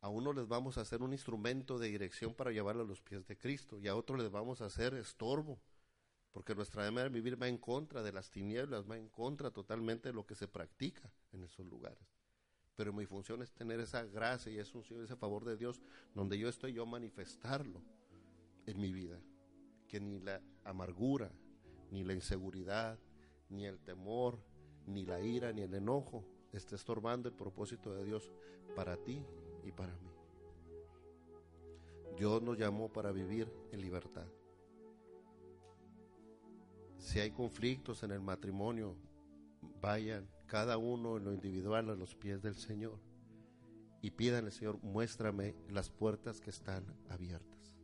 A 0.00 0.08
uno 0.08 0.32
les 0.32 0.46
vamos 0.46 0.78
a 0.78 0.82
hacer 0.82 1.02
un 1.02 1.12
instrumento 1.12 1.78
de 1.78 1.88
dirección 1.88 2.34
para 2.34 2.52
llevarlo 2.52 2.82
a 2.82 2.86
los 2.86 3.00
pies 3.00 3.26
de 3.26 3.36
Cristo 3.36 3.80
y 3.80 3.88
a 3.88 3.96
otros 3.96 4.20
les 4.20 4.30
vamos 4.30 4.60
a 4.60 4.66
hacer 4.66 4.94
estorbo, 4.94 5.58
porque 6.32 6.54
nuestra 6.54 6.82
manera 6.84 7.04
de 7.04 7.20
vivir 7.20 7.40
va 7.40 7.48
en 7.48 7.58
contra 7.58 8.02
de 8.02 8.12
las 8.12 8.30
tinieblas, 8.30 8.88
va 8.88 8.96
en 8.96 9.08
contra 9.08 9.50
totalmente 9.50 10.08
de 10.08 10.14
lo 10.14 10.26
que 10.26 10.34
se 10.34 10.48
practica 10.48 11.10
en 11.32 11.44
esos 11.44 11.66
lugares. 11.66 12.06
Pero 12.76 12.92
mi 12.92 13.06
función 13.06 13.42
es 13.42 13.50
tener 13.52 13.80
esa 13.80 14.04
gracia 14.04 14.52
y 14.52 14.58
ese 14.58 15.16
favor 15.16 15.44
de 15.44 15.56
Dios, 15.56 15.80
donde 16.14 16.38
yo 16.38 16.48
estoy 16.48 16.74
yo 16.74 16.86
manifestarlo 16.86 17.82
en 18.66 18.80
mi 18.80 18.92
vida. 18.92 19.18
Que 19.88 19.98
ni 19.98 20.20
la 20.20 20.40
amargura, 20.64 21.32
ni 21.90 22.04
la 22.04 22.12
inseguridad, 22.12 22.98
ni 23.48 23.66
el 23.66 23.80
temor, 23.80 24.38
ni 24.86 25.04
la 25.04 25.20
ira, 25.20 25.52
ni 25.52 25.62
el 25.62 25.74
enojo 25.74 26.24
esté 26.52 26.76
estorbando 26.76 27.28
el 27.28 27.34
propósito 27.34 27.94
de 27.94 28.04
Dios 28.04 28.30
para 28.76 28.96
ti 28.96 29.24
y 29.64 29.72
para 29.72 29.94
mí. 29.96 30.10
Dios 32.16 32.42
nos 32.42 32.58
llamó 32.58 32.92
para 32.92 33.12
vivir 33.12 33.52
en 33.72 33.80
libertad. 33.80 34.26
Si 37.08 37.20
hay 37.20 37.30
conflictos 37.30 38.02
en 38.02 38.10
el 38.10 38.20
matrimonio, 38.20 38.94
vayan 39.80 40.28
cada 40.44 40.76
uno 40.76 41.16
en 41.16 41.24
lo 41.24 41.32
individual 41.32 41.88
a 41.88 41.94
los 41.94 42.14
pies 42.14 42.42
del 42.42 42.54
Señor 42.54 43.00
y 44.02 44.10
pidan 44.10 44.44
al 44.44 44.52
Señor, 44.52 44.78
muéstrame 44.82 45.54
las 45.70 45.88
puertas 45.88 46.38
que 46.38 46.50
están 46.50 46.84
abiertas. 47.08 47.74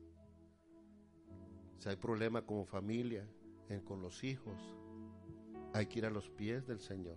Si 1.79 1.89
hay 1.89 1.97
problema 1.97 2.45
como 2.45 2.67
familia, 2.67 3.27
con 3.87 4.03
los 4.03 4.25
hijos, 4.25 4.61
hay 5.73 5.87
que 5.87 6.01
ir 6.01 6.05
a 6.05 6.11
los 6.11 6.29
pies 6.29 6.67
del 6.67 6.81
Señor. 6.81 7.17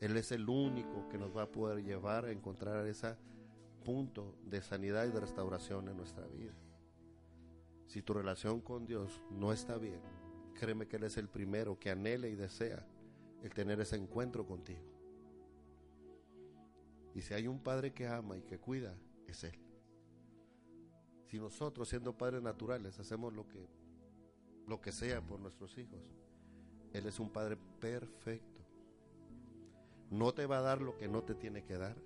Él 0.00 0.16
es 0.16 0.32
el 0.32 0.48
único 0.48 1.10
que 1.10 1.18
nos 1.18 1.36
va 1.36 1.42
a 1.42 1.52
poder 1.52 1.84
llevar 1.84 2.24
a 2.24 2.32
encontrar 2.32 2.86
ese 2.86 3.16
punto 3.84 4.34
de 4.46 4.62
sanidad 4.62 5.06
y 5.06 5.10
de 5.10 5.20
restauración 5.20 5.90
en 5.90 5.96
nuestra 5.98 6.26
vida. 6.26 6.54
Si 7.84 8.00
tu 8.00 8.14
relación 8.14 8.62
con 8.62 8.86
Dios 8.86 9.20
no 9.30 9.52
está 9.52 9.76
bien, 9.76 10.00
créeme 10.54 10.86
que 10.86 10.96
Él 10.96 11.04
es 11.04 11.16
el 11.16 11.28
primero 11.28 11.78
que 11.78 11.90
anhela 11.90 12.28
y 12.28 12.34
desea 12.34 12.86
el 13.42 13.52
tener 13.52 13.80
ese 13.80 13.96
encuentro 13.96 14.46
contigo. 14.46 14.82
Y 17.14 17.20
si 17.20 17.34
hay 17.34 17.48
un 17.48 17.60
padre 17.60 17.92
que 17.92 18.06
ama 18.06 18.36
y 18.36 18.42
que 18.42 18.58
cuida, 18.58 18.94
es 19.26 19.44
Él. 19.44 19.58
Si 21.26 21.38
nosotros, 21.38 21.88
siendo 21.88 22.16
padres 22.16 22.42
naturales, 22.42 22.98
hacemos 22.98 23.32
lo 23.32 23.46
que, 23.48 23.68
lo 24.66 24.80
que 24.80 24.92
sea 24.92 25.20
por 25.20 25.40
nuestros 25.40 25.76
hijos, 25.78 26.00
Él 26.92 27.06
es 27.06 27.18
un 27.20 27.30
padre 27.30 27.56
perfecto. 27.80 28.62
No 30.10 30.32
te 30.32 30.46
va 30.46 30.58
a 30.58 30.62
dar 30.62 30.80
lo 30.80 30.96
que 30.96 31.08
no 31.08 31.22
te 31.22 31.34
tiene 31.34 31.64
que 31.64 31.76
dar 31.76 31.96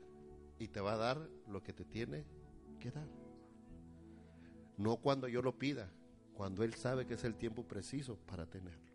y 0.59 0.69
te 0.69 0.81
va 0.81 0.95
a 0.95 0.97
dar 0.97 1.29
lo 1.47 1.63
que 1.63 1.73
te 1.73 1.85
tiene 1.85 2.25
que 2.81 2.91
dar. 2.91 3.09
No 4.77 4.97
cuando 4.97 5.29
yo 5.29 5.43
lo 5.43 5.57
pida, 5.59 5.89
cuando 6.43 6.65
Él 6.65 6.75
sabe 6.75 7.07
que 7.07 7.15
es 7.15 7.23
el 7.23 7.37
tiempo 7.37 7.63
preciso 7.63 8.17
para 8.27 8.47
tenerlo. 8.47 8.91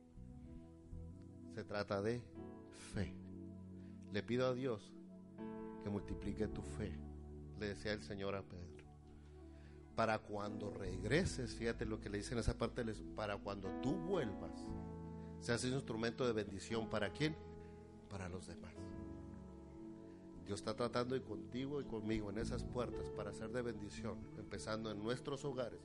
Se 1.56 1.64
trata 1.64 2.02
de 2.02 2.22
fe. 2.94 3.14
Le 4.12 4.22
pido 4.22 4.48
a 4.48 4.54
Dios 4.54 4.92
que 5.82 5.90
multiplique 5.90 6.50
tu 6.50 6.62
fe, 6.62 6.92
le 7.58 7.70
decía 7.70 7.94
el 7.94 8.04
Señor 8.04 8.36
a 8.36 8.42
Pedro. 8.42 8.86
Para 9.96 10.20
cuando 10.20 10.72
regreses, 10.72 11.56
fíjate 11.56 11.86
lo 11.86 12.02
que 12.02 12.10
le 12.10 12.18
dice 12.18 12.34
en 12.34 12.40
esa 12.42 12.58
parte, 12.58 12.84
para 13.16 13.38
cuando 13.38 13.70
tú 13.82 13.96
vuelvas, 13.96 14.66
seas 15.40 15.64
un 15.64 15.76
instrumento 15.76 16.28
de 16.28 16.34
bendición. 16.34 16.90
¿Para 16.90 17.14
quién? 17.14 17.34
Para 18.10 18.28
los 18.28 18.46
demás. 18.46 18.74
Dios 20.46 20.60
está 20.60 20.76
tratando 20.76 21.16
y 21.16 21.22
contigo 21.22 21.80
y 21.80 21.86
conmigo 21.86 22.30
en 22.30 22.40
esas 22.40 22.66
puertas 22.66 23.10
para 23.12 23.32
ser 23.32 23.52
de 23.52 23.62
bendición, 23.62 24.18
empezando 24.38 24.92
en 24.92 25.02
nuestros 25.02 25.46
hogares, 25.46 25.80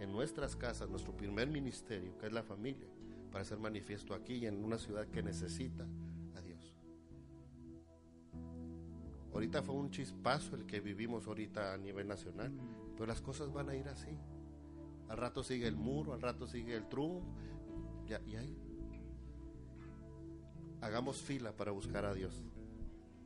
en 0.00 0.12
nuestras 0.12 0.56
casas, 0.56 0.88
nuestro 0.88 1.16
primer 1.16 1.48
ministerio, 1.48 2.16
que 2.18 2.26
es 2.26 2.32
la 2.32 2.42
familia, 2.42 2.88
para 3.30 3.44
ser 3.44 3.58
manifiesto 3.58 4.14
aquí 4.14 4.34
y 4.34 4.46
en 4.46 4.64
una 4.64 4.78
ciudad 4.78 5.06
que 5.06 5.22
necesita 5.22 5.86
a 6.36 6.40
Dios. 6.40 6.74
Ahorita 9.32 9.62
fue 9.62 9.74
un 9.74 9.90
chispazo 9.90 10.54
el 10.56 10.66
que 10.66 10.80
vivimos 10.80 11.26
ahorita 11.26 11.74
a 11.74 11.76
nivel 11.76 12.06
nacional, 12.06 12.52
pero 12.94 13.06
las 13.06 13.20
cosas 13.20 13.52
van 13.52 13.68
a 13.68 13.74
ir 13.74 13.88
así. 13.88 14.16
Al 15.08 15.18
rato 15.18 15.42
sigue 15.42 15.66
el 15.66 15.76
muro, 15.76 16.14
al 16.14 16.22
rato 16.22 16.46
sigue 16.46 16.76
el 16.76 16.88
Trump, 16.88 17.24
y 18.06 18.36
ahí. 18.36 18.56
Hagamos 20.80 21.22
fila 21.22 21.52
para 21.52 21.70
buscar 21.70 22.04
a 22.04 22.14
Dios. 22.14 22.42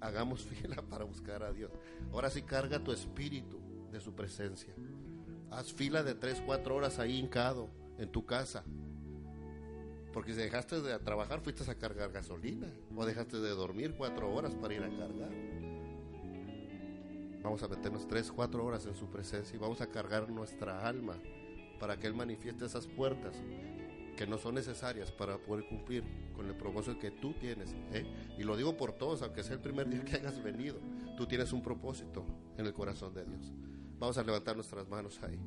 Hagamos 0.01 0.43
fila 0.45 0.83
para 0.83 1.05
buscar 1.05 1.43
a 1.43 1.53
Dios. 1.53 1.73
Ahora 2.13 2.31
sí 2.31 2.43
carga 2.43 2.83
tu 2.83 2.93
espíritu 2.93 3.59
de 3.91 4.01
su 4.01 4.15
presencia. 4.15 4.75
Haz 5.51 5.73
fila 5.73 6.03
de 6.03 6.15
3, 6.15 6.43
4 6.45 6.75
horas 6.75 6.99
ahí 6.99 7.19
hincado 7.19 7.69
en 7.99 8.11
tu 8.11 8.27
casa. 8.27 8.65
Porque 10.13 10.35
si 10.35 10.41
dejaste 10.41 10.81
de 10.81 10.99
trabajar, 10.99 11.41
fuiste 11.41 11.69
a 11.71 11.75
cargar 11.75 12.11
gasolina. 12.13 12.67
O 12.97 13.05
dejaste 13.05 13.39
de 13.39 13.51
dormir 13.51 13.95
4 13.97 14.35
horas 14.35 14.55
para 14.55 14.75
ir 14.75 14.83
a 14.83 14.89
cargar. 14.89 15.31
Vamos 17.43 17.63
a 17.63 17.69
meternos 17.69 18.07
3, 18.07 18.33
4 18.33 18.65
horas 18.65 18.87
en 18.87 18.95
su 18.95 19.09
presencia 19.09 19.55
y 19.57 19.59
vamos 19.59 19.81
a 19.81 19.87
cargar 19.87 20.29
nuestra 20.29 20.87
alma 20.87 21.17
para 21.79 21.99
que 21.99 22.07
Él 22.07 22.15
manifieste 22.15 22.67
esas 22.67 22.87
puertas 22.87 23.37
que 24.17 24.27
no 24.27 24.37
son 24.37 24.57
necesarias 24.57 25.13
para 25.13 25.39
poder 25.39 25.69
cumplir 25.69 26.03
con 26.35 26.47
el 26.49 26.57
propósito 26.57 26.99
que 26.99 27.13
tú 27.13 27.35
tienes. 27.35 27.77
¿eh? 27.93 28.05
Y 28.37 28.43
lo 28.43 28.57
digo 28.57 28.77
por 28.77 28.93
todos, 28.93 29.23
aunque 29.23 29.45
sea 29.45 29.55
el 29.55 29.61
primer 29.61 29.89
día 29.89 30.05
que 30.05 30.17
hayas 30.17 30.43
venido, 30.43 30.81
tú 31.17 31.27
tienes 31.27 31.53
un 31.53 31.63
propósito 31.63 32.27
en 32.57 32.67
el 32.67 32.73
corazón 32.73 33.15
de 33.15 33.25
Dios. 33.25 33.53
Vamos 33.99 34.17
a 34.19 34.23
levantar 34.23 34.55
nuestras 34.55 34.89
manos 34.89 35.21
ahí. 35.23 35.39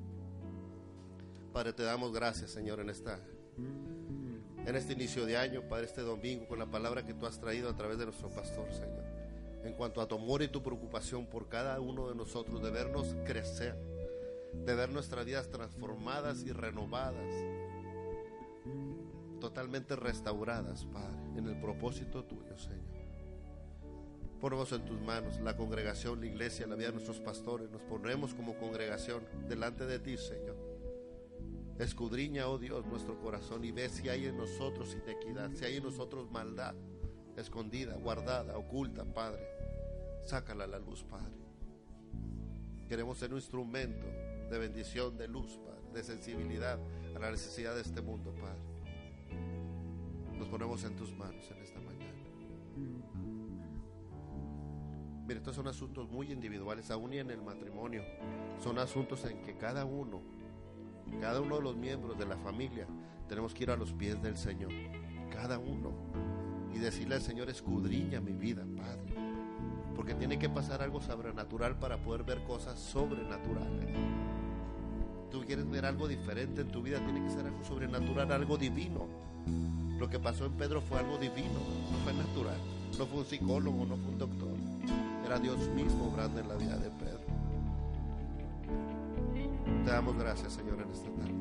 Padre, 1.54 1.74
te 1.74 1.84
damos 1.84 2.14
gracias, 2.14 2.52
Señor, 2.52 2.80
en 2.80 2.90
esta 2.90 3.20
en 4.66 4.76
este 4.76 4.94
inicio 4.94 5.26
de 5.26 5.38
año, 5.38 5.64
Padre, 5.68 5.86
este 5.86 6.02
domingo, 6.02 6.48
con 6.48 6.60
la 6.60 6.68
palabra 6.68 7.04
que 7.04 7.14
tú 7.14 7.26
has 7.26 7.40
traído 7.40 7.70
a 7.70 7.76
través 7.76 7.98
de 7.98 8.06
nuestro 8.06 8.30
pastor, 8.30 8.72
Señor. 8.72 9.04
En 9.64 9.74
cuanto 9.74 10.02
a 10.02 10.08
tu 10.08 10.16
amor 10.16 10.42
y 10.44 10.48
tu 10.48 10.62
preocupación 10.62 11.26
por 11.26 11.50
cada 11.50 11.80
uno 11.80 12.10
de 12.10 12.16
nosotros, 12.16 12.62
de 12.62 12.70
vernos 12.70 13.16
crecer, 13.26 13.76
de 14.54 14.76
ver 14.76 14.90
nuestras 14.90 15.26
vidas 15.26 15.50
transformadas 15.50 16.44
y 16.44 16.52
renovadas, 16.52 17.34
totalmente 19.40 19.96
restauradas, 19.96 20.86
Padre, 20.86 21.18
en 21.38 21.48
el 21.48 21.60
propósito 21.60 22.24
tuyo, 22.24 22.58
Señor. 22.58 23.01
Ponemos 24.42 24.72
en 24.72 24.84
tus 24.84 25.00
manos 25.00 25.40
la 25.40 25.56
congregación, 25.56 26.20
la 26.20 26.26
iglesia, 26.26 26.68
la 26.68 26.76
vida 26.76 26.88
de 26.88 26.94
nuestros 26.94 27.20
pastores. 27.20 27.70
Nos 27.70 27.82
ponemos 27.84 28.34
como 28.34 28.58
congregación 28.58 29.24
delante 29.48 29.86
de 29.86 30.00
ti, 30.00 30.18
Señor. 30.18 30.58
Escudriña, 31.78 32.48
oh 32.48 32.58
Dios, 32.58 32.86
nuestro 32.88 33.20
corazón 33.20 33.64
y 33.64 33.72
ve 33.72 33.88
si 33.90 34.10
hay 34.10 34.26
en 34.26 34.38
nosotros 34.38 34.96
inequidad, 34.96 35.52
si 35.54 35.66
hay 35.66 35.78
en 35.78 35.84
nosotros 35.84 36.30
maldad, 36.32 36.76
escondida, 37.38 37.96
guardada, 37.96 38.58
oculta, 38.58 39.06
Padre. 39.06 39.48
Sácala 40.26 40.66
a 40.66 40.68
la 40.68 40.80
luz, 40.80 41.04
Padre. 41.04 41.38
Queremos 42.90 43.18
ser 43.18 43.32
un 43.32 43.38
instrumento 43.38 44.08
de 44.50 44.58
bendición, 44.58 45.18
de 45.18 45.28
luz, 45.28 45.60
de 45.94 46.04
sensibilidad 46.04 46.80
a 47.16 47.20
la 47.20 47.32
necesidad 47.32 47.76
de 47.76 47.82
este 47.82 48.02
mundo, 48.02 48.34
Padre 48.34 48.72
nos 50.42 50.50
ponemos 50.50 50.84
en 50.84 50.96
tus 50.96 51.16
manos 51.16 51.52
en 51.52 51.62
esta 51.62 51.80
mañana. 51.80 52.18
Estos 55.38 55.56
son 55.56 55.68
asuntos 55.68 56.10
muy 56.10 56.32
individuales, 56.32 56.92
aún 56.92 57.14
y 57.14 57.20
en 57.20 57.32
el 57.32 57.42
matrimonio. 57.42 58.04
Son 58.62 58.78
asuntos 58.80 59.24
en 59.26 59.42
que 59.42 59.56
cada 59.58 59.86
uno, 59.86 60.22
cada 61.20 61.42
uno 61.42 61.56
de 61.56 61.62
los 61.62 61.76
miembros 61.76 62.18
de 62.18 62.26
la 62.26 62.38
familia, 62.38 62.86
tenemos 63.28 63.54
que 63.54 63.64
ir 63.64 63.72
a 63.72 63.78
los 63.78 63.94
pies 63.94 64.22
del 64.22 64.38
Señor. 64.38 64.72
Cada 65.32 65.58
uno. 65.58 65.92
Y 66.74 66.80
decirle 66.80 67.16
al 67.16 67.22
Señor, 67.22 67.50
escudriña 67.50 68.22
mi 68.22 68.34
vida, 68.34 68.66
Padre. 68.78 69.16
Porque 69.96 70.16
tiene 70.16 70.38
que 70.40 70.50
pasar 70.50 70.82
algo 70.82 71.02
sobrenatural 71.02 71.78
para 71.80 71.98
poder 71.98 72.24
ver 72.24 72.44
cosas 72.44 72.80
sobrenaturales. 72.80 73.96
Tú 75.30 75.42
quieres 75.46 75.70
ver 75.70 75.86
algo 75.86 76.08
diferente 76.08 76.62
en 76.62 76.68
tu 76.68 76.82
vida, 76.82 77.00
tiene 77.00 77.24
que 77.24 77.30
ser 77.30 77.46
algo 77.46 77.64
sobrenatural, 77.64 78.32
algo 78.32 78.58
divino. 78.58 79.08
Lo 79.98 80.10
que 80.10 80.20
pasó 80.20 80.46
en 80.46 80.54
Pedro 80.54 80.82
fue 80.82 81.00
algo 81.00 81.18
divino, 81.18 81.60
no 81.92 81.98
fue 82.04 82.14
natural. 82.14 82.58
No 82.98 83.06
fue 83.06 83.20
un 83.20 83.26
psicólogo, 83.26 83.86
no 83.86 83.96
fue 83.96 84.12
un 84.12 84.18
doctor. 84.18 84.71
Era 85.32 85.40
Dios 85.40 85.70
mismo 85.70 86.08
obrando 86.08 86.42
en 86.42 86.50
la 86.50 86.56
vida 86.56 86.76
de 86.76 86.90
Pedro. 86.90 87.22
Te 89.86 89.90
damos 89.90 90.18
gracias, 90.18 90.52
Señor, 90.52 90.82
en 90.82 90.92
esta 90.92 91.10
tarde. 91.10 91.34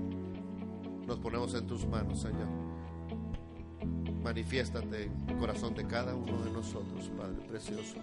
Nos 1.09 1.19
ponemos 1.19 1.53
en 1.55 1.67
tus 1.67 1.85
manos, 1.89 2.21
Señor. 2.21 2.47
Manifiéstate 4.23 5.07
en 5.07 5.31
el 5.31 5.39
corazón 5.39 5.75
de 5.75 5.89
cada 5.89 6.15
uno 6.15 6.41
de 6.41 6.53
nosotros, 6.53 7.11
Padre 7.19 7.43
precioso. 7.49 7.97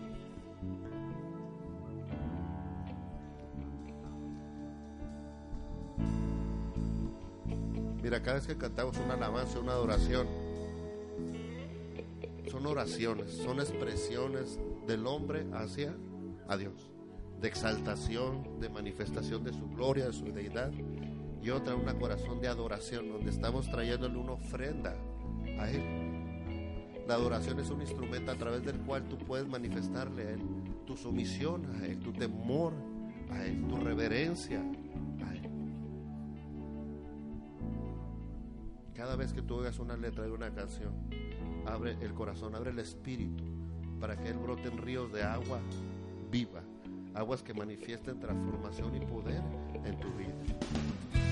Mira, 8.04 8.22
cada 8.22 8.36
vez 8.36 8.48
que 8.48 8.58
cantamos 8.58 8.98
una 8.98 9.14
alabanza, 9.14 9.58
una 9.58 9.72
adoración, 9.72 10.28
son 12.52 12.66
oraciones, 12.66 13.32
son 13.38 13.62
expresiones 13.62 14.60
del 14.88 15.06
hombre 15.06 15.46
hacia 15.54 15.94
a 16.48 16.58
Dios, 16.58 16.90
de 17.42 17.48
exaltación, 17.48 18.60
de 18.60 18.70
manifestación 18.70 19.44
de 19.44 19.54
su 19.54 19.68
gloria, 19.70 20.08
de 20.08 20.14
su 20.14 20.26
deidad, 20.26 20.72
y 21.42 21.50
otra 21.50 21.76
una 21.76 21.94
corazón 21.94 22.42
de 22.42 22.48
adoración, 22.48 23.10
donde 23.10 23.30
estamos 23.30 23.70
trayéndole 23.70 24.18
una 24.18 24.34
ofrenda 24.34 24.96
a 25.60 25.70
Él. 25.70 27.04
La 27.08 27.14
adoración 27.16 27.60
es 27.60 27.70
un 27.70 27.82
instrumento 27.82 28.32
a 28.32 28.36
través 28.36 28.64
del 28.64 28.80
cual 28.80 29.08
tú 29.08 29.18
puedes 29.18 29.48
manifestarle 29.48 30.24
a 30.24 30.32
Él 30.32 30.42
tu 30.86 30.96
sumisión 30.96 31.66
a 31.76 31.86
Él, 31.86 32.00
tu 32.00 32.14
temor 32.14 32.74
a 33.30 33.46
Él, 33.46 33.68
tu 33.68 33.76
reverencia 33.78 34.60
a 34.60 35.36
Él. 35.36 35.52
Cada 38.94 39.16
vez 39.16 39.34
que 39.34 39.42
tú 39.42 39.56
oigas 39.56 39.80
una 39.80 39.96
letra 39.96 40.24
de 40.24 40.32
una 40.32 40.52
canción, 40.54 40.94
abre 41.66 41.98
el 42.02 42.14
corazón, 42.14 42.56
abre 42.56 42.72
el 42.72 42.80
espíritu 42.80 43.44
para 44.00 44.16
que 44.16 44.30
Él 44.30 44.38
brote 44.38 44.68
en 44.68 44.78
ríos 44.78 45.12
de 45.12 45.24
agua 45.24 45.60
viva 46.32 46.62
aguas 47.18 47.42
que 47.42 47.54
manifiesten 47.54 48.20
transformación 48.20 48.96
y 48.96 49.00
poder 49.00 49.42
en 49.86 50.00
tu 50.00 50.08
vida. 50.14 51.27